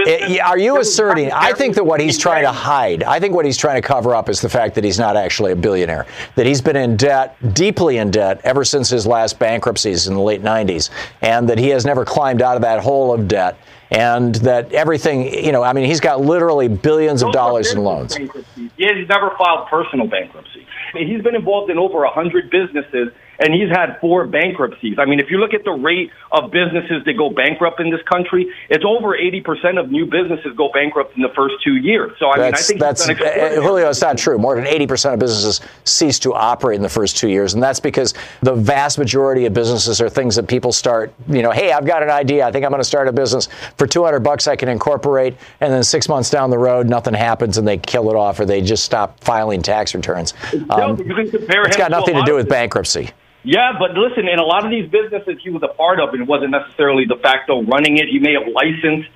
Eh, 0.06 0.40
are 0.40 0.58
you 0.58 0.80
asserting? 0.80 1.32
I 1.32 1.54
think 1.54 1.76
that 1.76 1.84
what 1.84 2.00
he's 2.00 2.18
trying 2.18 2.44
to 2.44 2.52
hide, 2.52 3.04
I 3.04 3.20
think 3.20 3.34
what 3.34 3.46
he's 3.46 3.58
trying 3.58 3.82
to 3.82 3.88
cover 3.88 4.16
up 4.16 4.30
is 4.30 4.42
the 4.42 4.50
fact 4.50 4.76
that 4.76 4.84
he's 4.84 5.00
not 5.00 5.16
actually 5.16 5.52
a 5.52 5.56
billionaire, 5.56 6.06
that 6.36 6.46
he's 6.46 6.62
been 6.62 6.76
in 6.76 6.98
debt, 6.98 7.36
deeply 7.54 7.98
in 7.98 8.12
debt, 8.12 8.42
ever 8.44 8.64
since 8.64 8.90
his 8.90 9.06
last 9.06 9.40
bankruptcies 9.40 10.08
in 10.08 10.14
the 10.14 10.22
late 10.22 10.42
90s, 10.42 10.90
and 11.22 11.48
that 11.50 11.58
he 11.58 11.70
has 11.70 11.86
never 11.86 12.06
climbed 12.06 12.42
out 12.42 12.56
of 12.56 12.62
that 12.62 12.80
hole 12.80 13.14
of 13.14 13.28
debt 13.28 13.58
and 13.94 14.36
that 14.36 14.74
everything, 14.74 15.32
you 15.32 15.52
know, 15.52 15.62
I 15.62 15.72
mean, 15.72 15.86
he's 15.86 16.00
got 16.00 16.20
literally 16.20 16.68
billions 16.68 17.22
of 17.22 17.32
dollars 17.32 17.72
in 17.72 17.84
loans. 17.84 18.18
Yeah, 18.18 18.96
he's 18.96 19.08
never 19.08 19.32
filed 19.38 19.68
personal 19.68 20.08
bankruptcy. 20.08 20.66
I 20.94 20.98
mean, 20.98 21.08
he's 21.08 21.24
been 21.24 21.36
involved 21.36 21.70
in 21.70 21.78
over 21.78 22.04
a 22.04 22.10
hundred 22.10 22.50
businesses 22.50 23.10
and 23.40 23.54
he's 23.54 23.70
had 23.70 23.98
four 24.00 24.28
bankruptcies. 24.28 24.98
I 25.00 25.06
mean, 25.06 25.20
if 25.20 25.30
you 25.32 25.38
look 25.38 25.54
at 25.54 25.64
the 25.64 25.72
rate 25.72 26.12
of 26.32 26.52
businesses 26.52 27.04
that 27.06 27.14
go 27.14 27.30
bankrupt 27.30 27.80
in 27.80 27.90
this 27.90 28.02
country, 28.04 28.52
it's 28.70 28.84
over 28.86 29.18
80% 29.18 29.80
of 29.80 29.92
new 29.92 30.06
businesses 30.06 30.56
go 30.56 30.70
bankrupt 30.74 31.16
in 31.16 31.22
the 31.22 31.32
first 31.36 31.56
two 31.64 31.76
years. 31.76 32.12
So, 32.20 32.30
I 32.30 32.38
that's, 32.38 32.70
mean, 32.70 32.82
I 32.82 32.92
think 32.94 33.00
that's, 33.00 33.10
uh, 33.10 33.62
Julio, 33.62 33.90
it's 33.90 34.02
not 34.02 34.18
true. 34.18 34.38
More 34.38 34.56
than 34.56 34.66
80% 34.66 35.14
of 35.14 35.20
businesses 35.20 35.62
cease 35.84 36.20
to 36.20 36.34
operate 36.34 36.78
in 36.78 36.84
the 36.84 36.90
first 36.90 37.18
two 37.18 37.30
years, 37.30 37.54
and 37.54 37.64
that's 37.64 37.80
because 37.80 38.14
the 38.42 38.54
vast 38.54 38.98
majority 38.98 39.46
of 39.46 39.54
businesses 39.54 40.02
are 40.02 40.10
things 40.10 40.36
that 40.36 40.48
people 40.48 40.72
start, 40.72 41.14
you 41.28 41.42
know, 41.42 41.52
hey, 41.52 41.72
I've 41.72 41.86
got 41.86 42.04
an 42.04 42.10
idea. 42.10 42.46
I 42.46 42.52
think 42.52 42.66
I'm 42.66 42.72
going 42.72 42.82
to 42.82 42.88
start 42.88 43.08
a 43.08 43.14
business 43.14 43.48
for 43.78 43.88
200 43.88 44.20
bucks 44.20 44.48
I 44.48 44.56
can 44.56 44.70
incorporate, 44.70 45.36
and 45.62 45.72
then 45.72 45.84
six 45.84 46.08
months 46.08 46.30
down 46.30 46.50
the 46.50 46.58
road, 46.58 46.88
nothing 46.88 47.14
happens 47.14 47.58
and 47.58 47.68
they 47.68 47.78
kill 47.78 48.10
it 48.10 48.16
off 48.16 48.40
or 48.40 48.46
they 48.46 48.62
just 48.62 48.84
stop 48.84 49.20
filing 49.24 49.62
tax 49.62 49.96
returns. 49.96 50.34
Um, 50.70 50.98
it's 51.00 51.78
got 51.78 51.92
nothing 51.92 52.16
to 52.16 52.24
do 52.24 52.36
with 52.36 52.50
bankruptcy. 52.50 53.12
Yeah, 53.44 53.74
but 53.78 53.92
listen, 53.92 54.28
in 54.28 54.40
a 54.40 54.46
lot 54.46 54.64
of 54.64 54.72
these 54.72 54.90
businesses 54.90 55.42
he 55.44 55.50
was 55.50 55.64
a 55.64 55.74
part 55.74 56.00
of, 56.00 56.14
it 56.16 56.26
wasn't 56.26 56.52
necessarily 56.52 57.06
de 57.06 57.18
facto 57.18 57.62
running 57.64 57.98
it. 57.98 58.08
He 58.08 58.20
may 58.20 58.34
have 58.34 58.48
licensed 58.48 59.10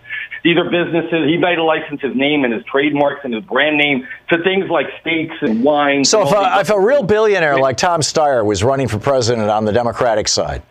these 0.47 0.57
are 0.57 0.69
businesses. 0.69 1.27
He 1.27 1.35
might 1.35 1.57
have 1.57 1.65
licensed 1.65 2.01
his 2.01 2.15
name 2.15 2.45
and 2.45 2.53
his 2.53 2.63
trademarks 2.63 3.19
and 3.25 3.33
his 3.33 3.43
brand 3.43 3.77
name 3.77 4.07
to 4.29 4.41
things 4.43 4.69
like 4.69 4.85
steaks 5.01 5.35
and 5.41 5.61
wine. 5.61 6.05
So 6.05 6.25
if 6.25 6.31
a, 6.31 6.61
if 6.61 6.69
a 6.69 6.79
real 6.79 7.03
billionaire 7.03 7.59
like 7.59 7.75
Tom 7.75 7.99
Steyer 7.99 8.45
was 8.45 8.63
running 8.63 8.87
for 8.87 8.97
president 8.97 9.49
on 9.49 9.65
the 9.65 9.73
Democratic 9.73 10.29
side, 10.29 10.61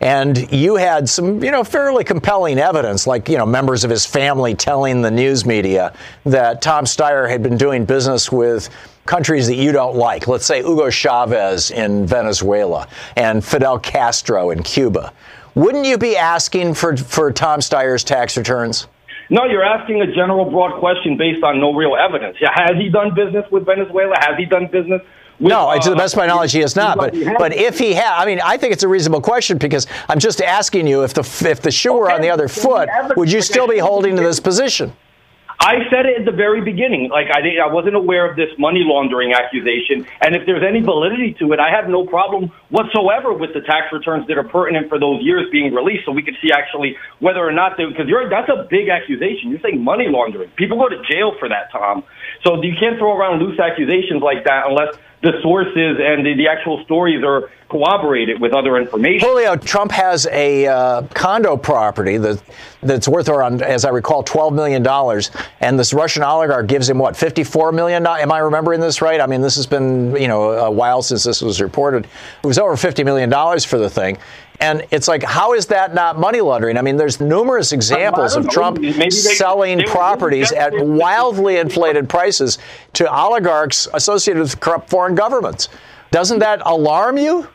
and 0.00 0.52
you 0.52 0.76
had 0.76 1.08
some, 1.08 1.42
you 1.42 1.50
know, 1.50 1.64
fairly 1.64 2.04
compelling 2.04 2.60
evidence, 2.60 3.08
like 3.08 3.28
you 3.28 3.36
know, 3.36 3.44
members 3.44 3.82
of 3.82 3.90
his 3.90 4.06
family 4.06 4.54
telling 4.54 5.02
the 5.02 5.10
news 5.10 5.44
media 5.44 5.92
that 6.24 6.62
Tom 6.62 6.84
Steyer 6.84 7.28
had 7.28 7.42
been 7.42 7.56
doing 7.56 7.84
business 7.84 8.30
with 8.30 8.68
countries 9.04 9.48
that 9.48 9.56
you 9.56 9.72
don't 9.72 9.96
like. 9.96 10.28
Let's 10.28 10.46
say 10.46 10.62
Hugo 10.62 10.90
Chavez 10.90 11.72
in 11.72 12.06
Venezuela 12.06 12.86
and 13.16 13.44
Fidel 13.44 13.80
Castro 13.80 14.50
in 14.50 14.62
Cuba. 14.62 15.12
Wouldn't 15.56 15.86
you 15.86 15.98
be 15.98 16.16
asking 16.16 16.74
for, 16.74 16.96
for 16.96 17.32
Tom 17.32 17.58
Steyer's 17.58 18.04
tax 18.04 18.36
returns? 18.36 18.86
No, 19.30 19.44
you're 19.46 19.64
asking 19.64 20.02
a 20.02 20.06
general 20.12 20.50
broad 20.50 20.78
question 20.78 21.16
based 21.16 21.42
on 21.42 21.60
no 21.60 21.72
real 21.72 21.96
evidence. 21.96 22.36
Yeah, 22.40 22.50
has 22.54 22.76
he 22.76 22.88
done 22.88 23.14
business 23.14 23.44
with 23.50 23.64
Venezuela? 23.64 24.14
Has 24.20 24.36
he 24.36 24.44
done 24.44 24.66
business 24.66 25.00
with, 25.40 25.50
no, 25.50 25.68
uh, 25.68 25.80
to 25.80 25.90
the 25.90 25.96
best 25.96 26.14
of 26.14 26.18
my 26.18 26.26
knowledge, 26.26 26.52
he 26.52 26.60
has 26.60 26.76
not. 26.76 26.96
But 26.96 27.12
but 27.38 27.52
if 27.52 27.78
he 27.78 27.94
had, 27.94 28.14
I 28.14 28.24
mean, 28.24 28.40
I 28.40 28.56
think 28.56 28.72
it's 28.72 28.84
a 28.84 28.88
reasonable 28.88 29.20
question 29.20 29.58
because 29.58 29.86
I'm 30.08 30.20
just 30.20 30.40
asking 30.40 30.86
you 30.86 31.02
if 31.02 31.14
the 31.14 31.22
if 31.48 31.60
the 31.60 31.72
shoe 31.72 31.92
were 31.92 32.10
on 32.10 32.20
the 32.20 32.30
other 32.30 32.48
foot, 32.48 32.88
would 33.16 33.32
you 33.32 33.42
still 33.42 33.66
be 33.66 33.78
holding 33.78 34.14
to 34.16 34.22
this 34.22 34.38
position? 34.38 34.92
I 35.64 35.88
said 35.88 36.04
it 36.04 36.20
at 36.20 36.24
the 36.26 36.36
very 36.36 36.60
beginning. 36.60 37.08
Like 37.08 37.28
I, 37.32 37.40
didn't, 37.40 37.58
I 37.64 37.72
wasn't 37.72 37.96
aware 37.96 38.28
of 38.28 38.36
this 38.36 38.52
money 38.58 38.84
laundering 38.84 39.32
accusation, 39.32 40.04
and 40.20 40.36
if 40.36 40.44
there's 40.44 40.62
any 40.62 40.82
validity 40.82 41.32
to 41.40 41.54
it, 41.54 41.58
I 41.58 41.70
have 41.72 41.88
no 41.88 42.04
problem 42.04 42.52
whatsoever 42.68 43.32
with 43.32 43.54
the 43.54 43.62
tax 43.62 43.88
returns 43.90 44.28
that 44.28 44.36
are 44.36 44.44
pertinent 44.44 44.90
for 44.90 45.00
those 45.00 45.22
years 45.24 45.48
being 45.50 45.72
released, 45.72 46.04
so 46.04 46.12
we 46.12 46.22
can 46.22 46.36
see 46.42 46.52
actually 46.52 46.98
whether 47.18 47.40
or 47.40 47.50
not 47.50 47.78
they. 47.78 47.86
Because 47.86 48.08
you're 48.08 48.28
that's 48.28 48.50
a 48.52 48.68
big 48.68 48.90
accusation. 48.90 49.48
You're 49.48 49.64
saying 49.64 49.82
money 49.82 50.04
laundering. 50.06 50.50
People 50.50 50.76
go 50.76 50.90
to 50.90 51.00
jail 51.10 51.32
for 51.40 51.48
that, 51.48 51.72
Thom. 51.72 52.04
So 52.44 52.62
you 52.62 52.74
can't 52.78 52.98
throw 52.98 53.16
around 53.16 53.42
loose 53.42 53.58
accusations 53.58 54.22
like 54.22 54.44
that 54.44 54.66
unless 54.66 54.94
the 55.22 55.32
sources 55.42 55.96
and 55.98 56.26
the, 56.26 56.34
the 56.34 56.46
actual 56.46 56.84
stories 56.84 57.24
are 57.24 57.50
corroborated 57.70 58.40
with 58.40 58.52
other 58.52 58.76
information. 58.76 59.26
Julio, 59.26 59.56
Trump 59.56 59.90
has 59.90 60.26
a 60.26 60.66
uh, 60.66 61.02
condo 61.14 61.56
property 61.56 62.18
that 62.18 62.42
that's 62.82 63.08
worth 63.08 63.30
around, 63.30 63.62
as 63.62 63.86
I 63.86 63.88
recall, 63.88 64.22
$12 64.22 64.52
million. 64.52 64.86
And 65.60 65.78
this 65.78 65.94
Russian 65.94 66.22
oligarch 66.22 66.66
gives 66.66 66.88
him, 66.88 66.98
what, 66.98 67.14
$54 67.14 67.72
million? 67.72 68.06
Am 68.06 68.30
I 68.30 68.38
remembering 68.38 68.80
this 68.80 69.00
right? 69.00 69.18
I 69.18 69.26
mean, 69.26 69.40
this 69.40 69.56
has 69.56 69.66
been, 69.66 70.14
you 70.14 70.28
know, 70.28 70.50
a 70.50 70.70
while 70.70 71.00
since 71.00 71.24
this 71.24 71.40
was 71.40 71.62
reported. 71.62 72.04
It 72.04 72.46
was 72.46 72.58
over 72.58 72.74
$50 72.74 73.02
million 73.04 73.30
for 73.60 73.78
the 73.78 73.88
thing. 73.88 74.18
And 74.60 74.86
it's 74.90 75.08
like, 75.08 75.22
how 75.22 75.52
is 75.54 75.66
that 75.66 75.94
not 75.94 76.18
money 76.18 76.40
laundering? 76.40 76.76
I 76.78 76.82
mean, 76.82 76.96
there's 76.96 77.20
numerous 77.20 77.72
examples 77.72 78.36
of 78.36 78.48
Trump 78.48 78.80
they, 78.80 79.10
selling 79.10 79.78
they, 79.78 79.84
properties 79.84 80.52
at 80.52 80.72
wildly 80.78 81.56
inflated 81.56 82.08
prices 82.08 82.58
to 82.94 83.12
oligarchs 83.12 83.88
associated 83.92 84.40
with 84.40 84.60
corrupt 84.60 84.88
foreign 84.88 85.14
governments. 85.14 85.68
Doesn't 86.10 86.38
that 86.38 86.62
alarm 86.64 87.18
you? 87.18 87.48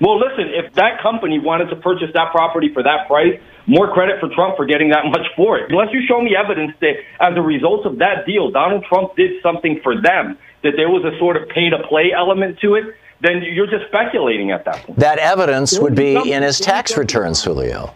Well, 0.00 0.18
listen, 0.18 0.50
if 0.52 0.72
that 0.74 1.00
company 1.02 1.38
wanted 1.38 1.70
to 1.70 1.76
purchase 1.76 2.08
that 2.14 2.32
property 2.32 2.70
for 2.72 2.82
that 2.82 3.06
price, 3.06 3.38
more 3.66 3.92
credit 3.92 4.20
for 4.20 4.28
Trump 4.34 4.56
for 4.56 4.64
getting 4.64 4.90
that 4.90 5.04
much 5.06 5.26
for 5.36 5.58
it. 5.58 5.70
Unless 5.70 5.92
you 5.92 6.00
show 6.06 6.20
me 6.20 6.36
evidence 6.36 6.72
that 6.80 6.94
as 7.20 7.36
a 7.36 7.42
result 7.42 7.84
of 7.84 7.98
that 7.98 8.26
deal, 8.26 8.50
Donald 8.50 8.84
Trump 8.88 9.16
did 9.16 9.42
something 9.42 9.80
for 9.82 10.00
them, 10.00 10.38
that 10.62 10.72
there 10.76 10.88
was 10.88 11.04
a 11.04 11.18
sort 11.18 11.36
of 11.36 11.48
pay 11.48 11.70
to 11.70 11.78
play 11.88 12.12
element 12.16 12.58
to 12.60 12.74
it, 12.74 12.84
then 13.20 13.42
you're 13.42 13.66
just 13.66 13.86
speculating 13.88 14.50
at 14.50 14.64
that 14.64 14.84
point. 14.84 14.98
That 14.98 15.18
evidence 15.18 15.78
would 15.78 15.94
be 15.94 16.32
in 16.32 16.42
his 16.42 16.58
tax 16.58 16.96
returns, 16.96 17.42
Julio. 17.42 17.94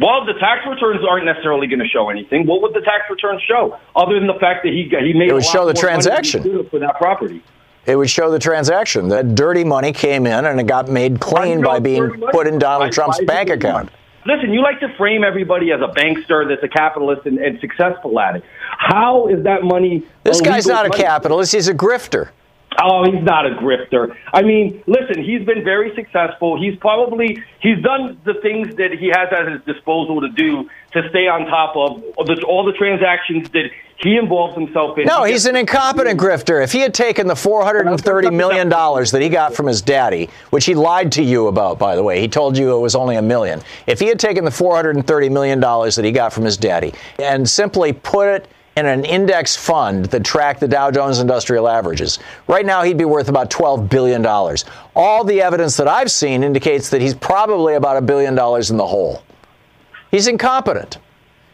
Well, 0.00 0.24
the 0.24 0.34
tax 0.34 0.66
returns 0.66 1.00
aren't 1.08 1.26
necessarily 1.26 1.66
going 1.66 1.80
to 1.80 1.88
show 1.88 2.08
anything. 2.08 2.46
What 2.46 2.62
would 2.62 2.72
the 2.72 2.80
tax 2.80 3.04
returns 3.10 3.42
show, 3.42 3.78
other 3.94 4.14
than 4.14 4.26
the 4.26 4.38
fact 4.40 4.62
that 4.64 4.72
he 4.72 4.84
he 4.84 5.12
made? 5.12 5.28
It 5.28 5.34
would 5.34 5.44
show 5.44 5.66
the 5.66 5.74
transaction 5.74 6.66
for 6.70 6.78
that 6.78 6.96
property. 6.96 7.42
It 7.86 7.96
would 7.96 8.10
show 8.10 8.30
the 8.30 8.38
transaction. 8.38 9.08
That 9.08 9.34
dirty 9.34 9.64
money 9.64 9.92
came 9.92 10.26
in 10.26 10.44
and 10.44 10.60
it 10.60 10.66
got 10.66 10.88
made 10.88 11.20
clean 11.20 11.62
by 11.62 11.80
being 11.80 12.10
put 12.30 12.46
in 12.46 12.58
Donald 12.58 12.92
Trump's 12.92 13.20
bank 13.24 13.50
account. 13.50 13.90
Listen, 14.26 14.52
you 14.52 14.62
like 14.62 14.80
to 14.80 14.94
frame 14.96 15.24
everybody 15.24 15.72
as 15.72 15.80
a 15.80 15.88
bankster 15.98 16.46
that's 16.46 16.62
a 16.62 16.68
capitalist 16.68 17.26
and, 17.26 17.38
and 17.38 17.58
successful 17.58 18.20
at 18.20 18.36
it. 18.36 18.44
How 18.78 19.28
is 19.28 19.42
that 19.44 19.64
money? 19.64 20.02
This 20.24 20.40
guy's 20.42 20.66
not 20.66 20.86
a 20.86 20.90
capitalist. 20.90 21.52
He's 21.52 21.68
a 21.68 21.74
grifter. 21.74 22.28
Oh, 22.82 23.04
he's 23.04 23.22
not 23.22 23.46
a 23.46 23.50
grifter. 23.50 24.16
I 24.32 24.42
mean, 24.42 24.82
listen, 24.86 25.22
he's 25.22 25.44
been 25.44 25.64
very 25.64 25.94
successful. 25.94 26.60
He's 26.60 26.76
probably 26.78 27.42
he's 27.60 27.82
done 27.82 28.18
the 28.24 28.34
things 28.42 28.74
that 28.76 28.92
he 28.98 29.08
has 29.08 29.28
at 29.32 29.48
his 29.48 29.62
disposal 29.64 30.20
to 30.20 30.28
do 30.30 30.68
to 30.92 31.08
stay 31.10 31.28
on 31.28 31.46
top 31.46 31.76
of 31.76 32.02
all 32.44 32.64
the 32.64 32.72
transactions 32.72 33.50
that 33.50 33.70
he 34.02 34.16
involves 34.16 34.54
himself 34.54 34.96
in. 34.98 35.04
No, 35.04 35.24
he's 35.24 35.44
an 35.44 35.56
incompetent 35.56 36.18
grifter. 36.18 36.64
If 36.64 36.72
he 36.72 36.80
had 36.80 36.94
taken 36.94 37.26
the 37.26 37.34
$430 37.34 38.34
million 38.34 38.68
that 38.68 39.18
he 39.20 39.28
got 39.28 39.54
from 39.54 39.66
his 39.66 39.82
daddy, 39.82 40.30
which 40.48 40.64
he 40.64 40.74
lied 40.74 41.12
to 41.12 41.22
you 41.22 41.48
about, 41.48 41.78
by 41.78 41.96
the 41.96 42.02
way, 42.02 42.18
he 42.20 42.26
told 42.26 42.56
you 42.56 42.74
it 42.74 42.80
was 42.80 42.94
only 42.94 43.16
a 43.16 43.22
million. 43.22 43.60
If 43.86 44.00
he 44.00 44.06
had 44.06 44.18
taken 44.18 44.44
the 44.44 44.50
$430 44.50 45.30
million 45.30 45.60
that 45.60 46.02
he 46.02 46.12
got 46.12 46.32
from 46.32 46.44
his 46.44 46.56
daddy 46.56 46.94
and 47.18 47.48
simply 47.48 47.92
put 47.92 48.28
it 48.28 48.48
in 48.76 48.86
an 48.86 49.04
index 49.04 49.56
fund 49.56 50.06
that 50.06 50.24
tracked 50.24 50.60
the 50.60 50.68
Dow 50.68 50.90
Jones 50.90 51.18
Industrial 51.18 51.68
Averages. 51.68 52.18
Right 52.46 52.64
now, 52.64 52.82
he'd 52.82 52.98
be 52.98 53.04
worth 53.04 53.28
about 53.28 53.50
$12 53.50 53.88
billion. 53.88 54.24
All 54.94 55.24
the 55.24 55.42
evidence 55.42 55.76
that 55.76 55.88
I've 55.88 56.10
seen 56.10 56.42
indicates 56.42 56.90
that 56.90 57.00
he's 57.00 57.14
probably 57.14 57.74
about 57.74 57.96
a 57.96 58.02
billion 58.02 58.34
dollars 58.34 58.70
in 58.70 58.76
the 58.76 58.86
hole. 58.86 59.22
He's 60.10 60.26
incompetent. 60.26 60.98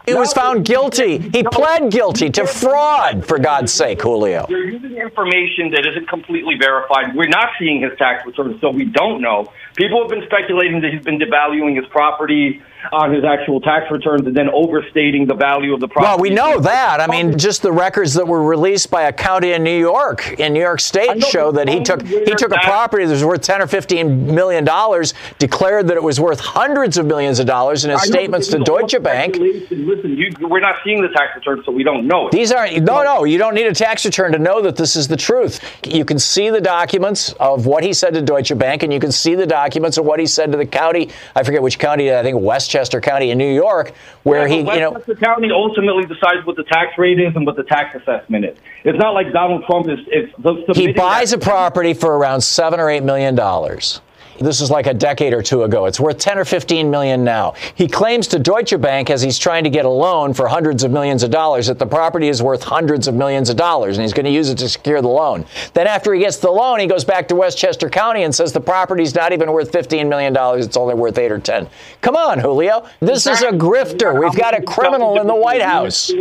He 0.06 0.14
was 0.14 0.32
found 0.32 0.64
guilty. 0.64 1.18
He 1.18 1.42
pled 1.42 1.90
guilty 1.90 2.30
to 2.30 2.46
fraud, 2.46 3.26
for 3.26 3.40
God's 3.40 3.72
sake, 3.72 4.00
Julio. 4.00 4.46
You're 4.48 4.70
using 4.70 4.96
information 4.96 5.72
that 5.72 5.84
isn't 5.84 6.08
completely 6.08 6.54
verified. 6.56 7.16
We're 7.16 7.26
not 7.26 7.48
seeing 7.58 7.82
his 7.82 7.90
tax 7.98 8.24
returns, 8.24 8.60
so 8.60 8.70
we 8.70 8.84
don't 8.84 9.20
know. 9.20 9.52
People 9.76 10.00
have 10.00 10.08
been 10.08 10.24
speculating 10.24 10.80
that 10.80 10.92
he's 10.92 11.02
been 11.02 11.18
devaluing 11.18 11.76
his 11.76 11.86
property 11.90 12.62
on 12.92 13.12
his 13.12 13.24
actual 13.24 13.60
tax 13.60 13.90
returns 13.90 14.26
and 14.26 14.36
then 14.36 14.48
overstating 14.50 15.26
the 15.26 15.34
value 15.34 15.74
of 15.74 15.80
the 15.80 15.88
property. 15.88 16.08
Well, 16.08 16.18
we 16.18 16.30
know 16.30 16.60
that. 16.60 17.00
I 17.00 17.06
mean, 17.06 17.36
just 17.36 17.62
the 17.62 17.72
records 17.72 18.14
that 18.14 18.26
were 18.26 18.42
released 18.42 18.90
by 18.90 19.02
a 19.02 19.12
county 19.12 19.52
in 19.52 19.64
New 19.64 19.76
York, 19.76 20.38
in 20.38 20.52
New 20.52 20.60
York 20.60 20.80
State, 20.80 21.22
show 21.24 21.50
that 21.52 21.68
he 21.68 21.82
took 21.82 22.06
he 22.06 22.34
took 22.36 22.52
a 22.52 22.60
property 22.62 23.04
that 23.04 23.10
was 23.10 23.24
worth 23.24 23.42
10 23.42 23.62
or 23.62 23.66
15 23.66 24.34
million 24.34 24.64
dollars, 24.64 25.14
declared 25.38 25.88
that 25.88 25.96
it 25.96 26.02
was 26.02 26.20
worth 26.20 26.40
hundreds 26.40 26.96
of 26.96 27.06
millions 27.06 27.38
of 27.38 27.46
dollars 27.46 27.84
in 27.84 27.90
his 27.90 28.02
statements 28.02 28.48
to 28.48 28.58
Deutsche 28.58 29.02
Bank. 29.02 29.36
Listen, 29.36 30.16
you, 30.16 30.32
we're 30.42 30.60
not 30.60 30.76
seeing 30.84 31.02
the 31.02 31.08
tax 31.08 31.34
returns, 31.34 31.64
so 31.64 31.72
we 31.72 31.82
don't 31.82 32.06
know 32.06 32.28
it. 32.28 32.32
These 32.32 32.52
aren't. 32.52 32.82
No, 32.84 33.02
no, 33.02 33.24
you 33.24 33.38
don't 33.38 33.54
need 33.54 33.66
a 33.66 33.74
tax 33.74 34.04
return 34.04 34.32
to 34.32 34.38
know 34.38 34.62
that 34.62 34.76
this 34.76 34.96
is 34.96 35.08
the 35.08 35.16
truth. 35.16 35.60
You 35.84 36.04
can 36.04 36.18
see 36.18 36.50
the 36.50 36.60
documents 36.60 37.32
of 37.34 37.66
what 37.66 37.82
he 37.82 37.92
said 37.92 38.14
to 38.14 38.22
Deutsche 38.22 38.56
Bank, 38.56 38.82
and 38.82 38.92
you 38.92 39.00
can 39.00 39.10
see 39.12 39.34
the 39.34 39.46
documents 39.46 39.65
of 39.98 40.04
what 40.04 40.20
he 40.20 40.26
said 40.26 40.52
to 40.52 40.58
the 40.58 40.66
county. 40.66 41.10
I 41.34 41.42
forget 41.42 41.62
which 41.62 41.78
county. 41.78 42.12
I 42.12 42.22
think 42.22 42.40
Westchester 42.40 43.00
County 43.00 43.30
in 43.30 43.38
New 43.38 43.52
York, 43.52 43.92
where 44.22 44.46
yeah, 44.46 44.54
he, 44.54 44.58
you 44.58 44.80
know, 44.80 44.92
Westchester 44.92 45.24
County 45.24 45.50
ultimately 45.52 46.04
decides 46.04 46.44
what 46.44 46.56
the 46.56 46.64
tax 46.64 46.96
rate 46.98 47.20
is 47.20 47.34
and 47.36 47.46
what 47.46 47.56
the 47.56 47.64
tax 47.64 47.94
assessment 47.94 48.44
is. 48.44 48.58
It's 48.84 48.98
not 48.98 49.14
like 49.14 49.32
Donald 49.32 49.64
Trump 49.66 49.88
is. 49.88 49.98
is 50.08 50.76
he 50.76 50.92
buys 50.92 51.32
a 51.32 51.38
property 51.38 51.94
for 51.94 52.16
around 52.16 52.40
seven 52.40 52.80
or 52.80 52.90
eight 52.90 53.02
million 53.02 53.34
dollars. 53.34 54.00
This 54.38 54.60
is 54.60 54.70
like 54.70 54.86
a 54.86 54.94
decade 54.94 55.32
or 55.32 55.42
two 55.42 55.62
ago. 55.62 55.86
It's 55.86 55.98
worth 56.00 56.18
10 56.18 56.38
or 56.38 56.44
15 56.44 56.90
million 56.90 57.24
now. 57.24 57.54
He 57.74 57.88
claims 57.88 58.26
to 58.28 58.38
Deutsche 58.38 58.78
Bank 58.80 59.10
as 59.10 59.22
he's 59.22 59.38
trying 59.38 59.64
to 59.64 59.70
get 59.70 59.84
a 59.84 59.90
loan 59.90 60.34
for 60.34 60.48
hundreds 60.48 60.84
of 60.84 60.90
millions 60.90 61.22
of 61.22 61.30
dollars 61.30 61.66
that 61.66 61.78
the 61.78 61.86
property 61.86 62.28
is 62.28 62.42
worth 62.42 62.62
hundreds 62.62 63.08
of 63.08 63.14
millions 63.14 63.48
of 63.48 63.56
dollars 63.56 63.96
and 63.96 64.02
he's 64.04 64.12
going 64.12 64.26
to 64.26 64.32
use 64.32 64.50
it 64.50 64.58
to 64.58 64.68
secure 64.68 65.00
the 65.00 65.08
loan. 65.08 65.46
Then 65.74 65.86
after 65.86 66.12
he 66.12 66.20
gets 66.20 66.38
the 66.38 66.50
loan, 66.50 66.80
he 66.80 66.86
goes 66.86 67.04
back 67.04 67.28
to 67.28 67.34
Westchester 67.34 67.88
County 67.88 68.22
and 68.22 68.34
says 68.34 68.52
the 68.52 68.60
property's 68.60 69.14
not 69.14 69.32
even 69.32 69.52
worth 69.52 69.72
15 69.72 70.08
million 70.08 70.32
dollars, 70.32 70.66
it's 70.66 70.76
only 70.76 70.94
worth 70.94 71.18
8 71.18 71.32
or 71.32 71.38
10. 71.38 71.68
Come 72.00 72.16
on, 72.16 72.38
Julio. 72.38 72.86
This 73.00 73.26
is 73.26 73.42
a 73.42 73.50
grifter. 73.50 74.18
We've 74.20 74.36
got 74.36 74.58
a 74.58 74.62
criminal 74.62 75.20
in 75.20 75.26
the 75.26 75.34
White 75.34 75.62
House 75.62 76.12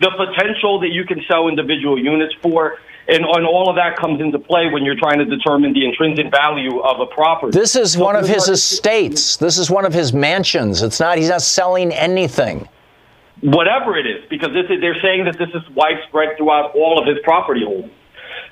the 0.00 0.10
potential 0.16 0.80
that 0.80 0.88
you 0.88 1.04
can 1.04 1.22
sell 1.28 1.48
individual 1.48 1.98
units 1.98 2.34
for 2.42 2.78
and, 3.08 3.24
and 3.24 3.46
all 3.46 3.68
of 3.68 3.76
that 3.76 3.96
comes 3.96 4.20
into 4.20 4.38
play 4.38 4.68
when 4.70 4.84
you're 4.84 4.98
trying 4.98 5.18
to 5.18 5.24
determine 5.24 5.72
the 5.72 5.84
intrinsic 5.84 6.30
value 6.30 6.80
of 6.80 7.00
a 7.00 7.06
property. 7.06 7.58
This 7.58 7.74
is 7.76 7.94
so 7.94 8.04
one 8.04 8.16
of 8.16 8.28
his 8.28 8.48
estates. 8.48 9.36
This 9.36 9.58
is 9.58 9.70
one 9.70 9.84
of 9.84 9.92
his 9.92 10.12
mansions. 10.12 10.82
It's 10.82 11.00
not. 11.00 11.18
He's 11.18 11.28
not 11.28 11.42
selling 11.42 11.92
anything. 11.92 12.68
Whatever 13.40 13.96
it 13.96 14.06
is, 14.06 14.24
because 14.28 14.50
this 14.50 14.66
is, 14.68 14.80
they're 14.80 15.00
saying 15.00 15.24
that 15.24 15.38
this 15.38 15.48
is 15.54 15.62
widespread 15.74 16.36
throughout 16.36 16.74
all 16.74 17.00
of 17.00 17.06
his 17.06 17.16
property 17.24 17.64
holdings. 17.64 17.92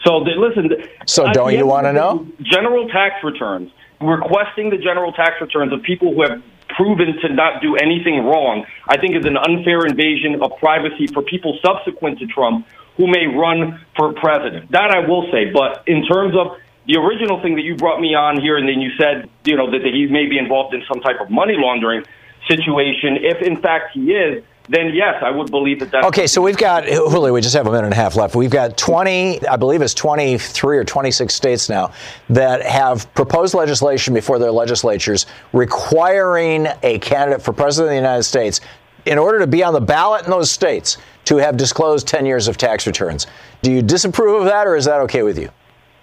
So 0.05 0.25
they, 0.25 0.35
listen. 0.35 0.71
So 1.07 1.31
don't 1.33 1.55
you 1.55 1.67
want 1.67 1.87
to 1.87 1.93
know? 1.93 2.27
General 2.41 2.89
tax 2.89 3.23
returns. 3.23 3.71
Requesting 4.01 4.71
the 4.71 4.79
general 4.79 5.13
tax 5.13 5.41
returns 5.41 5.73
of 5.73 5.83
people 5.83 6.15
who 6.15 6.23
have 6.23 6.43
proven 6.69 7.19
to 7.21 7.29
not 7.33 7.61
do 7.61 7.77
anything 7.77 8.25
wrong, 8.25 8.65
I 8.87 8.97
think 8.97 9.17
is 9.17 9.27
an 9.27 9.37
unfair 9.37 9.85
invasion 9.87 10.41
of 10.41 10.53
privacy 10.59 11.07
for 11.09 11.23
people 11.23 11.59
subsequent 11.65 12.19
to 12.21 12.27
Trump 12.27 12.67
who 12.99 13.07
may 13.07 13.27
run 13.27 13.81
for 13.97 14.13
president. 14.13 14.71
That 14.73 14.91
I 14.91 15.09
will 15.09 15.31
say. 15.33 15.51
But 15.51 15.85
in 15.87 16.05
terms 16.05 16.35
of 16.37 16.59
the 16.87 16.97
original 16.97 17.41
thing 17.41 17.55
that 17.55 17.63
you 17.63 17.77
brought 17.77 18.01
me 18.01 18.15
on 18.15 18.41
here, 18.41 18.59
and 18.59 18.69
then 18.69 18.81
you 18.81 18.91
said, 18.99 19.31
you 19.45 19.57
know, 19.57 19.71
that, 19.71 19.79
that 19.79 19.95
he 19.95 20.07
may 20.07 20.27
be 20.27 20.37
involved 20.37 20.75
in 20.75 20.83
some 20.93 21.01
type 21.01 21.21
of 21.21 21.31
money 21.31 21.55
laundering 21.57 22.05
situation. 22.49 23.19
If 23.21 23.41
in 23.41 23.57
fact 23.63 23.93
he 23.95 24.13
is, 24.13 24.43
then 24.69 24.93
yes, 24.95 25.23
I 25.23 25.31
would 25.31 25.51
believe 25.51 25.81
that 25.81 25.91
that's. 25.91 26.07
Okay, 26.09 26.27
so 26.27 26.43
we've 26.43 26.57
got, 26.57 26.85
Julio, 26.87 27.33
we 27.33 27.41
just 27.41 27.55
have 27.55 27.67
a 27.67 27.71
minute 27.71 27.85
and 27.85 27.93
a 27.95 27.97
half 27.97 28.17
left. 28.17 28.35
We've 28.35 28.51
got 28.51 28.77
20, 28.77 29.47
I 29.47 29.57
believe 29.57 29.81
it's 29.81 29.95
23 29.95 30.77
or 30.77 30.85
26 30.85 31.35
states 31.35 31.69
now 31.69 31.93
that 32.29 32.63
have 32.63 33.13
proposed 33.15 33.55
legislation 33.55 34.13
before 34.13 34.39
their 34.39 34.53
legislatures 34.53 35.27
requiring 35.53 36.69
a 36.83 36.99
candidate 36.99 37.43
for 37.43 37.53
president 37.53 37.89
of 37.89 37.93
the 37.93 37.97
United 37.97 38.25
States 38.25 38.61
in 39.09 39.19
order 39.19 39.39
to 39.39 39.47
be 39.47 39.63
on 39.63 39.73
the 39.73 39.81
ballot 39.81 40.25
in 40.25 40.31
those 40.31 40.51
states 40.51 40.99
to 41.25 41.37
have 41.37 41.57
disclosed 41.57 42.07
10 42.07 42.27
years 42.27 42.47
of 42.47 42.57
tax 42.57 42.87
returns. 42.87 43.27
Do 43.63 43.73
you 43.73 43.83
disapprove 43.83 44.43
of 44.43 44.45
that, 44.47 44.67
or 44.67 44.77
is 44.77 44.85
that 44.85 45.01
okay 45.03 45.23
with 45.23 45.39
you? 45.39 45.51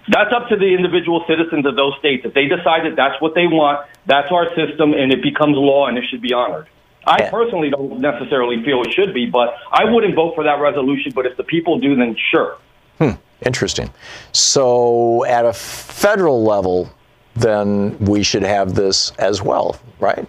That's 0.08 0.32
up 0.34 0.49
to 0.49 0.56
the 0.56 0.74
individual 0.74 1.24
citizens 1.28 1.66
of 1.66 1.76
those 1.76 1.93
states. 1.99 2.26
If 2.26 2.34
they 2.34 2.45
decide 2.45 2.86
that 2.86 2.95
that's 2.95 3.20
what 3.22 3.34
they 3.34 3.47
want, 3.47 3.88
that's 4.06 4.32
our 4.32 4.47
system, 4.56 4.93
and 4.93 5.12
it 5.12 5.24
becomes 5.24 5.56
law, 5.58 5.88
and 5.88 5.97
it 5.97 6.03
should 6.10 6.22
be 6.22 6.34
honored. 6.34 6.68
I 7.08 7.30
personally 7.30 7.70
don't 7.70 7.99
necessarily 7.99 8.64
feel 8.64 8.82
it 8.82 8.91
should 8.93 9.14
be, 9.14 9.28
but 9.28 9.56
I 9.72 9.86
wouldn't 9.86 10.16
vote 10.16 10.34
for 10.34 10.43
that 10.43 10.60
resolution. 10.60 11.12
But 11.14 11.28
if 11.28 11.38
the 11.38 11.43
people 11.43 11.80
do, 11.80 11.95
then 11.95 12.16
sure. 12.32 12.58
Hmm. 12.97 13.12
Interesting. 13.45 13.91
So, 14.32 15.24
at 15.26 15.45
a 15.45 15.53
federal 15.53 16.43
level, 16.43 16.89
then 17.36 17.97
we 17.99 18.24
should 18.24 18.41
have 18.41 18.74
this 18.74 19.12
as 19.20 19.41
well, 19.41 19.80
right? 19.99 20.28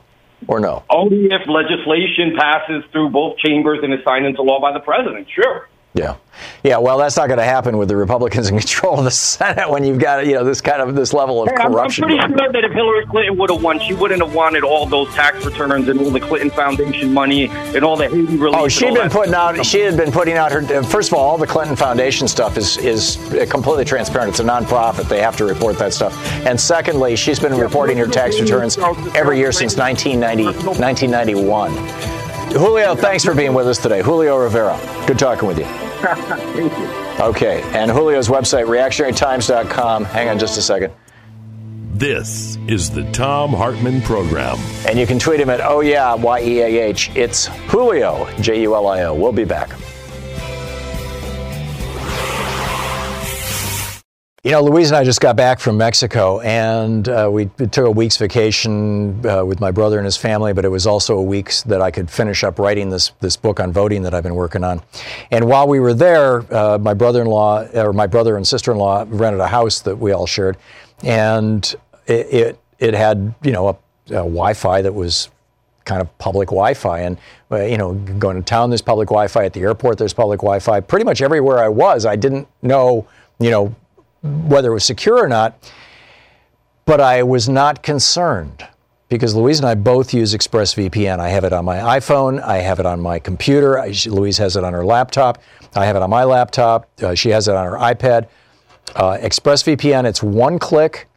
Or 0.49 0.61
no? 0.61 0.85
Only 0.91 1.27
if 1.27 1.49
legislation 1.49 2.37
passes 2.39 2.85
through 2.93 3.11
both 3.11 3.39
chambers 3.39 3.81
and 3.83 3.93
is 3.93 4.01
signed 4.05 4.27
into 4.27 4.43
law 4.43 4.61
by 4.61 4.73
the 4.73 4.81
president. 4.81 5.29
Sure. 5.35 5.69
Yeah, 5.97 6.17
yeah. 6.63 6.77
Well, 6.77 6.99
that's 6.99 7.17
not 7.17 7.29
going 7.29 7.39
to 7.39 7.45
happen 7.45 7.79
with 7.79 7.89
the 7.89 7.97
Republicans 7.97 8.49
in 8.51 8.59
control 8.59 8.99
of 8.99 9.05
the 9.05 9.11
Senate 9.11 9.71
when 9.71 9.83
you've 9.83 9.99
got 9.99 10.27
you 10.27 10.35
know 10.35 10.45
this 10.45 10.61
kind 10.61 10.83
of 10.83 10.95
this 10.95 11.15
level 11.15 11.43
of 11.43 11.49
hey, 11.49 11.57
corruption. 11.57 12.05
I'm, 12.05 12.11
pretty 12.11 12.35
sure 12.35 12.53
that 12.53 12.65
if 12.65 12.73
Hillary 12.73 13.07
Clinton 13.07 13.39
would 13.39 13.51
have 13.51 13.63
won, 13.63 13.81
she 13.81 13.95
wouldn't 13.95 14.23
have 14.23 14.35
wanted 14.35 14.63
all 14.63 14.85
those 14.85 15.09
tax 15.15 15.45
returns 15.47 15.89
and 15.89 15.99
all 15.99 16.11
the 16.11 16.21
Clinton 16.21 16.51
Foundation 16.51 17.15
money 17.15 17.49
and 17.49 17.83
all 17.83 17.97
the 17.97 18.09
Haiti 18.09 18.37
relief. 18.37 18.61
Oh, 18.61 18.69
she'd 18.69 18.93
been 18.93 19.09
putting 19.09 19.33
out. 19.33 19.65
She 19.65 19.81
had 19.81 19.97
been 19.97 20.13
putting 20.13 20.37
out 20.37 20.53
her. 20.53 20.83
First 20.83 21.13
of 21.13 21.15
all, 21.15 21.31
all 21.31 21.39
the 21.39 21.47
Clinton 21.47 21.77
Foundation 21.77 22.29
stuff 22.29 22.59
is 22.59 22.77
is 22.79 23.17
completely 23.49 23.87
transparent. 23.87 24.31
It's 24.31 24.41
a 24.41 24.45
nonprofit. 24.45 25.09
They 25.09 25.23
have 25.23 25.37
to 25.39 25.47
report 25.47 25.79
that 25.79 25.95
stuff. 25.95 26.15
And 26.45 26.61
secondly, 26.61 27.17
she's 27.17 27.41
been 27.41 27.57
reporting 27.57 27.97
her 27.97 28.07
tax 28.07 28.39
returns 28.39 28.77
every 29.15 29.39
year 29.39 29.51
since 29.51 29.79
1990, 29.79 30.67
1991. 30.67 31.73
Julio, 32.53 32.95
thanks 32.95 33.25
for 33.25 33.35
being 33.35 33.55
with 33.55 33.67
us 33.67 33.79
today. 33.79 34.03
Julio 34.03 34.37
Rivera. 34.37 34.79
Good 35.07 35.19
talking 35.19 35.49
with 35.49 35.59
you. 35.59 35.86
Thank 36.55 36.73
you. 36.79 37.25
Okay, 37.25 37.63
and 37.73 37.91
Julio's 37.91 38.29
website, 38.29 38.67
reactionarytimes.com. 38.67 40.05
Hang 40.05 40.29
on 40.29 40.39
just 40.39 40.59
a 40.59 40.63
second. 40.63 40.93
This 41.95 42.59
is 42.69 42.91
the 42.91 43.11
Thom 43.13 43.55
Hartmann 43.55 44.03
Program. 44.03 44.59
And 44.87 44.99
you 44.99 45.07
can 45.07 45.19
tweet 45.19 45.41
him 45.41 45.49
at, 45.49 45.63
oh 45.63 45.81
yeah, 45.81 46.13
Y 46.15 46.41
E 46.41 46.61
A 46.61 46.89
H. 46.89 47.11
It's 47.15 47.47
Julio, 47.69 48.31
J 48.41 48.61
U 48.63 48.75
L 48.75 48.87
I 48.87 49.05
O. 49.05 49.15
We'll 49.15 49.33
be 49.33 49.47
back. 49.47 49.71
You 54.47 54.53
know, 54.53 54.63
Louise 54.63 54.93
and 54.93 54.97
I 54.97 55.03
just 55.03 55.21
got 55.21 55.35
back 55.35 55.59
from 55.59 55.77
Mexico, 55.77 56.39
and 56.39 57.09
uh, 57.09 57.29
we 57.33 57.47
took 57.47 57.79
a 57.79 57.91
week's 57.91 58.17
vacation 58.17 59.27
uh, 59.27 59.45
with 59.45 59.59
my 59.59 59.73
brother 59.73 59.99
and 59.99 60.05
his 60.05 60.17
family. 60.17 60.53
But 60.53 60.65
it 60.65 60.69
was 60.69 60.87
also 60.87 61.19
a 61.19 61.23
week 61.23 61.53
that 61.67 61.83
I 61.83 61.91
could 61.91 62.09
finish 62.09 62.45
up 62.45 62.61
writing 62.61 62.89
this 62.89 63.11
this 63.19 63.37
book 63.37 63.59
on 63.59 63.73
voting 63.73 64.05
that 64.05 64.15
I've 64.15 64.23
been 64.23 64.37
working 64.37 64.63
on. 64.63 64.83
And 65.33 65.49
while 65.49 65.67
we 65.67 65.81
were 65.81 65.95
there, 65.95 66.45
uh, 66.55 66.79
my 66.79 66.95
brother-in-law 66.95 67.71
or 67.75 67.93
my 67.93 68.07
brother 68.07 68.37
and 68.37 68.47
sister-in-law 68.47 69.07
rented 69.09 69.41
a 69.41 69.49
house 69.49 69.81
that 69.81 69.97
we 69.97 70.13
all 70.13 70.29
shared, 70.29 70.57
and 71.03 71.75
it 72.07 72.33
it, 72.33 72.61
it 72.79 72.95
had 72.95 73.35
you 73.43 73.51
know 73.51 73.67
a, 73.67 73.73
a 74.11 74.23
Wi-Fi 74.23 74.81
that 74.81 74.95
was 74.95 75.29
kind 75.87 76.01
of 76.01 76.19
public 76.19 76.51
Wi-Fi. 76.51 77.01
And 77.01 77.19
uh, 77.51 77.63
you 77.63 77.79
know, 77.79 77.95
going 77.95 78.37
to 78.37 78.43
town, 78.43 78.71
there's 78.71 78.81
public 78.81 79.09
Wi-Fi. 79.09 79.45
At 79.45 79.55
the 79.55 79.63
airport, 79.63 79.99
there's 79.99 80.15
public 80.15 80.39
Wi-Fi. 80.39 80.79
Pretty 80.83 81.05
much 81.05 81.21
everywhere 81.21 81.59
I 81.59 81.69
was, 81.69 82.07
I 82.07 82.15
didn't 82.15 82.47
know, 82.63 83.09
you 83.41 83.51
know, 83.51 83.75
whether 84.27 84.71
it 84.71 84.75
was 84.75 84.85
secure 84.85 85.19
or 85.19 85.29
not. 85.29 85.59
But 86.85 87.01
I 87.01 87.23
was 87.23 87.49
not 87.49 87.83
concerned 87.83 88.67
because 89.09 89.35
Louise 89.35 89.59
and 89.59 89.69
I 89.69 89.75
both 89.75 90.13
use 90.13 90.35
ExpressVPN. 90.35 91.19
I 91.19 91.29
have 91.29 91.45
it 91.45 91.53
on 91.53 91.65
my 91.65 91.79
iPhone. 91.79 92.43
I 92.43 92.59
have 92.59 92.81
it 92.81 92.87
on 92.87 93.01
my 93.01 93.19
computer. 93.19 93.79
I, 93.79 93.93
Louise 94.07 94.39
has 94.39 94.57
it 94.57 94.65
on 94.65 94.73
her 94.73 94.85
laptop. 94.85 95.43
I 95.75 95.85
have 95.87 95.97
it 95.97 96.03
on 96.03 96.11
my 96.11 96.25
laptop. 96.25 96.89
Uh, 97.03 97.15
she 97.15 97.31
has 97.31 97.49
it 97.49 97.55
on 97.55 97.67
her 97.67 97.79
iPad. 97.79 98.29
Uh, 98.95 99.19
ExpressVPN, 99.19 100.05
it's 100.05 100.23
one 100.23 100.59
click. 100.59 101.09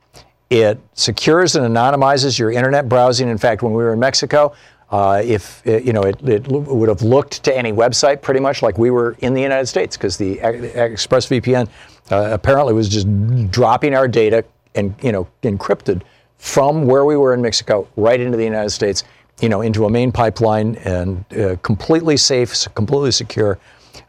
It 0.50 0.80
secures 0.94 1.56
and 1.56 1.66
anonymizes 1.66 2.40
your 2.40 2.52
internet 2.52 2.90
browsing. 2.90 3.30
In 3.30 3.38
fact, 3.38 3.62
when 3.62 3.74
we 3.74 3.84
were 3.84 3.94
in 3.94 4.00
Mexico, 4.00 4.54
uh, 4.92 5.22
if 5.24 5.66
it, 5.68 5.84
you 5.84 5.94
know, 5.94 6.02
it, 6.02 6.20
it, 6.28 6.48
would 6.48 6.90
have 6.90 7.04
looked 7.04 7.44
to 7.44 7.56
any 7.56 7.72
website 7.72 8.24
pretty 8.24 8.40
much 8.40 8.64
like 8.64 8.80
we 8.80 8.90
were 8.90 9.16
in 9.20 9.36
the 9.36 9.42
United 9.42 9.68
States 9.68 9.96
because 9.96 10.18
the 10.18 10.38
ExpressVPN 10.38 11.70
uh, 12.12 12.30
apparently 12.32 12.74
was 12.74 12.90
just 12.90 13.08
dropping 13.52 13.94
our 13.94 14.08
data 14.08 14.44
and 14.76 14.96
you 15.02 15.12
know 15.12 15.28
encrypted 15.44 16.02
from 16.38 16.86
where 16.86 17.06
we 17.06 17.18
were 17.18 17.34
in 17.34 17.42
Mexico 17.42 17.88
right 17.98 18.20
into 18.20 18.38
the 18.38 18.44
United 18.44 18.70
States, 18.70 19.04
you 19.42 19.50
know, 19.50 19.62
into 19.62 19.86
a 19.86 19.90
main 19.90 20.12
pipeline 20.12 20.76
and 20.78 21.26
uh, 21.34 21.56
completely 21.58 22.16
safe, 22.18 22.66
completely 22.76 23.12
secure. 23.12 23.60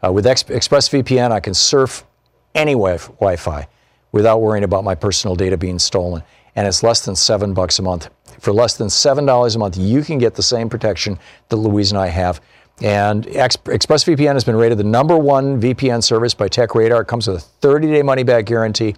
Uh, 0.03 0.11
with 0.11 0.25
Ex- 0.25 0.43
ExpressVPN, 0.43 1.31
I 1.31 1.39
can 1.41 1.53
surf 1.53 2.05
any 2.55 2.71
wi- 2.71 2.97
Wi-Fi 2.97 3.67
without 4.13 4.39
worrying 4.39 4.63
about 4.63 4.83
my 4.83 4.95
personal 4.95 5.35
data 5.35 5.57
being 5.57 5.77
stolen, 5.77 6.23
and 6.55 6.67
it's 6.67 6.83
less 6.83 7.05
than 7.05 7.15
seven 7.15 7.53
bucks 7.53 7.79
a 7.79 7.81
month. 7.81 8.09
For 8.39 8.53
less 8.53 8.77
than 8.77 8.89
seven 8.89 9.25
dollars 9.25 9.55
a 9.55 9.59
month, 9.59 9.77
you 9.77 10.01
can 10.01 10.17
get 10.17 10.35
the 10.35 10.43
same 10.43 10.69
protection 10.69 11.19
that 11.49 11.57
Louise 11.57 11.91
and 11.91 11.99
I 11.99 12.07
have. 12.07 12.41
And 12.81 13.25
ExpressVPN 13.25 14.33
has 14.33 14.43
been 14.43 14.55
rated 14.55 14.79
the 14.79 14.83
number 14.83 15.17
one 15.17 15.61
VPN 15.61 16.03
service 16.03 16.33
by 16.33 16.49
TechRadar. 16.49 17.01
It 17.01 17.07
comes 17.07 17.27
with 17.27 17.37
a 17.37 17.67
30-day 17.67 18.01
money-back 18.01 18.45
guarantee. 18.45 18.95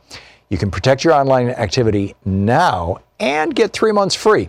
You 0.49 0.57
can 0.57 0.71
protect 0.71 1.03
your 1.03 1.13
online 1.13 1.49
activity 1.49 2.15
now 2.23 2.99
and 3.19 3.53
get 3.53 3.73
three 3.73 3.91
months 3.91 4.15
free 4.15 4.47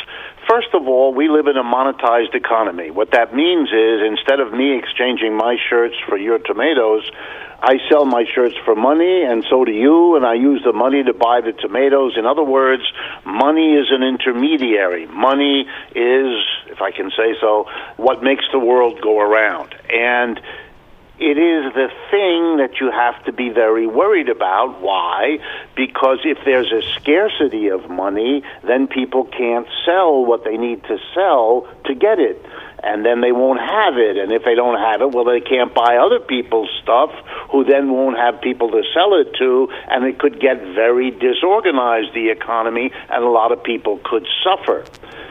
First 0.48 0.70
of 0.74 0.88
all, 0.88 1.14
we 1.14 1.28
live 1.28 1.48
in 1.48 1.58
a 1.58 1.64
monetized 1.64 2.34
economy. 2.34 2.90
What 2.90 3.12
that 3.12 3.36
means 3.36 3.68
is 3.68 4.02
instead 4.08 4.40
of 4.40 4.54
me 4.54 4.78
exchanging 4.78 5.36
my 5.36 5.58
shirts 5.70 5.96
for 6.08 6.18
your 6.18 6.40
tomatoes, 6.40 7.04
I 7.62 7.80
sell 7.90 8.06
my 8.06 8.24
shirts 8.34 8.56
for 8.64 8.74
money, 8.74 9.24
and 9.24 9.44
so 9.50 9.66
do 9.66 9.74
you, 9.74 10.16
and 10.16 10.26
I 10.26 10.36
use 10.36 10.62
the 10.64 10.72
money 10.72 11.04
to 11.04 11.14
buy 11.14 11.42
the 11.42 11.52
tomatoes. 11.52 12.14
In 12.16 12.26
other 12.26 12.44
words, 12.44 12.84
money 13.26 13.74
is 13.74 13.88
an 13.90 14.04
intermediary. 14.04 15.06
Money 15.08 15.68
is, 15.94 16.46
if 16.68 16.82
I 16.82 16.92
can 16.92 17.10
say 17.12 17.36
so, 17.42 17.66
what 17.98 18.24
makes 18.24 18.46
the 18.54 18.60
world 18.60 19.02
go 19.02 19.20
around. 19.20 19.76
And 19.90 20.40
it 21.20 21.38
is 21.38 21.74
the 21.74 21.90
thing 22.12 22.58
that 22.58 22.80
you 22.80 22.92
have 22.92 23.26
to 23.26 23.34
be 23.34 23.50
very 23.50 23.88
worried 23.88 24.30
about. 24.30 24.82
Why? 24.82 25.40
Because 25.76 26.20
if 26.24 26.38
there's 26.46 26.72
a 26.72 26.82
scarcity 27.00 27.70
of 27.70 27.90
money, 27.90 28.44
then 28.64 28.88
people 28.88 29.26
can't 29.26 29.68
sell 29.84 30.24
what 30.24 30.44
they 30.44 30.58
need 30.58 30.84
to 30.84 30.98
sell 31.16 31.68
to 31.86 31.96
get 31.96 32.20
it. 32.20 32.46
And 32.84 33.04
then 33.04 33.22
they 33.22 33.32
won't 33.32 33.60
have 33.60 33.98
it. 33.98 34.18
And 34.18 34.32
if 34.32 34.44
they 34.46 34.54
don't 34.54 34.78
have 34.78 35.02
it, 35.02 35.12
well, 35.12 35.26
they 35.26 35.42
can't 35.42 35.74
buy 35.74 35.98
other 35.98 36.20
people's 36.20 36.70
stuff, 36.84 37.10
who 37.52 37.64
then 37.64 37.92
won't 37.92 38.18
have 38.18 38.40
people 38.40 38.70
to 38.70 38.84
sell 38.94 39.16
it 39.16 39.34
to. 39.40 39.70
And 39.90 40.06
it 40.06 40.20
could 40.20 40.40
get 40.40 40.62
very 40.76 41.10
disorganized, 41.10 42.14
the 42.14 42.30
economy, 42.30 42.92
and 43.10 43.24
a 43.24 43.30
lot 43.30 43.52
of 43.52 43.64
people 43.64 44.00
could 44.04 44.28
suffer 44.44 44.86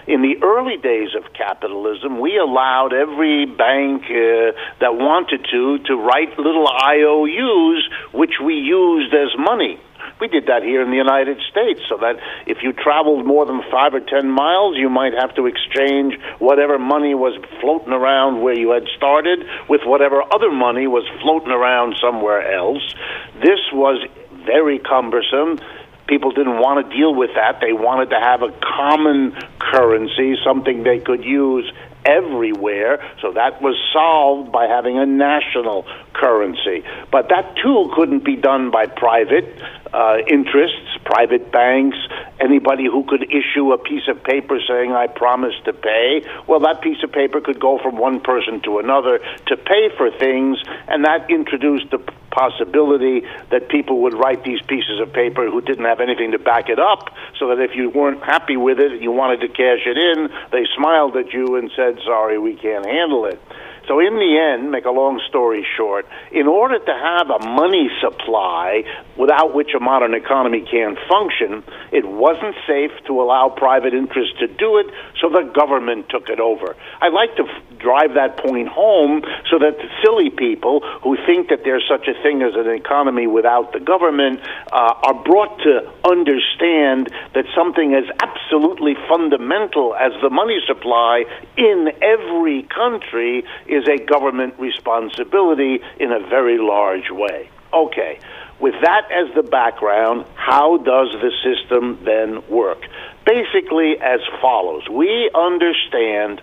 in 0.07 0.23
the 0.23 0.39
early 0.43 0.77
days 0.77 1.15
of 1.17 1.33
capitalism, 1.35 2.21
we 2.21 2.39
allowed 2.39 2.93
every 2.93 3.45
bank 3.45 4.05
uh, 4.05 4.55
that 4.81 4.95
wanted 4.95 5.45
to 5.51 5.79
to 5.87 5.97
write 5.97 6.39
little 6.39 6.69
IOUs, 6.69 7.89
which 8.13 8.39
we 8.43 8.55
used 8.55 9.13
as 9.13 9.37
money. 9.39 9.81
We 10.21 10.29
did 10.29 10.47
that 10.47 10.63
here 10.63 10.81
in 10.81 10.91
the 10.91 10.97
United 10.97 11.39
States, 11.51 11.81
so 11.89 11.99
that 11.99 12.17
if 12.47 12.63
you 12.63 12.73
traveled 12.73 13.27
more 13.27 13.45
than 13.45 13.61
five 13.71 13.93
or 13.93 14.01
ten 14.01 14.31
miles, 14.31 14.77
you 14.77 14.89
might 14.89 15.13
have 15.13 15.35
to 15.35 15.47
exchange 15.47 16.15
whatever 16.39 16.79
money 16.79 17.15
was 17.15 17.35
floating 17.61 17.93
around 17.93 18.41
where 18.41 18.57
you 18.57 18.71
had 18.71 18.85
started 18.97 19.45
with 19.69 19.83
whatever 19.85 20.23
other 20.23 20.53
money 20.53 20.87
was 20.87 21.05
floating 21.21 21.51
around 21.51 21.97
somewhere 22.01 22.55
else. 22.55 22.95
This 23.43 23.61
was 23.73 24.01
very 24.47 24.79
cumbersome 24.79 25.59
people 26.07 26.31
didn't 26.31 26.59
want 26.59 26.89
to 26.89 26.97
deal 26.97 27.15
with 27.15 27.31
that. 27.35 27.61
They 27.61 27.73
wanted 27.73 28.11
to 28.11 28.21
have 28.21 28.43
a 28.43 28.53
common 28.61 29.37
currency, 29.59 30.37
something 30.45 30.83
they 30.83 31.01
could 31.01 31.25
use 31.25 31.71
everywhere. 32.05 33.05
So 33.21 33.33
that 33.33 33.61
was 33.61 33.77
solved 33.93 34.53
by 34.53 34.67
having 34.67 34.99
a 34.99 35.07
national 35.07 35.87
currency. 36.13 36.85
But 37.11 37.29
that 37.31 37.57
too 37.57 37.91
couldn't 37.95 38.25
be 38.25 38.37
done 38.37 38.71
by 38.71 38.87
private 38.87 39.61
uh, 39.93 40.19
interests, 40.29 40.99
private 41.05 41.51
banks, 41.53 41.97
anybody 42.41 42.87
who 42.87 43.05
could 43.05 43.23
issue 43.25 43.73
a 43.73 43.79
piece 43.79 44.09
of 44.09 44.23
paper 44.25 44.59
saying, 44.67 44.93
I 44.93 45.07
promise 45.07 45.55
to 45.65 45.73
pay. 45.73 46.23
Well, 46.47 46.61
that 46.61 46.83
piece 46.83 47.03
of 47.03 47.13
paper 47.13 47.41
could 47.41 47.61
go 47.61 47.79
from 47.79 47.97
one 47.97 48.21
person 48.21 48.61
to 48.63 48.79
another 48.79 49.19
to 49.47 49.57
pay 49.57 49.91
for 49.97 50.11
things, 50.11 50.59
and 50.89 51.05
that 51.05 51.31
introduced 51.31 51.91
the 51.91 51.99
possibility 52.31 53.23
that 53.51 53.69
people 53.69 54.03
would 54.03 54.15
write 54.15 54.45
these 54.45 54.61
pieces 54.63 55.01
of 55.01 55.13
paper 55.13 55.49
who 55.51 55.61
didn't 55.61 55.87
have 55.87 56.01
anything 56.01 56.33
to 56.33 56.39
back 56.39 56.69
it 56.69 56.79
up, 56.79 57.15
so 57.39 57.49
that 57.49 57.61
if 57.61 57.75
you 57.75 57.89
weren't 57.91 58.23
happy 58.23 58.57
with 58.57 58.79
it 58.79 58.93
and 58.93 59.03
you 59.03 59.11
wanted 59.11 59.41
to 59.41 59.49
cash 59.49 59.87
it 59.87 59.97
in, 59.97 60.29
they 60.53 60.67
smiled 60.77 61.17
at 61.17 61.33
you 61.33 61.57
and 61.57 61.71
said, 61.75 61.99
Sorry, 62.05 62.39
we 62.39 62.55
can't 62.55 62.85
handle 62.85 63.25
it. 63.25 63.41
So, 63.87 64.01
in 64.01 64.15
the 64.15 64.35
end, 64.39 64.73
make 64.73 64.85
a 64.85 64.91
long 64.91 65.21
story 65.29 65.65
short, 65.77 66.07
in 66.33 66.47
order 66.49 66.79
to 66.79 66.95
have 66.95 67.31
a 67.31 67.47
money 67.47 67.89
supply 68.01 68.83
without 69.17 69.55
which 69.55 69.71
a 69.77 69.81
modern 69.81 70.15
economy 70.15 70.67
can't 70.69 70.99
function, 71.09 71.63
it 71.93 72.05
wasn't 72.05 72.57
safe 72.67 72.91
to 73.07 73.23
allow 73.23 73.49
private 73.49 73.95
interests 73.95 74.35
to 74.41 74.49
do 74.49 74.79
it, 74.79 74.87
so 75.21 75.29
the 75.29 75.51
government 75.55 76.09
took 76.09 76.29
it 76.29 76.41
over. 76.41 76.75
I 77.01 77.09
like 77.09 77.37
to 77.37 77.45
f- 77.45 77.79
drive 77.79 78.15
that 78.15 78.39
point 78.39 78.69
home 78.69 79.23
so 79.51 79.59
that 79.59 79.79
the 79.79 79.89
silly 80.03 80.31
people 80.31 80.81
who 81.03 81.17
think 81.25 81.49
that 81.51 81.63
there's 81.63 81.85
such 81.89 82.09
a 82.09 82.15
thing 82.23 82.43
as 82.43 82.55
an 82.57 82.69
economy 82.69 83.27
without 83.27 83.73
the 83.73 83.81
government 83.81 84.41
uh, 84.73 84.95
are 85.07 85.15
brought 85.23 85.59
to 85.63 85.87
understand 86.03 87.13
that 87.35 87.45
something 87.55 87.95
as 87.95 88.05
absolutely 88.21 88.95
fundamental 89.09 89.95
as 89.95 90.13
the 90.23 90.31
money 90.31 90.59
supply 90.67 91.25
in 91.57 91.89
every 92.03 92.65
country 92.65 93.45
is 93.67 93.76
a 93.89 93.99
government 93.99 94.55
responsibility 94.59 95.81
in 95.99 96.13
a 96.13 96.21
very 96.29 96.59
large 96.59 97.11
way. 97.11 97.51
Okay, 97.73 98.19
with 98.61 98.75
that 98.83 99.11
as 99.13 99.35
the 99.35 99.43
background, 99.43 100.25
how 100.35 100.79
does 100.79 101.13
the 101.13 101.31
system 101.45 101.99
then 102.05 102.49
work? 102.49 102.83
Basically, 103.27 103.97
as 104.01 104.21
follows 104.41 104.89
We 104.89 105.31
understand 105.35 106.41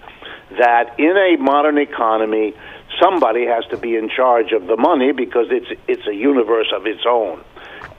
that 0.59 0.99
in 0.99 1.17
a 1.17 1.37
modern 1.41 1.77
economy, 1.77 2.53
somebody 3.01 3.45
has 3.45 3.65
to 3.71 3.77
be 3.77 3.95
in 3.95 4.09
charge 4.09 4.51
of 4.51 4.67
the 4.67 4.77
money 4.77 5.11
because 5.11 5.47
it's, 5.49 5.81
it's 5.87 6.05
a 6.05 6.13
universe 6.13 6.71
of 6.75 6.85
its 6.85 7.01
own. 7.07 7.43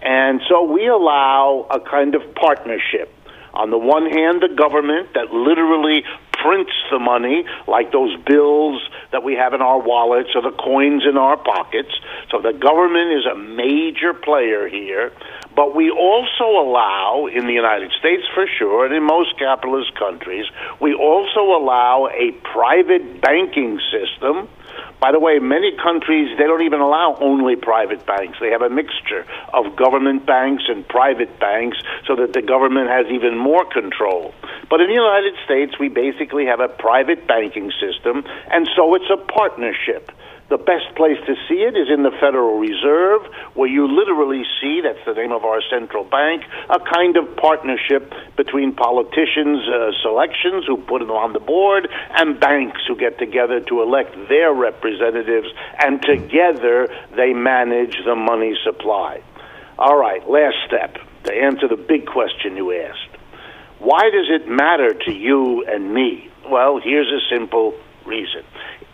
And 0.01 0.41
so 0.49 0.63
we 0.71 0.87
allow 0.87 1.67
a 1.71 1.81
kind 1.81 2.15
of 2.15 2.23
partnership 2.35 3.13
on 3.55 3.71
the 3.71 3.79
one 3.79 4.11
hand, 4.11 4.43
the 4.43 4.55
government 4.55 5.15
that 5.15 5.33
literally 5.33 6.05
prints 6.45 6.73
the 6.91 6.99
money, 6.99 7.45
like 7.67 7.91
those 7.91 8.15
bills 8.25 8.83
that 9.13 9.25
we 9.25 9.35
have 9.35 9.55
in 9.55 9.63
our 9.63 9.81
wallets 9.81 10.31
or 10.35 10.43
the 10.43 10.53
coins 10.53 11.03
in 11.09 11.17
our 11.17 11.39
pockets. 11.39 11.89
So 12.31 12.41
the 12.41 12.53
government 12.53 13.17
is 13.17 13.25
a 13.25 13.35
major 13.35 14.13
player 14.13 14.69
here. 14.69 15.11
But 15.57 15.75
we 15.75 15.91
also 15.91 16.45
allow, 16.45 17.29
in 17.33 17.47
the 17.47 17.53
United 17.53 17.93
States 17.99 18.25
for 18.35 18.45
sure, 18.59 18.85
and 18.85 18.95
in 18.95 19.05
most 19.05 19.39
capitalist 19.39 19.95
countries, 19.95 20.45
we 20.81 20.93
also 20.93 21.41
allow 21.41 22.09
a 22.13 22.33
private 22.43 23.21
banking 23.23 23.81
system 23.91 24.49
by 25.05 25.13
the 25.13 25.21
way, 25.21 25.39
many 25.39 25.77
countries, 25.77 26.33
they 26.39 26.45
don't 26.45 26.63
even 26.63 26.81
allow 26.81 27.15
only 27.21 27.57
private 27.57 28.07
banks. 28.07 28.39
They 28.41 28.49
have 28.49 28.63
a 28.63 28.71
mixture 28.71 29.27
of 29.53 29.77
government 29.77 30.25
banks 30.25 30.65
and 30.67 30.89
private 30.89 31.39
banks 31.39 31.77
so 32.07 32.17
that 32.17 32.33
the 32.33 32.41
government 32.41 32.89
has 32.89 33.05
even 33.13 33.37
more 33.37 33.67
control. 33.69 34.33
But 34.71 34.81
in 34.81 34.87
the 34.89 34.95
United 34.95 35.35
States, 35.45 35.79
we 35.79 35.91
basically 35.91 36.47
have 36.47 36.61
a 36.61 36.69
private 36.69 37.29
banking 37.29 37.71
system, 37.77 38.25
and 38.51 38.67
so 38.75 38.95
it's 38.95 39.11
a 39.13 39.19
partnership. 39.19 40.11
The 40.51 40.59
best 40.59 40.95
place 40.95 41.17
to 41.27 41.35
see 41.49 41.65
it 41.65 41.75
is 41.75 41.89
in 41.89 42.03
the 42.03 42.13
Federal 42.21 42.59
Reserve, 42.59 43.23
where 43.55 43.69
you 43.69 43.89
literally 43.89 44.45
see 44.61 44.83
that's 44.83 45.01
the 45.07 45.15
name 45.15 45.33
of 45.33 45.45
our 45.45 45.63
central 45.71 46.05
bank 46.05 46.45
a 46.69 46.79
kind 46.81 47.17
of 47.17 47.35
partnership 47.37 48.13
between 48.37 48.75
politicians' 48.75 49.65
uh, 49.67 49.93
selections 50.03 50.67
who 50.67 50.77
put 50.77 51.01
them 51.01 51.11
on 51.11 51.33
the 51.33 51.41
board 51.41 51.89
and 51.91 52.39
banks 52.39 52.83
who 52.87 52.95
get 52.95 53.19
together 53.19 53.61
to 53.61 53.81
elect 53.81 54.15
their 54.29 54.53
representatives, 54.53 55.49
and 55.83 56.03
together 56.03 56.89
they 57.17 57.33
manage 57.33 57.97
the 58.05 58.15
money 58.15 58.55
supply. 58.65 59.23
All 59.79 59.97
right, 59.97 60.29
last 60.29 60.57
step 60.67 60.99
to 61.25 61.33
answer 61.33 61.69
the 61.69 61.77
big 61.77 62.07
question 62.07 62.57
you 62.57 62.71
asked. 62.85 63.17
Why 63.79 64.11
does 64.11 64.29
it 64.29 64.47
matter 64.47 64.93
to 64.93 65.13
you 65.13 65.65
and 65.67 65.93
me? 65.93 66.31
Well, 66.49 66.81
here's 66.85 67.09
a 67.09 67.35
simple 67.35 67.75
reason. 68.05 68.45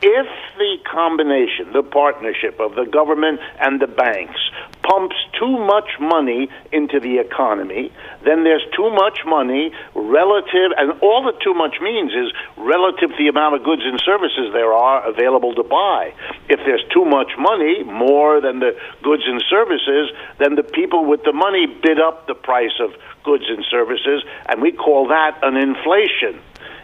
If 0.03 0.27
the 0.57 0.79
combination, 0.91 1.75
the 1.75 1.83
partnership 1.83 2.59
of 2.59 2.75
the 2.75 2.87
government 2.87 3.39
and 3.61 3.81
the 3.81 3.87
banks 3.87 4.41
pumps 4.83 5.17
too 5.39 5.59
much 5.61 6.01
money 6.01 6.49
into 6.73 7.01
the 7.01 7.19
economy, 7.19 7.93
then 8.25 8.45
there's 8.45 8.65
too 8.75 8.89
much 8.89 9.21
money 9.27 9.73
relative, 9.95 10.73
and 10.79 10.97
all 11.03 11.25
that 11.29 11.43
too 11.45 11.53
much 11.53 11.77
means 11.83 12.13
is 12.13 12.33
relative 12.57 13.11
to 13.11 13.17
the 13.19 13.29
amount 13.29 13.57
of 13.57 13.63
goods 13.63 13.83
and 13.85 14.01
services 14.01 14.49
there 14.55 14.73
are 14.73 15.07
available 15.07 15.55
to 15.55 15.65
buy. 15.65 16.15
If 16.49 16.61
there's 16.65 16.85
too 16.95 17.05
much 17.05 17.37
money, 17.37 17.85
more 17.85 18.41
than 18.41 18.59
the 18.59 18.73
goods 19.03 19.25
and 19.27 19.45
services, 19.51 20.17
then 20.39 20.55
the 20.55 20.65
people 20.65 21.05
with 21.05 21.25
the 21.25 21.35
money 21.35 21.67
bid 21.67 22.01
up 22.01 22.27
the 22.27 22.35
price 22.35 22.81
of 22.81 22.97
goods 23.23 23.45
and 23.49 23.65
services, 23.71 24.25
and 24.49 24.63
we 24.63 24.73
call 24.73 25.09
that 25.09 25.39
an 25.43 25.59
inflation. 25.59 26.41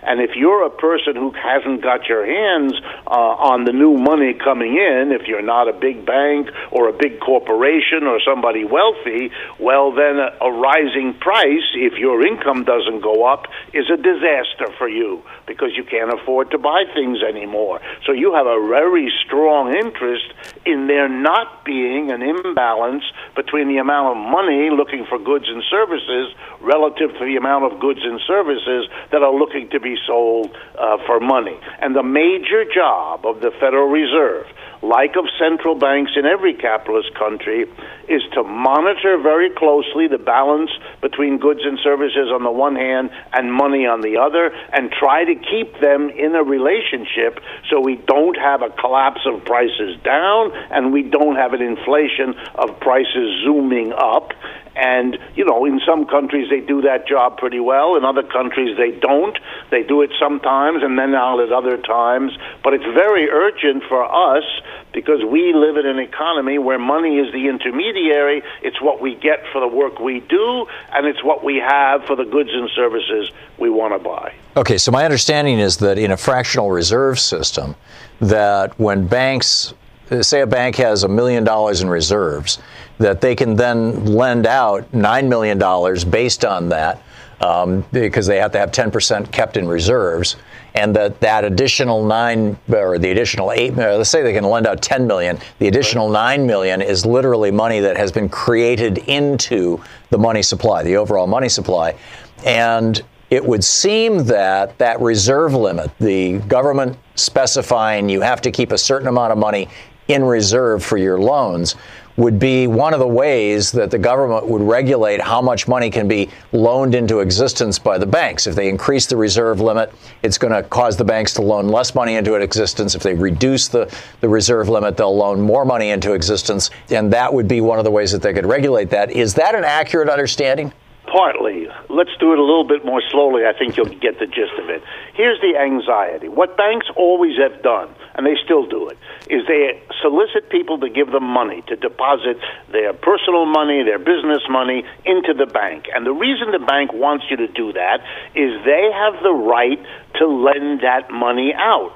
And 0.07 0.21
if 0.21 0.37
you're 0.37 0.65
a 0.65 0.71
person 0.71 1.17
who 1.17 1.33
hasn't 1.33 1.83
got 1.83 2.07
your 2.07 2.25
hands 2.25 2.73
uh, 3.07 3.51
on 3.51 3.65
the 3.65 3.73
new 3.73 3.99
money 3.99 4.35
coming 4.35 4.75
in, 4.75 5.11
if 5.11 5.27
you're 5.27 5.43
not 5.43 5.69
a 5.69 5.73
big 5.73 6.07
bank 6.07 6.49
or 6.71 6.89
a 6.89 6.93
big 6.93 7.19
corporation 7.21 8.05
or 8.05 8.21
somebody 8.25 8.65
wealthy, 8.65 9.31
well, 9.59 9.91
then 9.93 10.17
a, 10.19 10.31
a 10.41 10.51
rising 10.51 11.15
price, 11.19 11.67
if 11.75 11.99
your 11.99 12.25
income 12.25 12.65
doesn't 12.65 13.03
go 13.03 13.27
up, 13.27 13.47
is 13.75 13.91
a 13.91 13.97
disaster 13.97 14.71
for 14.79 14.89
you 14.89 15.23
because 15.47 15.71
you 15.77 15.83
can't 15.83 16.13
afford 16.13 16.51
to 16.53 16.59
buy 16.59 16.85
things 16.95 17.19
anymore. 17.27 17.81
So 18.07 18.13
you 18.13 18.35
have 18.35 18.47
a 18.47 18.65
very 18.69 19.13
strong 19.27 19.75
interest 19.75 20.33
in 20.67 20.87
there 20.87 21.09
not 21.09 21.65
being 21.65 22.11
an 22.11 22.23
imbalance 22.23 23.05
between 23.35 23.69
the 23.69 23.79
amount 23.79 24.17
of 24.17 24.31
money 24.31 24.69
looking 24.71 25.07
for 25.09 25.19
goods 25.19 25.47
and 25.49 25.63
services 25.71 26.35
relative 26.61 27.11
to 27.19 27.25
the 27.25 27.37
amount 27.37 27.73
of 27.73 27.81
goods 27.81 28.01
and 28.03 28.21
services 28.27 28.89
that 29.13 29.23
are 29.23 29.33
looking 29.33 29.69
to 29.71 29.81
be 29.81 29.97
sold 30.07 30.51
uh, 30.79 30.99
for 31.07 31.21
money. 31.21 31.59
And 31.81 31.95
the 31.95 32.03
major 32.03 32.65
job 32.65 33.25
of 33.25 33.41
the 33.41 33.51
Federal 33.61 33.89
Reserve 33.89 34.47
like 34.87 35.17
of 35.17 35.25
central 35.39 35.75
banks 35.75 36.13
in 36.17 36.25
every 36.27 36.55
capitalist 36.55 37.15
country, 37.15 37.67
is 38.09 38.23
to 38.35 38.43
monitor 38.45 39.19
very 39.19 39.51
closely 39.51 40.07
the 40.07 40.19
balance 40.19 40.71
between 41.03 41.39
goods 41.39 41.61
and 41.65 41.79
services 41.83 42.31
on 42.33 42.43
the 42.45 42.51
one 42.51 42.77
hand 42.77 43.11
and 43.33 43.53
money 43.53 43.87
on 43.87 44.01
the 44.01 44.17
other, 44.17 44.55
and 44.73 44.91
try 44.93 45.25
to 45.25 45.35
keep 45.35 45.81
them 45.81 46.11
in 46.11 46.35
a 46.35 46.43
relationship 46.43 47.41
so 47.69 47.81
we 47.81 47.97
don't 48.07 48.37
have 48.37 48.63
a 48.63 48.71
collapse 48.71 49.21
of 49.27 49.45
prices 49.45 49.99
down 50.05 50.53
and 50.71 50.93
we 50.93 51.03
don't 51.03 51.37
have 51.37 51.53
an 51.53 51.63
inflation 51.63 52.35
of 52.55 52.79
prices 52.81 53.43
zooming 53.45 53.93
up. 53.93 54.33
And, 54.77 55.19
you 55.35 55.45
know, 55.45 55.65
in 55.65 55.81
some 55.87 56.07
countries 56.07 56.49
they 56.51 56.61
do 56.61 56.83
that 56.83 57.09
job 57.09 57.39
pretty 57.39 57.61
well. 57.61 57.97
In 57.97 58.05
other 58.05 58.23
countries 58.23 58.77
they 58.77 58.93
don't. 58.93 59.39
They 59.71 59.83
do 59.83 60.03
it 60.03 60.11
sometimes 60.21 60.83
and 60.83 60.99
then 60.99 61.13
not 61.13 61.41
at 61.41 61.53
other 61.53 61.79
times. 61.79 62.33
But 62.63 62.75
it's 62.75 62.85
very 62.85 63.31
urgent 63.31 63.85
for 63.89 64.05
us 64.05 64.45
because 64.93 65.23
we 65.25 65.53
live 65.53 65.77
in 65.77 65.87
an 65.87 65.99
economy 65.99 66.59
where 66.59 66.79
money 66.79 67.19
is 67.19 67.33
the 67.33 67.49
intermediary. 67.49 68.43
It's 68.63 68.81
what 68.81 69.01
we 69.01 69.15
get 69.15 69.45
for 69.53 69.61
the 69.61 69.69
work 69.69 70.01
we 70.01 70.21
do, 70.21 70.67
and 70.93 71.07
it's 71.07 71.23
what 71.23 71.45
we 71.45 71.57
have 71.57 72.05
for 72.05 72.17
the 72.17 72.25
goods 72.25 72.51
and 72.53 72.71
services 72.71 73.31
we 73.59 73.69
want 73.69 73.93
to 73.95 73.99
buy. 73.99 74.35
Okay, 74.57 74.79
so 74.79 74.91
my 74.91 75.05
understanding 75.05 75.59
is 75.59 75.77
that 75.79 75.99
in 75.99 76.11
a 76.11 76.17
fractional 76.17 76.71
reserve 76.71 77.21
system, 77.21 77.75
that 78.21 78.79
when 78.81 79.07
banks 79.07 79.75
say 80.23 80.41
a 80.41 80.47
bank 80.47 80.77
has 80.77 81.03
a 81.03 81.09
million 81.09 81.45
dollars 81.45 81.83
in 81.83 81.89
reserves, 81.91 82.59
that 82.99 83.21
they 83.21 83.35
can 83.35 83.57
then 83.57 84.07
lend 84.07 84.47
out 84.47 84.91
$9 84.93 85.29
million 85.29 86.11
based 86.11 86.45
on 86.45 86.69
that 86.71 87.03
um, 87.41 87.85
because 87.93 88.27
they 88.27 88.39
have 88.39 88.53
to 88.53 88.59
have 88.59 88.71
10% 88.71 89.31
kept 89.31 89.57
in 89.57 89.69
reserves. 89.69 90.37
And 90.75 90.95
that 90.95 91.21
that 91.21 91.45
additional 91.45 92.05
nine 92.05 92.59
or 92.69 92.99
the 92.99 93.11
additional 93.11 93.51
eight, 93.53 93.73
uh, 93.79 93.97
let's 93.97 94.11
say 94.11 94.23
they 94.23 94.35
can 94.35 94.45
lend 94.45 94.67
out 94.67 94.83
10 94.83 95.07
million. 95.07 95.39
The 95.59 95.69
additional 95.69 96.11
nine 96.11 96.47
million 96.47 96.83
is 96.83 97.07
literally 97.07 97.51
money 97.51 97.81
that 97.81 97.97
has 97.97 98.13
been 98.13 98.29
created 98.29 98.99
into 98.99 99.83
the 100.11 100.19
money 100.19 100.43
supply, 100.43 100.83
the 100.83 100.97
overall 100.97 101.27
money 101.27 101.49
supply. 101.49 101.97
And 102.45 103.03
it 103.31 103.45
would 103.45 103.65
seem 103.65 104.25
that 104.25 104.77
that 104.79 105.01
reserve 105.01 105.55
limit, 105.55 105.91
the 105.99 106.39
government 106.41 106.99
specifying 107.15 108.09
you 108.09 108.21
have 108.21 108.41
to 108.43 108.51
keep 108.51 108.71
a 108.71 108.79
certain 108.79 109.09
amount 109.09 109.33
of 109.33 109.39
money 109.39 109.69
in 110.09 110.23
reserve 110.23 110.85
for 110.85 110.99
your 110.99 111.19
loans, 111.19 111.75
would 112.17 112.39
be 112.39 112.67
one 112.67 112.95
of 112.95 113.01
the 113.01 113.07
ways 113.07 113.73
that 113.73 113.91
the 113.91 113.99
government 113.99 114.47
would 114.47 114.63
regulate 114.63 115.21
how 115.21 115.43
much 115.43 115.69
money 115.69 115.91
can 115.91 116.09
be 116.09 116.31
loaned 116.53 116.95
into 116.95 117.21
existence 117.21 117.79
by 117.79 117.99
the 117.99 118.07
banks. 118.07 118.47
If 118.47 118.55
they 118.55 118.69
increase 118.69 119.07
the 119.07 119.17
reserve 119.17 119.61
limit, 119.61 119.93
it's 120.23 120.39
going 120.39 120.53
to 120.53 120.63
cause 120.69 120.97
the 120.97 121.05
banks 121.05 121.35
to 121.35 121.43
loan 121.43 121.69
less 121.69 121.95
money 121.95 122.15
into 122.15 122.35
existence. 122.35 122.95
If 122.95 123.03
they 123.03 123.15
reduce 123.15 123.69
the, 123.69 123.95
the 124.21 124.29
reserve 124.29 124.69
limit, 124.69 124.97
they'll 124.97 125.17
loan 125.17 125.41
more 125.41 125.65
money 125.65 125.91
into 125.91 126.15
existence. 126.15 126.71
And 126.91 127.13
that 127.13 127.33
would 127.33 127.49
be 127.49 127.61
one 127.61 127.79
of 127.79 127.85
the 127.85 127.91
ways 127.91 128.13
that 128.13 128.23
they 128.23 128.33
could 128.33 128.47
regulate 128.47 128.91
that. 128.91 129.11
Is 129.11 129.35
that 129.35 129.55
an 129.55 129.65
accurate 129.65 130.09
understanding? 130.09 130.73
Partly. 131.07 131.69
Let's 131.89 132.11
do 132.19 132.33
it 132.33 132.39
a 132.39 132.43
little 132.43 132.67
bit 132.67 132.85
more 132.85 133.01
slowly. 133.11 133.47
I 133.47 133.57
think 133.57 133.77
you'll 133.77 133.87
get 133.87 134.19
the 134.19 134.27
gist 134.27 134.59
of 134.59 134.69
it. 134.69 134.83
Here's 135.15 135.41
the 135.41 135.57
anxiety. 135.57 136.29
What 136.29 136.57
banks 136.57 136.87
always 136.97 137.39
have 137.39 137.63
done, 137.63 137.95
and 138.15 138.27
they 138.27 138.35
still 138.45 138.67
do 138.67 138.89
it, 138.89 138.99
is 139.31 139.47
they 139.47 139.81
solicit 140.03 140.51
people 140.51 140.79
to 140.81 140.91
give 140.91 141.13
them 141.13 141.25
money, 141.25 141.63
to 141.69 141.77
deposit 141.77 142.39
their 142.73 142.93
personal 142.93 143.47
money, 143.47 143.85
their 143.85 143.99
business 143.99 144.43
money 144.51 144.85
into 145.05 145.33
the 145.33 145.47
bank. 145.47 145.87
And 145.95 146.05
the 146.05 146.13
reason 146.13 146.51
the 146.51 146.65
bank 146.65 146.93
wants 146.93 147.25
you 147.31 147.37
to 147.37 147.49
do 147.49 147.73
that 147.73 148.03
is 148.35 148.51
they 148.65 148.91
have 148.93 149.23
the 149.23 149.33
right 149.33 149.79
to 150.19 150.27
lend 150.27 150.81
that 150.83 151.11
money 151.11 151.55
out. 151.55 151.95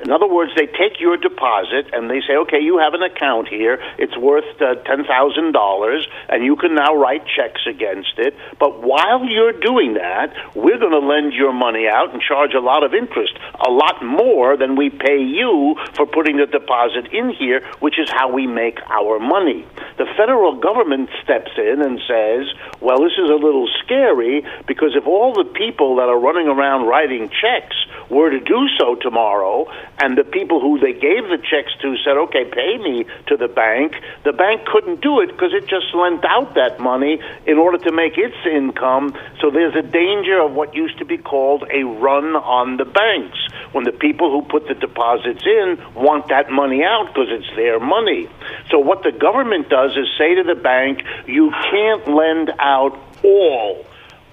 In 0.00 0.12
other 0.12 0.28
words, 0.28 0.52
they 0.54 0.66
take 0.66 1.00
your 1.00 1.16
deposit 1.16 1.90
and 1.92 2.10
they 2.10 2.20
say, 2.26 2.36
okay, 2.46 2.60
you 2.60 2.78
have 2.78 2.94
an 2.94 3.02
account 3.02 3.48
here. 3.48 3.78
It's 3.98 4.16
worth 4.16 4.44
uh, 4.60 4.76
$10,000 4.86 6.02
and 6.28 6.44
you 6.44 6.56
can 6.56 6.74
now 6.74 6.94
write 6.94 7.24
checks 7.26 7.62
against 7.66 8.14
it. 8.18 8.34
But 8.58 8.82
while 8.82 9.24
you're 9.24 9.58
doing 9.58 9.94
that, 9.94 10.32
we're 10.54 10.78
going 10.78 10.92
to 10.92 11.04
lend 11.04 11.32
your 11.32 11.52
money 11.52 11.88
out 11.88 12.12
and 12.12 12.22
charge 12.22 12.54
a 12.54 12.60
lot 12.60 12.84
of 12.84 12.94
interest, 12.94 13.32
a 13.66 13.70
lot 13.70 14.04
more 14.04 14.56
than 14.56 14.76
we 14.76 14.90
pay 14.90 15.20
you 15.20 15.76
for 15.94 16.06
putting 16.06 16.36
the 16.36 16.46
deposit 16.46 17.12
in 17.12 17.30
here, 17.30 17.66
which 17.80 17.98
is 17.98 18.10
how 18.10 18.32
we 18.32 18.46
make 18.46 18.78
our 18.90 19.18
money. 19.18 19.66
The 19.96 20.06
federal 20.16 20.60
government 20.60 21.10
steps 21.22 21.50
in 21.56 21.82
and 21.82 21.98
says, 22.06 22.46
well, 22.80 23.02
this 23.02 23.18
is 23.18 23.30
a 23.30 23.34
little 23.34 23.68
scary 23.84 24.44
because 24.66 24.94
if 24.94 25.06
all 25.06 25.34
the 25.34 25.44
people 25.44 25.96
that 25.96 26.08
are 26.08 26.18
running 26.18 26.46
around 26.46 26.86
writing 26.86 27.28
checks 27.28 27.76
were 28.10 28.30
to 28.30 28.40
do 28.40 28.68
so 28.78 28.94
tomorrow, 28.94 29.66
and 29.98 30.16
the 30.16 30.24
people 30.24 30.60
who 30.60 30.78
they 30.78 30.92
gave 30.92 31.28
the 31.28 31.38
checks 31.38 31.72
to 31.82 31.96
said, 32.04 32.16
okay, 32.16 32.44
pay 32.44 32.78
me 32.78 33.04
to 33.26 33.36
the 33.36 33.48
bank, 33.48 33.94
the 34.24 34.32
bank 34.32 34.64
couldn't 34.66 35.00
do 35.00 35.20
it 35.20 35.28
because 35.28 35.52
it 35.52 35.68
just 35.68 35.94
lent 35.94 36.24
out 36.24 36.54
that 36.54 36.80
money 36.80 37.20
in 37.46 37.58
order 37.58 37.78
to 37.78 37.92
make 37.92 38.16
its 38.16 38.36
income. 38.46 39.14
So 39.40 39.50
there's 39.50 39.74
a 39.74 39.82
danger 39.82 40.40
of 40.40 40.52
what 40.52 40.74
used 40.74 40.98
to 40.98 41.04
be 41.04 41.18
called 41.18 41.64
a 41.70 41.84
run 41.84 42.36
on 42.36 42.76
the 42.76 42.84
banks 42.84 43.38
when 43.72 43.84
the 43.84 43.92
people 43.92 44.30
who 44.30 44.48
put 44.48 44.66
the 44.68 44.74
deposits 44.74 45.44
in 45.44 45.78
want 45.94 46.28
that 46.28 46.50
money 46.50 46.82
out 46.82 47.08
because 47.08 47.28
it's 47.30 47.56
their 47.56 47.78
money. 47.78 48.28
So 48.70 48.78
what 48.78 49.02
the 49.02 49.12
government 49.12 49.68
does 49.68 49.92
is 49.92 50.08
say 50.16 50.34
to 50.36 50.44
the 50.44 50.54
bank, 50.54 51.02
you 51.26 51.50
can't 51.70 52.08
lend 52.08 52.50
out 52.58 52.98
all 53.22 53.84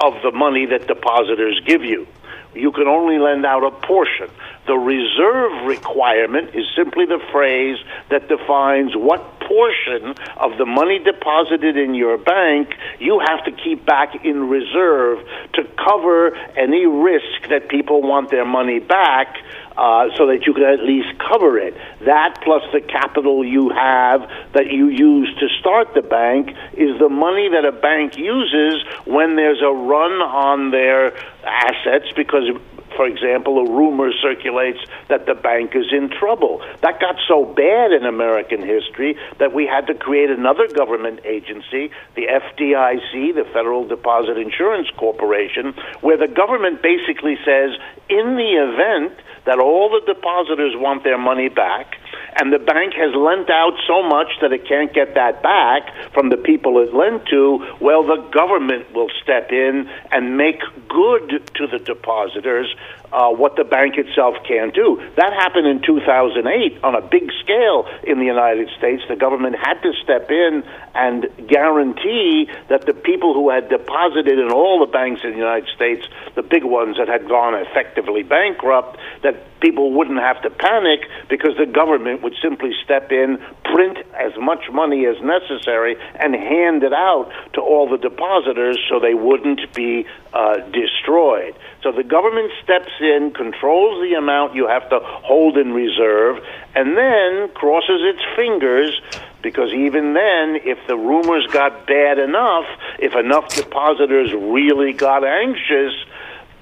of 0.01 0.13
the 0.23 0.31
money 0.31 0.65
that 0.67 0.87
depositors 0.87 1.59
give 1.65 1.83
you. 1.83 2.07
You 2.55 2.71
can 2.71 2.87
only 2.87 3.19
lend 3.19 3.45
out 3.45 3.63
a 3.63 3.71
portion. 3.71 4.29
The 4.65 4.75
reserve 4.75 5.67
requirement 5.67 6.55
is 6.55 6.65
simply 6.75 7.05
the 7.05 7.19
phrase 7.31 7.77
that 8.09 8.27
defines 8.27 8.95
what 8.95 9.39
portion 9.41 10.15
of 10.37 10.57
the 10.57 10.65
money 10.65 10.99
deposited 10.99 11.77
in 11.77 11.93
your 11.93 12.17
bank 12.17 12.73
you 12.99 13.19
have 13.19 13.45
to 13.45 13.51
keep 13.51 13.85
back 13.85 14.25
in 14.25 14.49
reserve 14.49 15.19
to 15.53 15.63
cover 15.77 16.35
any 16.57 16.85
risk 16.85 17.49
that 17.49 17.69
people 17.69 18.01
want 18.01 18.31
their 18.31 18.45
money 18.45 18.79
back 18.79 19.35
uh, 19.77 20.07
so 20.17 20.27
that 20.27 20.45
you 20.45 20.53
can 20.53 20.63
at 20.63 20.83
least 20.83 21.17
cover 21.19 21.57
it. 21.57 21.75
That 22.05 22.39
plus 22.43 22.63
the 22.71 22.81
capital 22.81 23.43
you 23.43 23.69
have 23.69 24.21
that 24.53 24.67
you 24.71 24.87
use 24.89 25.33
to 25.39 25.47
start 25.59 25.93
the 25.93 26.01
bank 26.01 26.49
is 26.73 26.97
the 26.99 27.09
money 27.09 27.49
that 27.49 27.65
a 27.65 27.71
bank 27.71 28.17
uses 28.17 28.83
when 29.05 29.35
there's 29.35 29.61
a 29.61 29.71
run 29.71 30.11
on 30.21 30.71
their 30.71 31.15
assets 31.43 32.11
because 32.15 32.49
for 32.95 33.05
example, 33.05 33.59
a 33.59 33.69
rumor 33.69 34.11
circulates 34.21 34.79
that 35.09 35.25
the 35.25 35.35
bank 35.35 35.75
is 35.75 35.91
in 35.91 36.09
trouble. 36.09 36.63
That 36.81 36.99
got 36.99 37.15
so 37.27 37.45
bad 37.45 37.91
in 37.91 38.05
American 38.05 38.61
history 38.61 39.17
that 39.37 39.53
we 39.53 39.67
had 39.67 39.87
to 39.87 39.93
create 39.93 40.29
another 40.29 40.67
government 40.67 41.19
agency, 41.25 41.91
the 42.15 42.27
FDIC, 42.27 43.35
the 43.35 43.45
Federal 43.51 43.87
Deposit 43.87 44.37
Insurance 44.37 44.87
Corporation, 44.97 45.73
where 46.01 46.17
the 46.17 46.27
government 46.27 46.81
basically 46.81 47.35
says, 47.43 47.71
in 48.09 48.35
the 48.37 48.51
event 48.63 49.19
that 49.45 49.59
all 49.59 49.89
the 49.89 50.01
depositors 50.13 50.73
want 50.75 51.03
their 51.03 51.17
money 51.17 51.49
back, 51.49 51.97
and 52.39 52.51
the 52.51 52.59
bank 52.59 52.93
has 52.93 53.13
lent 53.15 53.49
out 53.49 53.73
so 53.87 54.01
much 54.03 54.27
that 54.41 54.51
it 54.51 54.67
can't 54.67 54.93
get 54.93 55.15
that 55.15 55.41
back 55.41 55.89
from 56.13 56.29
the 56.29 56.37
people 56.37 56.79
it 56.79 56.93
lent 56.93 57.25
to, 57.27 57.65
well, 57.79 58.03
the 58.03 58.17
government 58.33 58.91
will 58.93 59.09
step 59.21 59.51
in 59.51 59.89
and 60.11 60.37
make 60.37 60.59
good 60.89 61.49
to 61.55 61.67
the 61.67 61.79
depositors 61.79 62.73
uh, 63.15 63.31
what 63.31 63.55
the 63.55 63.63
bank 63.63 63.95
itself 63.95 64.35
can't 64.45 64.75
do. 64.75 64.99
That 65.15 65.31
happened 65.31 65.67
in 65.67 65.81
2008 65.81 66.83
on 66.83 66.95
a 66.95 67.01
big 67.01 67.31
scale 67.39 67.87
in 68.03 68.19
the 68.19 68.25
United 68.25 68.67
States. 68.77 69.03
The 69.07 69.15
government 69.15 69.55
had 69.55 69.79
to 69.83 69.93
step 70.03 70.29
in 70.29 70.63
and 70.93 71.31
guarantee 71.47 72.51
that 72.67 72.85
the 72.85 72.93
people 72.93 73.33
who 73.33 73.49
had 73.49 73.69
deposited 73.69 74.37
in 74.37 74.51
all 74.51 74.83
the 74.85 74.91
banks 74.91 75.21
in 75.23 75.31
the 75.31 75.37
United 75.37 75.69
States, 75.73 76.05
the 76.35 76.43
big 76.43 76.65
ones 76.65 76.97
that 76.97 77.07
had 77.07 77.29
gone 77.29 77.55
effectively 77.55 78.23
bankrupt, 78.23 78.99
that 79.23 79.59
people 79.61 79.93
wouldn't 79.93 80.19
have 80.19 80.41
to 80.41 80.49
panic 80.49 81.07
because 81.29 81.55
the 81.57 81.65
government 81.65 82.21
would 82.21 82.35
simply 82.41 82.71
step 82.83 83.11
in, 83.11 83.39
print 83.63 83.97
as 84.13 84.33
much 84.37 84.69
money 84.71 85.05
as 85.05 85.15
necessary, 85.23 85.95
and 86.19 86.35
hand 86.35 86.83
it 86.83 86.93
out 86.93 87.31
to 87.53 87.61
all 87.61 87.89
the 87.89 87.97
depositors 87.97 88.77
so 88.89 88.99
they 88.99 89.13
wouldn't 89.13 89.73
be 89.73 90.05
uh, 90.33 90.57
destroyed. 90.69 91.55
So 91.81 91.91
the 91.91 92.03
government 92.03 92.51
steps 92.63 92.91
in, 93.05 93.31
controls 93.31 94.01
the 94.01 94.15
amount 94.15 94.55
you 94.55 94.67
have 94.67 94.89
to 94.89 94.99
hold 95.01 95.57
in 95.57 95.71
reserve, 95.71 96.43
and 96.75 96.97
then 96.97 97.49
crosses 97.53 98.01
its 98.03 98.21
fingers 98.35 98.99
because 99.45 99.71
even 99.73 100.15
then, 100.15 100.59
if 100.65 100.79
the 100.87 100.97
rumors 100.97 101.45
got 101.53 101.85
bad 101.85 102.17
enough, 102.17 102.65
if 102.97 103.13
enough 103.15 103.49
depositors 103.49 104.33
really 104.33 104.91
got 104.91 105.23
anxious, 105.23 105.93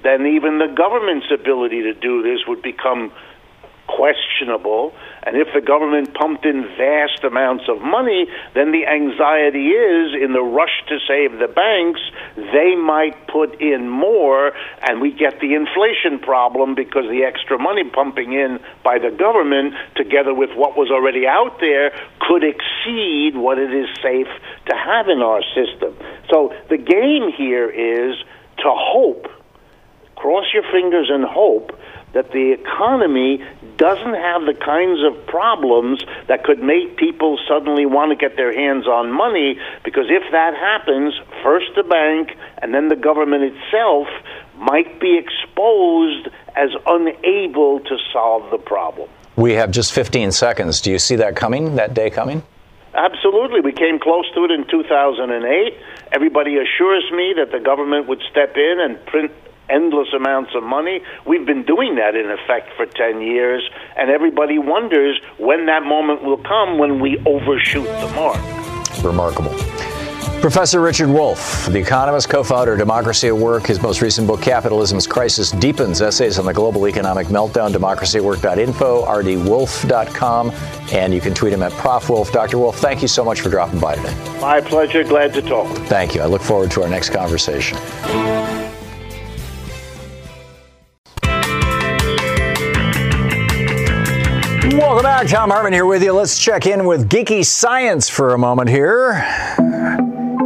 then 0.02 0.26
even 0.26 0.58
the 0.58 0.68
government's 0.68 1.30
ability 1.32 1.82
to 1.84 1.94
do 1.94 2.22
this 2.22 2.46
would 2.46 2.60
become 2.60 3.10
questionable. 3.86 4.94
And 5.24 5.36
if 5.36 5.48
the 5.54 5.60
government 5.60 6.12
pumped 6.12 6.44
in 6.44 6.62
vast 6.76 7.24
amounts 7.24 7.64
of 7.68 7.80
money, 7.80 8.28
then 8.54 8.72
the 8.72 8.86
anxiety 8.86 9.72
is 9.72 10.12
in 10.20 10.32
the 10.32 10.42
rush 10.42 10.84
to 10.88 10.98
save 11.08 11.38
the 11.38 11.48
banks, 11.48 12.00
they 12.36 12.76
might 12.76 13.26
put 13.28 13.60
in 13.60 13.88
more, 13.88 14.52
and 14.82 15.00
we 15.00 15.12
get 15.12 15.40
the 15.40 15.54
inflation 15.54 16.18
problem 16.20 16.74
because 16.74 17.08
the 17.08 17.24
extra 17.24 17.58
money 17.58 17.84
pumping 17.88 18.34
in 18.34 18.60
by 18.84 18.98
the 18.98 19.10
government, 19.10 19.74
together 19.96 20.34
with 20.34 20.50
what 20.54 20.76
was 20.76 20.90
already 20.90 21.26
out 21.26 21.58
there, 21.58 21.90
could 22.20 22.44
exceed 22.44 23.32
what 23.34 23.58
it 23.58 23.72
is 23.72 23.88
safe 24.02 24.28
to 24.68 24.76
have 24.76 25.08
in 25.08 25.22
our 25.22 25.40
system. 25.56 25.96
So 26.30 26.52
the 26.68 26.76
game 26.76 27.32
here 27.32 27.70
is 27.70 28.16
to 28.58 28.70
hope, 28.70 29.26
cross 30.16 30.44
your 30.52 30.64
fingers 30.70 31.08
and 31.10 31.24
hope 31.24 31.72
that 32.14 32.30
the 32.30 32.52
economy 32.52 33.44
doesn't 33.76 34.14
have 34.14 34.46
the 34.46 34.54
kinds 34.54 35.02
of 35.04 35.26
problems 35.26 36.02
that 36.28 36.44
could 36.44 36.62
make 36.62 36.96
people 36.96 37.38
suddenly 37.46 37.86
want 37.86 38.10
to 38.10 38.16
get 38.16 38.36
their 38.36 38.52
hands 38.52 38.86
on 38.86 39.12
money 39.12 39.58
because 39.84 40.06
if 40.08 40.22
that 40.32 40.54
happens, 40.54 41.14
first 41.42 41.66
the 41.76 41.82
bank 41.82 42.30
and 42.62 42.72
then 42.72 42.88
the 42.88 42.96
government 42.96 43.42
itself 43.42 44.06
might 44.56 45.00
be 45.00 45.18
exposed 45.18 46.28
as 46.56 46.70
unable 46.86 47.80
to 47.80 47.96
solve 48.12 48.48
the 48.50 48.58
problem. 48.58 49.08
We 49.36 49.54
have 49.54 49.72
just 49.72 49.92
15 49.92 50.30
seconds. 50.30 50.80
Do 50.80 50.92
you 50.92 50.98
see 51.00 51.16
that 51.16 51.34
coming, 51.34 51.74
that 51.74 51.92
day 51.92 52.10
coming? 52.10 52.42
Absolutely. 52.94 53.60
We 53.60 53.72
came 53.72 53.98
close 53.98 54.30
to 54.34 54.44
it 54.44 54.52
in 54.52 54.64
2008. 54.70 55.74
Everybody 56.12 56.58
assures 56.58 57.10
me 57.10 57.34
that 57.36 57.50
the 57.50 57.58
government 57.58 58.06
would 58.06 58.22
step 58.30 58.56
in 58.56 58.78
and 58.78 59.04
print 59.06 59.32
endless 59.68 60.08
amounts 60.14 60.54
of 60.54 60.62
money. 60.62 61.00
We've 61.26 61.46
been 61.46 61.64
doing 61.64 61.96
that 61.96 62.14
in 62.14 62.30
effect 62.30 62.70
for 62.76 62.86
10 62.86 63.20
years, 63.20 63.68
and 63.96 64.10
everybody 64.10 64.58
wonders 64.58 65.20
when 65.38 65.66
that 65.66 65.82
moment 65.84 66.22
will 66.22 66.38
come 66.38 66.78
when 66.78 67.00
we 67.00 67.18
overshoot 67.26 67.86
the 67.86 68.12
mark. 68.14 68.40
Remarkable. 69.02 69.54
Professor 70.44 70.82
Richard 70.82 71.08
Wolff, 71.08 71.64
the 71.72 71.78
economist, 71.78 72.28
co 72.28 72.42
founder 72.44 72.74
of 72.74 72.78
Democracy 72.78 73.28
at 73.28 73.34
Work. 73.34 73.66
His 73.66 73.80
most 73.80 74.02
recent 74.02 74.26
book, 74.26 74.42
Capitalism's 74.42 75.06
Crisis 75.06 75.50
Deepens 75.52 76.02
Essays 76.02 76.38
on 76.38 76.44
the 76.44 76.52
Global 76.52 76.86
Economic 76.86 77.28
Meltdown, 77.28 77.72
democracyatwork.info, 77.72 79.06
rdwolff.com, 79.06 80.50
and 80.92 81.14
you 81.14 81.22
can 81.22 81.32
tweet 81.32 81.54
him 81.54 81.62
at 81.62 81.72
Prof. 81.72 82.10
Wolff. 82.10 82.30
Dr. 82.30 82.58
Wolff, 82.58 82.76
thank 82.76 83.00
you 83.00 83.08
so 83.08 83.24
much 83.24 83.40
for 83.40 83.48
dropping 83.48 83.80
by 83.80 83.94
today. 83.94 84.14
My 84.38 84.60
pleasure. 84.60 85.02
Glad 85.02 85.32
to 85.32 85.40
talk. 85.40 85.66
Thank 85.86 86.14
you. 86.14 86.20
I 86.20 86.26
look 86.26 86.42
forward 86.42 86.70
to 86.72 86.82
our 86.82 86.90
next 86.90 87.08
conversation. 87.08 87.78
Back. 95.18 95.28
Thom 95.28 95.50
Hartmann 95.50 95.72
here 95.72 95.86
with 95.86 96.02
you. 96.02 96.12
Let's 96.12 96.38
check 96.38 96.66
in 96.66 96.86
with 96.86 97.08
geeky 97.08 97.44
science 97.44 98.08
for 98.08 98.34
a 98.34 98.38
moment 98.38 98.68
here. 98.68 99.12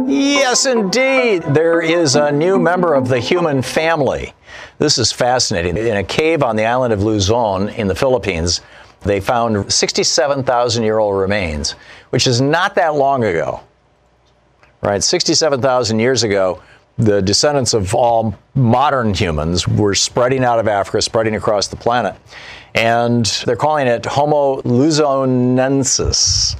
Yes, 0.05 0.67
indeed. 0.67 1.41
There 1.41 1.81
is 1.81 2.15
a 2.15 2.31
new 2.31 2.59
member 2.59 2.93
of 2.93 3.07
the 3.07 3.19
human 3.19 3.63
family. 3.63 4.33
This 4.77 4.99
is 4.99 5.11
fascinating. 5.11 5.75
In 5.75 5.97
a 5.97 6.03
cave 6.03 6.43
on 6.43 6.55
the 6.55 6.65
island 6.65 6.93
of 6.93 7.01
Luzon 7.01 7.69
in 7.69 7.87
the 7.87 7.95
Philippines, 7.95 8.61
they 9.01 9.19
found 9.19 9.73
67,000 9.73 10.83
year 10.83 10.99
old 10.99 11.17
remains, 11.17 11.71
which 12.11 12.27
is 12.27 12.39
not 12.39 12.75
that 12.75 12.93
long 12.93 13.23
ago. 13.23 13.61
Right? 14.81 15.01
67,000 15.01 15.99
years 15.99 16.21
ago, 16.21 16.61
the 16.99 17.21
descendants 17.21 17.73
of 17.73 17.95
all 17.95 18.37
modern 18.53 19.13
humans 19.15 19.67
were 19.67 19.95
spreading 19.95 20.43
out 20.43 20.59
of 20.59 20.67
Africa, 20.67 21.01
spreading 21.01 21.35
across 21.35 21.69
the 21.69 21.75
planet. 21.75 22.15
And 22.75 23.25
they're 23.45 23.55
calling 23.55 23.87
it 23.87 24.05
Homo 24.05 24.61
luzonensis. 24.61 26.57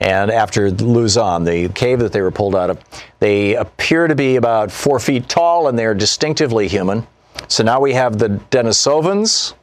And 0.00 0.30
after 0.30 0.70
Luzon, 0.70 1.44
the 1.44 1.68
cave 1.70 1.98
that 2.00 2.12
they 2.12 2.20
were 2.22 2.30
pulled 2.30 2.54
out 2.54 2.70
of, 2.70 2.78
they 3.18 3.56
appear 3.56 4.06
to 4.06 4.14
be 4.14 4.36
about 4.36 4.70
four 4.70 5.00
feet 5.00 5.28
tall 5.28 5.68
and 5.68 5.78
they're 5.78 5.94
distinctively 5.94 6.68
human. 6.68 7.06
So 7.48 7.64
now 7.64 7.80
we 7.80 7.94
have 7.94 8.18
the 8.18 8.28
Denisovans, 8.50 9.54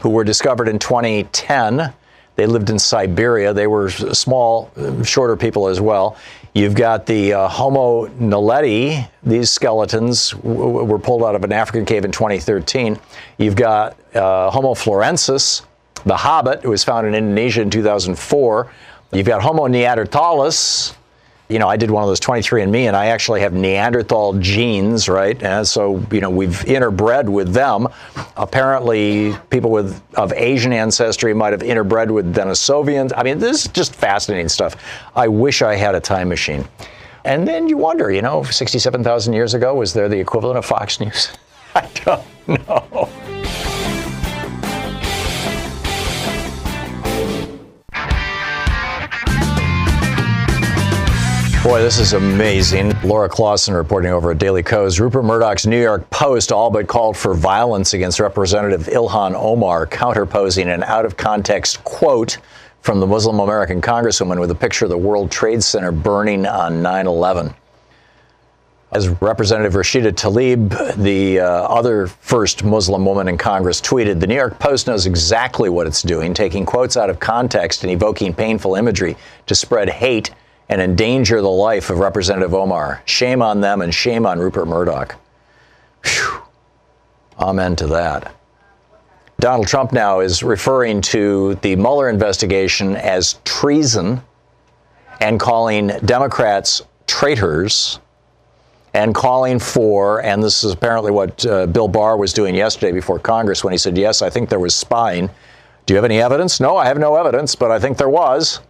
who 0.00 0.08
were 0.08 0.24
discovered 0.24 0.68
in 0.68 0.78
2010. 0.78 1.92
They 2.36 2.46
lived 2.46 2.70
in 2.70 2.78
Siberia. 2.78 3.52
They 3.52 3.66
were 3.66 3.90
small, 3.90 4.70
shorter 5.04 5.36
people 5.36 5.68
as 5.68 5.80
well. 5.80 6.16
You've 6.54 6.74
got 6.74 7.04
the 7.06 7.34
uh, 7.34 7.48
Homo 7.48 8.06
naledi. 8.06 9.08
These 9.22 9.50
skeletons 9.50 10.30
w- 10.30 10.84
were 10.84 10.98
pulled 10.98 11.22
out 11.22 11.34
of 11.34 11.44
an 11.44 11.52
African 11.52 11.84
cave 11.84 12.04
in 12.04 12.12
2013. 12.12 12.98
You've 13.40 13.56
got 13.56 13.96
uh, 14.14 14.50
Homo 14.50 14.74
florensis, 14.74 15.62
the 16.04 16.16
Hobbit, 16.16 16.62
who 16.62 16.70
was 16.70 16.84
found 16.84 17.06
in 17.06 17.14
Indonesia 17.14 17.62
in 17.62 17.70
2004. 17.70 18.70
You've 19.12 19.26
got 19.26 19.42
Homo 19.42 19.66
neanderthalis, 19.66 20.94
you 21.50 21.58
know, 21.58 21.68
I 21.68 21.76
did 21.76 21.90
one 21.90 22.04
of 22.04 22.08
those 22.08 22.20
23andMe, 22.20 22.84
and 22.84 22.96
I 22.96 23.06
actually 23.06 23.40
have 23.40 23.52
Neanderthal 23.52 24.34
genes, 24.34 25.08
right? 25.08 25.42
And 25.42 25.66
so, 25.66 26.00
you 26.12 26.20
know, 26.20 26.30
we've 26.30 26.60
interbred 26.60 27.28
with 27.28 27.52
them. 27.52 27.88
Apparently, 28.36 29.34
people 29.50 29.72
with 29.72 30.00
of 30.14 30.32
Asian 30.32 30.72
ancestry 30.72 31.34
might 31.34 31.52
have 31.52 31.62
interbred 31.62 32.12
with 32.12 32.32
Denisovans. 32.32 33.12
I 33.16 33.24
mean, 33.24 33.40
this 33.40 33.64
is 33.64 33.72
just 33.72 33.96
fascinating 33.96 34.48
stuff. 34.48 34.76
I 35.16 35.26
wish 35.26 35.60
I 35.60 35.74
had 35.74 35.96
a 35.96 36.00
time 36.00 36.28
machine. 36.28 36.64
And 37.24 37.48
then 37.48 37.68
you 37.68 37.76
wonder, 37.76 38.12
you 38.12 38.22
know, 38.22 38.44
67,000 38.44 39.32
years 39.32 39.52
ago, 39.52 39.74
was 39.74 39.92
there 39.92 40.08
the 40.08 40.20
equivalent 40.20 40.56
of 40.56 40.64
Fox 40.64 41.00
News? 41.00 41.30
I 41.74 41.88
don't 42.04 42.68
know. 42.68 43.08
Boy, 51.62 51.82
this 51.82 51.98
is 51.98 52.14
amazing. 52.14 52.98
Laura 53.02 53.28
Clawson 53.28 53.74
reporting 53.74 54.12
over 54.12 54.30
at 54.30 54.38
Daily 54.38 54.62
Kos. 54.62 54.98
Rupert 54.98 55.26
Murdoch's 55.26 55.66
New 55.66 55.80
York 55.80 56.08
Post 56.08 56.52
all 56.52 56.70
but 56.70 56.86
called 56.86 57.18
for 57.18 57.34
violence 57.34 57.92
against 57.92 58.18
Representative 58.18 58.86
Ilhan 58.86 59.34
Omar, 59.34 59.86
counterposing 59.86 60.72
an 60.72 60.82
out 60.82 61.04
of 61.04 61.18
context 61.18 61.84
quote 61.84 62.38
from 62.80 62.98
the 62.98 63.06
Muslim 63.06 63.40
American 63.40 63.82
Congresswoman 63.82 64.40
with 64.40 64.50
a 64.50 64.54
picture 64.54 64.86
of 64.86 64.90
the 64.90 64.96
World 64.96 65.30
Trade 65.30 65.62
Center 65.62 65.92
burning 65.92 66.46
on 66.46 66.80
9 66.80 67.06
11. 67.06 67.52
As 68.92 69.10
Representative 69.20 69.74
Rashida 69.74 70.12
Tlaib, 70.12 70.96
the 70.96 71.40
uh, 71.40 71.44
other 71.44 72.06
first 72.06 72.64
Muslim 72.64 73.04
woman 73.04 73.28
in 73.28 73.36
Congress, 73.36 73.82
tweeted, 73.82 74.18
the 74.18 74.26
New 74.26 74.34
York 74.34 74.58
Post 74.58 74.86
knows 74.86 75.04
exactly 75.04 75.68
what 75.68 75.86
it's 75.86 76.00
doing, 76.00 76.32
taking 76.32 76.64
quotes 76.64 76.96
out 76.96 77.10
of 77.10 77.20
context 77.20 77.84
and 77.84 77.92
evoking 77.92 78.32
painful 78.32 78.76
imagery 78.76 79.14
to 79.46 79.54
spread 79.54 79.90
hate 79.90 80.30
and 80.70 80.80
endanger 80.80 81.42
the 81.42 81.50
life 81.50 81.90
of 81.90 81.98
Representative 81.98 82.54
Omar. 82.54 83.02
Shame 83.04 83.42
on 83.42 83.60
them 83.60 83.82
and 83.82 83.92
shame 83.92 84.24
on 84.24 84.38
Rupert 84.38 84.68
Murdoch. 84.68 85.16
Whew. 86.04 86.42
Amen 87.38 87.74
to 87.76 87.88
that. 87.88 88.32
Donald 89.40 89.66
Trump 89.66 89.92
now 89.92 90.20
is 90.20 90.44
referring 90.44 91.00
to 91.00 91.56
the 91.56 91.74
Mueller 91.74 92.08
investigation 92.08 92.94
as 92.94 93.40
treason 93.44 94.22
and 95.20 95.40
calling 95.40 95.88
Democrats 96.04 96.82
traitors 97.06 97.98
and 98.94 99.12
calling 99.12 99.58
for, 99.58 100.22
and 100.22 100.42
this 100.42 100.62
is 100.62 100.72
apparently 100.72 101.10
what 101.10 101.44
uh, 101.46 101.66
Bill 101.66 101.88
Barr 101.88 102.16
was 102.16 102.32
doing 102.32 102.54
yesterday 102.54 102.92
before 102.92 103.18
Congress 103.18 103.64
when 103.64 103.72
he 103.72 103.78
said, 103.78 103.98
Yes, 103.98 104.22
I 104.22 104.30
think 104.30 104.48
there 104.48 104.60
was 104.60 104.74
spying. 104.74 105.28
Do 105.86 105.94
you 105.94 105.96
have 105.96 106.04
any 106.04 106.20
evidence? 106.20 106.60
No, 106.60 106.76
I 106.76 106.86
have 106.86 106.98
no 106.98 107.16
evidence, 107.16 107.56
but 107.56 107.72
I 107.72 107.80
think 107.80 107.98
there 107.98 108.08
was 108.08 108.60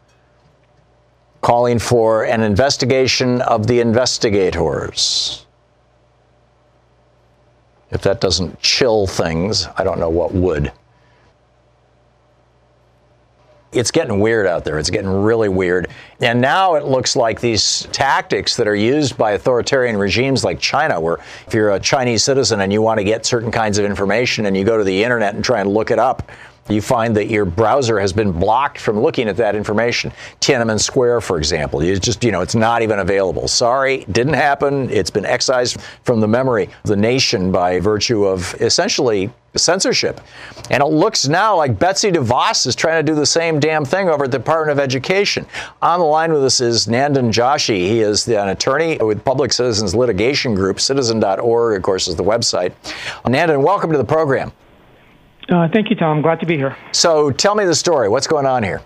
calling 1.41 1.79
for 1.79 2.25
an 2.25 2.43
investigation 2.43 3.41
of 3.43 3.67
the 3.67 3.81
investigators. 3.81 5.47
If 7.91 8.03
that 8.03 8.21
doesn't 8.21 8.61
chill 8.61 9.07
things, 9.07 9.67
I 9.77 9.85
don't 9.85 9.99
know 9.99 10.11
what 10.11 10.33
would. 10.33 10.73
It's 13.73 13.93
getting 13.93 14.19
weird 14.19 14.49
out 14.49 14.65
there. 14.65 14.81
It's 14.81 14.91
getting 14.91 15.11
really 15.11 15.49
weird. 15.49 15.89
And 16.21 16.41
now 16.41 16.75
it 16.75 16.85
looks 16.85 17.15
like 17.15 17.41
these 17.41 17.87
tactics 17.93 18.57
that 18.57 18.67
are 18.67 18.75
used 18.75 19.17
by 19.17 19.33
authoritarian 19.33 19.97
regimes 19.97 20.43
like 20.43 20.59
China, 20.59 21.01
where 21.01 21.19
if 21.47 21.55
you're 21.55 21.71
a 21.71 21.81
Chinese 21.81 22.25
citizen 22.25 22.61
and 22.61 22.73
you 22.73 22.83
want 22.83 22.99
to 22.99 23.05
get 23.05 23.25
certain 23.25 23.53
kinds 23.53 23.79
of 23.79 23.85
information 23.85 24.47
and 24.47 24.57
you 24.57 24.65
go 24.65 24.77
to 24.77 24.83
the 24.83 25.05
internet 25.05 25.37
and 25.37 25.45
try 25.45 25.61
and 25.61 25.71
look 25.71 25.93
it 25.93 26.01
up, 26.01 26.31
you 26.71 26.81
find 26.83 27.17
that 27.17 27.29
your 27.29 27.45
browser 27.45 27.99
has 28.01 28.13
been 28.13 28.33
blocked 28.33 28.79
from 28.79 29.01
looking 29.01 29.29
at 29.29 29.37
that 29.37 29.55
information. 29.55 30.13
Tiananmen 30.41 30.81
Square, 30.81 31.23
for 31.23 31.39
example, 31.39 31.83
you 31.83 31.99
just, 31.99 32.25
you 32.25 32.33
know, 32.33 32.41
it's 32.41 32.55
not 32.55 32.83
even 32.83 32.99
available. 32.99 33.49
Sorry, 33.49 34.05
didn't 34.11 34.35
happen. 34.35 34.91
It's 34.91 35.11
been 35.11 35.25
excised 35.25 35.81
from 36.05 36.21
the 36.21 36.29
memory 36.29 36.65
of 36.65 36.85
the 36.85 36.97
nation 36.97 37.53
by 37.53 37.81
virtue 37.81 38.25
of 38.25 38.55
essentially 38.61 39.31
censorship. 39.57 40.21
And 40.71 40.83
it 40.83 40.87
looks 40.87 41.27
now 41.27 41.57
like 41.57 41.79
Betsy 41.79 42.11
DeVos 42.11 42.67
is 42.67 42.77
trying 42.77 43.05
to 43.05 43.13
do 43.13 43.17
the 43.17 43.27
same 43.27 43.59
damn 43.59 43.85
thing 43.85 44.09
over 44.09 44.25
at 44.25 44.31
the 44.31 44.39
Department 44.39 44.79
of 44.79 44.83
Education. 44.83 45.47
On 45.83 45.99
the 45.99 46.07
line 46.07 46.33
with 46.33 46.45
us 46.45 46.61
is 46.61 46.87
Nandan 46.87 47.33
Joshi. 47.33 47.79
He 47.79 48.01
is 48.01 48.29
an 48.29 48.49
attorney 48.49 48.97
with 48.99 49.25
Public 49.25 49.53
Citizens 49.53 49.95
Litigation 49.95 50.55
Group. 50.55 50.81
Citizen.org, 50.81 51.77
of 51.77 51.83
course, 51.83 52.07
is 52.07 52.17
the 52.17 52.25
website. 52.25 52.73
Nandan, 53.25 53.63
welcome 53.65 53.91
to 53.91 53.99
the 53.99 54.05
program. 54.05 54.53
Uh, 55.49 55.69
thank 55.73 55.91
you, 55.91 55.97
Thom. 55.97 56.23
Glad 56.23 56.41
to 56.41 56.47
be 56.47 56.57
here. 56.57 56.77
So 56.93 57.31
tell 57.31 57.55
me 57.55 57.65
the 57.65 57.75
story. 57.75 58.09
What's 58.09 58.27
going 58.27 58.47
on 58.47 58.63
here? 58.63 58.83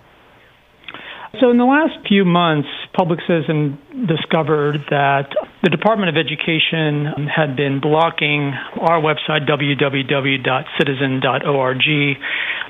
So, 1.41 1.51
in 1.51 1.59
the 1.59 1.65
last 1.65 2.07
few 2.07 2.25
months, 2.25 2.69
Public 2.93 3.19
Citizen 3.27 3.77
discovered 4.07 4.85
that 4.91 5.35
the 5.65 5.71
Department 5.71 6.09
of 6.09 6.17
Education 6.17 7.27
had 7.27 7.57
been 7.57 7.81
blocking 7.81 8.55
our 8.79 9.03
website, 9.03 9.49
www.citizen.org, 9.49 12.19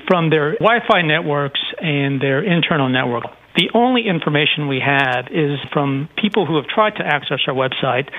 from 0.07 0.31
their 0.31 0.53
Wi 0.53 0.79
Fi 0.87 1.03
networks 1.03 1.61
and 1.79 2.19
their 2.19 2.41
internal 2.43 2.89
network. 2.89 3.25
The 3.55 3.69
only 3.73 4.07
information 4.07 4.67
we 4.67 4.81
have 4.85 5.27
is 5.31 5.59
from 5.71 6.09
people 6.17 6.45
who 6.45 6.57
have 6.57 6.67
tried 6.67 6.95
to 6.97 7.05
access 7.05 7.39
our 7.47 7.53
website. 7.53 8.09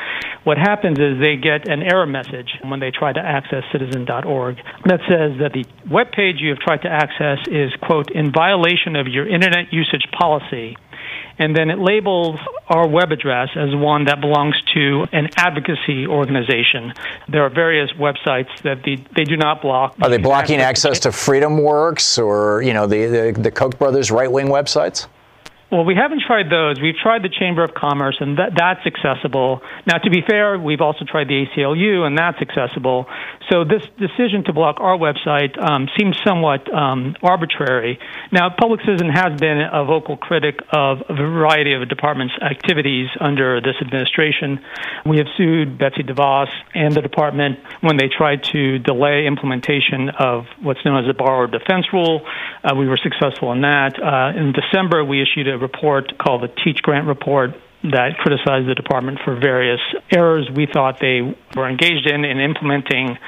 What 0.44 0.56
happens 0.56 0.98
is 0.98 1.20
they 1.20 1.36
get 1.36 1.68
an 1.68 1.82
error 1.82 2.06
message 2.06 2.58
when 2.62 2.80
they 2.80 2.90
try 2.90 3.12
to 3.12 3.20
access 3.20 3.62
citizen.org 3.70 4.56
that 4.84 5.00
says 5.08 5.38
that 5.40 5.52
the 5.52 5.64
web 5.90 6.10
page 6.12 6.36
you 6.40 6.50
have 6.50 6.58
tried 6.58 6.82
to 6.82 6.88
access 6.88 7.38
is, 7.48 7.70
quote, 7.82 8.10
in 8.10 8.32
violation 8.32 8.96
of 8.96 9.08
your 9.08 9.28
internet 9.28 9.72
usage 9.72 10.06
policy 10.18 10.76
and 11.38 11.54
then 11.54 11.70
it 11.70 11.78
labels 11.78 12.38
our 12.68 12.88
web 12.88 13.12
address 13.12 13.50
as 13.56 13.74
one 13.74 14.04
that 14.06 14.20
belongs 14.20 14.54
to 14.74 15.06
an 15.12 15.28
advocacy 15.36 16.06
organization. 16.06 16.92
There 17.28 17.42
are 17.42 17.50
various 17.50 17.90
websites 17.92 18.48
that 18.62 18.82
the, 18.84 18.96
they 19.14 19.24
do 19.24 19.36
not 19.36 19.62
block. 19.62 19.96
Are 20.00 20.08
they 20.08 20.16
blocking 20.18 20.60
access 20.60 20.98
to 21.00 21.10
FreedomWorks 21.10 22.22
or 22.22 22.62
you 22.62 22.72
know 22.72 22.86
the 22.86 23.06
the, 23.06 23.40
the 23.40 23.50
Koch 23.50 23.78
brothers 23.78 24.10
right 24.10 24.30
wing 24.30 24.46
websites? 24.46 25.06
Well, 25.68 25.84
we 25.84 25.96
haven't 25.96 26.22
tried 26.24 26.48
those. 26.48 26.80
We've 26.80 26.94
tried 26.94 27.24
the 27.24 27.28
Chamber 27.28 27.64
of 27.64 27.74
Commerce, 27.74 28.18
and 28.20 28.38
that, 28.38 28.54
that's 28.56 28.86
accessible. 28.86 29.62
Now, 29.84 29.98
to 29.98 30.10
be 30.10 30.22
fair, 30.22 30.56
we've 30.56 30.80
also 30.80 31.04
tried 31.04 31.26
the 31.26 31.44
ACLU, 31.44 32.06
and 32.06 32.16
that's 32.16 32.38
accessible. 32.40 33.06
So 33.50 33.64
this 33.64 33.82
decision 33.98 34.44
to 34.44 34.52
block 34.52 34.76
our 34.78 34.96
website 34.96 35.58
um, 35.58 35.88
seems 35.98 36.16
somewhat 36.24 36.72
um, 36.72 37.16
arbitrary. 37.20 37.98
Now, 38.30 38.48
Public 38.56 38.80
Citizen 38.82 39.10
has 39.10 39.40
been 39.40 39.58
a 39.60 39.84
vocal 39.84 40.16
critic 40.16 40.60
of 40.70 40.98
a 41.08 41.14
variety 41.14 41.72
of 41.74 41.88
departments' 41.88 42.34
activities 42.40 43.08
under 43.18 43.60
this 43.60 43.74
administration. 43.80 44.60
We 45.04 45.18
have 45.18 45.26
sued 45.36 45.78
Betsy 45.78 46.04
DeVos 46.04 46.48
and 46.74 46.94
the 46.94 47.02
department 47.02 47.58
when 47.80 47.96
they 47.96 48.06
tried 48.06 48.44
to 48.54 48.78
delay 48.78 49.26
implementation 49.26 50.10
of 50.10 50.44
what's 50.62 50.84
known 50.84 51.02
as 51.02 51.08
the 51.08 51.14
borrower 51.14 51.48
defense 51.48 51.86
rule. 51.92 52.22
Uh, 52.62 52.76
we 52.76 52.86
were 52.86 52.98
successful 53.02 53.50
in 53.50 53.62
that. 53.62 53.98
Uh, 53.98 54.38
in 54.38 54.52
December, 54.52 55.04
we 55.04 55.20
issued 55.20 55.48
a 55.48 55.55
report 55.58 56.18
called 56.18 56.42
the 56.42 56.48
Teach 56.64 56.82
Grant 56.82 57.06
Report 57.06 57.50
that 57.82 58.18
criticized 58.18 58.68
the 58.68 58.74
department 58.74 59.18
for 59.24 59.38
various 59.38 59.80
errors 60.10 60.48
we 60.54 60.66
thought 60.66 60.98
they 61.00 61.20
were 61.54 61.68
engaged 61.68 62.06
in 62.06 62.24
in 62.24 62.40
implementing 62.40 63.18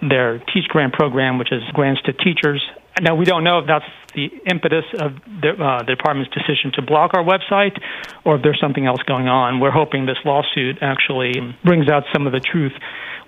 their 0.00 0.38
Teach 0.38 0.68
Grant 0.68 0.92
program, 0.92 1.38
which 1.38 1.52
is 1.52 1.62
grants 1.72 2.02
to 2.02 2.12
teachers. 2.12 2.62
Now, 3.00 3.14
we 3.14 3.24
don't 3.24 3.44
know 3.44 3.58
if 3.58 3.66
that's 3.66 3.84
the 4.14 4.30
impetus 4.46 4.84
of 4.98 5.12
the, 5.26 5.52
uh, 5.52 5.82
the 5.84 5.94
department's 5.96 6.32
decision 6.32 6.72
to 6.76 6.82
block 6.82 7.12
our 7.12 7.22
website 7.22 7.78
or 8.24 8.36
if 8.36 8.42
there's 8.42 8.60
something 8.60 8.86
else 8.86 9.02
going 9.02 9.28
on. 9.28 9.60
We're 9.60 9.70
hoping 9.70 10.06
this 10.06 10.16
lawsuit 10.24 10.78
actually 10.80 11.34
brings 11.62 11.88
out 11.90 12.04
some 12.14 12.26
of 12.26 12.32
the 12.32 12.40
truth 12.40 12.72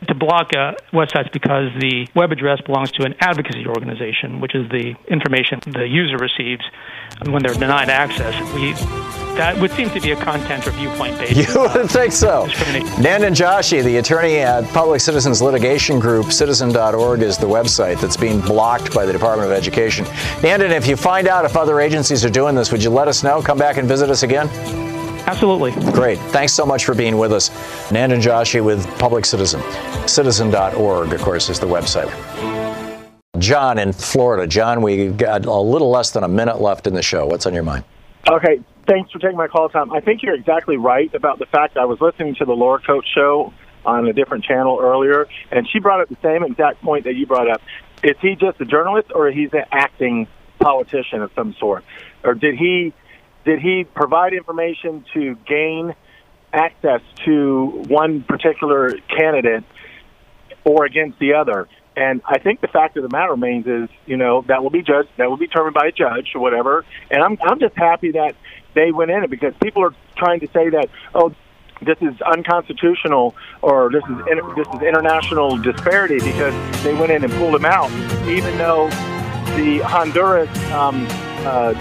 to 0.07 0.14
block 0.14 0.53
uh, 0.55 0.74
websites 0.92 1.32
because 1.32 1.70
the 1.80 2.07
web 2.14 2.30
address 2.32 2.61
belongs 2.61 2.90
to 2.92 3.05
an 3.05 3.14
advocacy 3.20 3.66
organization, 3.66 4.40
which 4.40 4.55
is 4.55 4.68
the 4.70 4.94
information 5.09 5.61
the 5.66 5.86
user 5.86 6.16
receives 6.16 6.64
when 7.26 7.42
they're 7.42 7.55
denied 7.55 7.88
access. 7.88 8.34
We 8.55 8.74
that 9.38 9.57
would 9.59 9.70
seem 9.72 9.88
to 9.90 10.01
be 10.01 10.11
a 10.11 10.16
content 10.16 10.66
or 10.66 10.72
viewpoint 10.72 11.16
based. 11.18 11.36
You 11.55 11.61
would 11.61 11.88
think 11.88 12.12
so. 12.12 12.46
Nandan 12.99 13.34
Joshi, 13.34 13.84
the 13.84 13.99
attorney 13.99 14.38
at 14.38 14.64
Public 14.74 15.01
Citizens 15.01 15.40
Litigation 15.40 16.01
Group, 16.01 16.32
citizen.org 16.32 17.22
is 17.22 17.38
the 17.38 17.46
website 17.46 18.01
that's 18.01 18.16
being 18.16 18.40
blocked 18.40 18.92
by 18.92 19.07
the 19.07 19.12
Department 19.12 19.51
of 19.51 19.57
Education. 19.57 20.05
Nandan, 20.42 20.70
if 20.70 20.88
you 20.88 20.96
find 20.96 21.28
out 21.28 21.44
if 21.44 21.57
other 21.57 21.80
agencies 21.80 22.24
are 22.24 22.30
doing 22.30 22.57
this, 22.57 22.72
would 22.72 22.82
you 22.82 22.90
let 22.90 23.07
us 23.07 23.22
know? 23.22 23.40
Come 23.40 23.59
back 23.59 23.76
and 23.76 23.86
visit 23.86 24.11
us 24.11 24.24
again? 24.24 24.49
Absolutely. 25.29 25.72
Great. 25.93 26.18
Thanks 26.31 26.55
so 26.55 26.64
much 26.64 26.87
for 26.87 26.95
being 26.95 27.18
with 27.18 27.35
us. 27.35 27.51
Nandan 27.91 28.22
Joshi 28.22 28.64
with 28.64 28.87
Public 28.99 29.26
Citizen. 29.26 29.61
Citizen.org, 30.09 31.12
of 31.12 31.20
course, 31.20 31.51
is 31.51 31.61
the 31.61 31.66
website. 31.66 32.09
John 33.39 33.79
in 33.79 33.93
Florida. 33.93 34.47
John, 34.47 34.81
we 34.81 35.09
got 35.09 35.45
a 35.45 35.53
little 35.53 35.91
less 35.91 36.12
than 36.12 36.24
a 36.24 36.29
minute 36.29 36.62
left 36.62 36.87
in 36.87 36.95
the 36.95 37.03
show. 37.03 37.26
What's 37.26 37.45
on 37.45 37.53
your 37.53 37.62
mind? 37.62 37.85
Okay, 38.26 38.61
thanks 38.87 39.12
for 39.12 39.18
taking 39.18 39.37
my 39.37 39.49
call, 39.49 39.68
Thom. 39.68 39.93
I 39.93 40.01
think 40.01 40.22
you're 40.22 40.35
exactly 40.35 40.79
right 40.79 41.12
about 41.14 41.39
the 41.39 41.47
fact 41.47 41.76
I 41.76 41.85
was 41.85 42.01
listening 42.01 42.35
to 42.37 42.47
the 42.47 42.55
Laura 42.55 42.81
Coates 42.81 43.07
show 43.14 43.53
on 43.85 44.09
a 44.09 44.14
different 44.14 44.45
channel 44.45 44.79
earlier, 44.81 45.29
and 45.51 45.68
she 45.68 45.79
brought 45.79 46.01
up 46.01 46.09
the 46.09 46.16
same 46.22 46.43
exact 46.43 46.81
point 46.81 47.05
that 47.05 47.16
you 47.16 47.26
brought 47.26 47.51
up. 47.51 47.61
Is 48.03 48.16
he 48.22 48.35
just 48.35 48.62
a 48.62 48.64
journalist, 48.64 49.11
or 49.14 49.31
he's 49.31 49.53
an 49.53 49.64
acting 49.72 50.26
politician 50.59 51.20
of 51.20 51.31
some 51.35 51.55
sort, 51.61 51.85
or 52.24 52.33
did 52.33 52.57
he 52.57 52.95
did 53.49 53.61
he 53.61 53.84
provide 53.84 54.34
information 54.34 55.07
to 55.14 55.34
gain 55.46 55.94
access 56.53 57.01
to 57.24 57.82
one 57.88 58.22
particular 58.22 58.92
candidate 59.09 59.64
or 60.64 60.84
against 60.84 61.18
the 61.18 61.32
other? 61.32 61.66
And 61.96 62.20
I 62.26 62.40
think 62.40 62.61
the 62.61 62.68
fact 62.68 62.99
of 62.99 63.05
the 63.05 63.09
matter 63.09 63.30
remains 63.30 63.66
is, 63.66 63.88
you 64.05 64.18
know, 64.18 64.44
that 64.49 64.62
will 64.62 64.68
be 64.68 64.82
judged, 64.82 65.09
that 65.16 65.30
will 65.30 65.38
be 65.38 65.46
determined 65.46 65.72
by 65.72 65.86
a 65.86 65.92
judge 65.92 66.32
or 66.34 66.42
whatever. 66.42 66.84
And 67.11 67.22
I'm 67.22 67.38
I'm 67.40 67.59
just 67.59 67.74
happy 67.74 68.12
that 68.12 68.36
they 68.74 68.92
went 68.92 69.11
in 69.11 69.24
it 69.24 69.30
because 69.30 69.55
people 69.62 69.82
are 69.82 69.94
trying 70.14 70.40
to 70.40 70.46
say 70.49 70.68
that, 70.68 70.90
oh, 71.14 71.34
this 71.80 71.96
is 72.03 72.20
unconstitutional 72.20 73.34
or 73.62 73.90
this 73.90 74.05
is 74.05 74.16
this 74.57 74.68
is 74.74 74.82
international 74.82 75.57
disparity 75.57 76.18
because 76.18 76.53
they 76.84 76.92
went 76.92 77.12
in 77.12 77.24
and 77.24 77.32
pulled 77.32 77.55
him 77.55 77.64
out, 77.64 77.90
even 78.28 78.59
though 78.59 78.90
the 79.57 79.78
Honduras 79.78 80.51
um, 80.72 81.07
uh, 81.46 81.72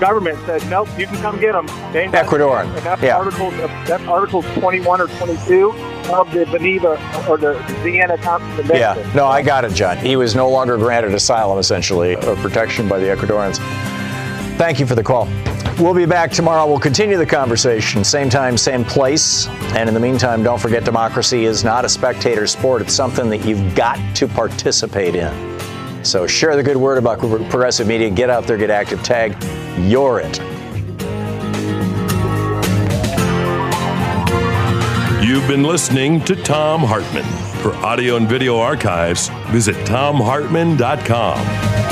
government 0.00 0.38
said, 0.46 0.68
nope, 0.68 0.88
you 0.98 1.06
can 1.06 1.16
come 1.18 1.38
get 1.38 1.52
them. 1.52 1.68
Ecuador. 2.14 2.62
And 2.62 2.76
that's 2.78 3.02
yeah. 3.02 3.16
Article, 3.16 3.50
that's 3.50 4.02
Article 4.04 4.42
21 4.42 5.00
or 5.00 5.06
22 5.06 5.70
of 6.10 6.32
the 6.32 6.46
Geneva 6.46 6.92
or 7.28 7.36
the 7.36 7.54
Vienna 7.82 8.16
Convention. 8.18 8.76
Yeah, 8.76 9.12
no, 9.14 9.26
I 9.26 9.42
got 9.42 9.64
it, 9.64 9.72
John. 9.74 9.98
He 9.98 10.16
was 10.16 10.34
no 10.34 10.48
longer 10.48 10.76
granted 10.78 11.14
asylum, 11.14 11.58
essentially, 11.58 12.16
or 12.16 12.34
protection 12.36 12.88
by 12.88 12.98
the 12.98 13.06
Ecuadorians. 13.06 13.58
Thank 14.56 14.80
you 14.80 14.86
for 14.86 14.94
the 14.94 15.04
call. 15.04 15.28
We'll 15.78 15.94
be 15.94 16.04
back 16.06 16.30
tomorrow. 16.30 16.66
We'll 16.66 16.78
continue 16.78 17.16
the 17.16 17.24
conversation, 17.24 18.04
same 18.04 18.28
time, 18.28 18.58
same 18.58 18.84
place. 18.84 19.46
And 19.74 19.88
in 19.88 19.94
the 19.94 20.00
meantime, 20.00 20.42
don't 20.42 20.60
forget 20.60 20.84
democracy 20.84 21.44
is 21.44 21.64
not 21.64 21.84
a 21.84 21.88
spectator 21.88 22.46
sport. 22.46 22.82
It's 22.82 22.92
something 22.92 23.30
that 23.30 23.46
you've 23.46 23.74
got 23.74 23.98
to 24.16 24.28
participate 24.28 25.14
in. 25.14 25.32
So 26.02 26.26
share 26.26 26.56
the 26.56 26.62
good 26.62 26.76
word 26.76 26.98
about 26.98 27.18
progressive 27.18 27.86
media. 27.86 28.10
Get 28.10 28.30
out 28.30 28.46
there, 28.46 28.56
get 28.56 28.70
active, 28.70 29.02
tag. 29.02 29.36
You're 29.78 30.20
it. 30.20 30.38
You've 35.22 35.46
been 35.46 35.62
listening 35.62 36.24
to 36.24 36.34
Thom 36.34 36.80
Hartmann. 36.80 37.24
For 37.62 37.74
audio 37.74 38.16
and 38.16 38.28
video 38.28 38.58
archives, 38.58 39.28
visit 39.50 39.76
thomhartmann.com. 39.86 41.89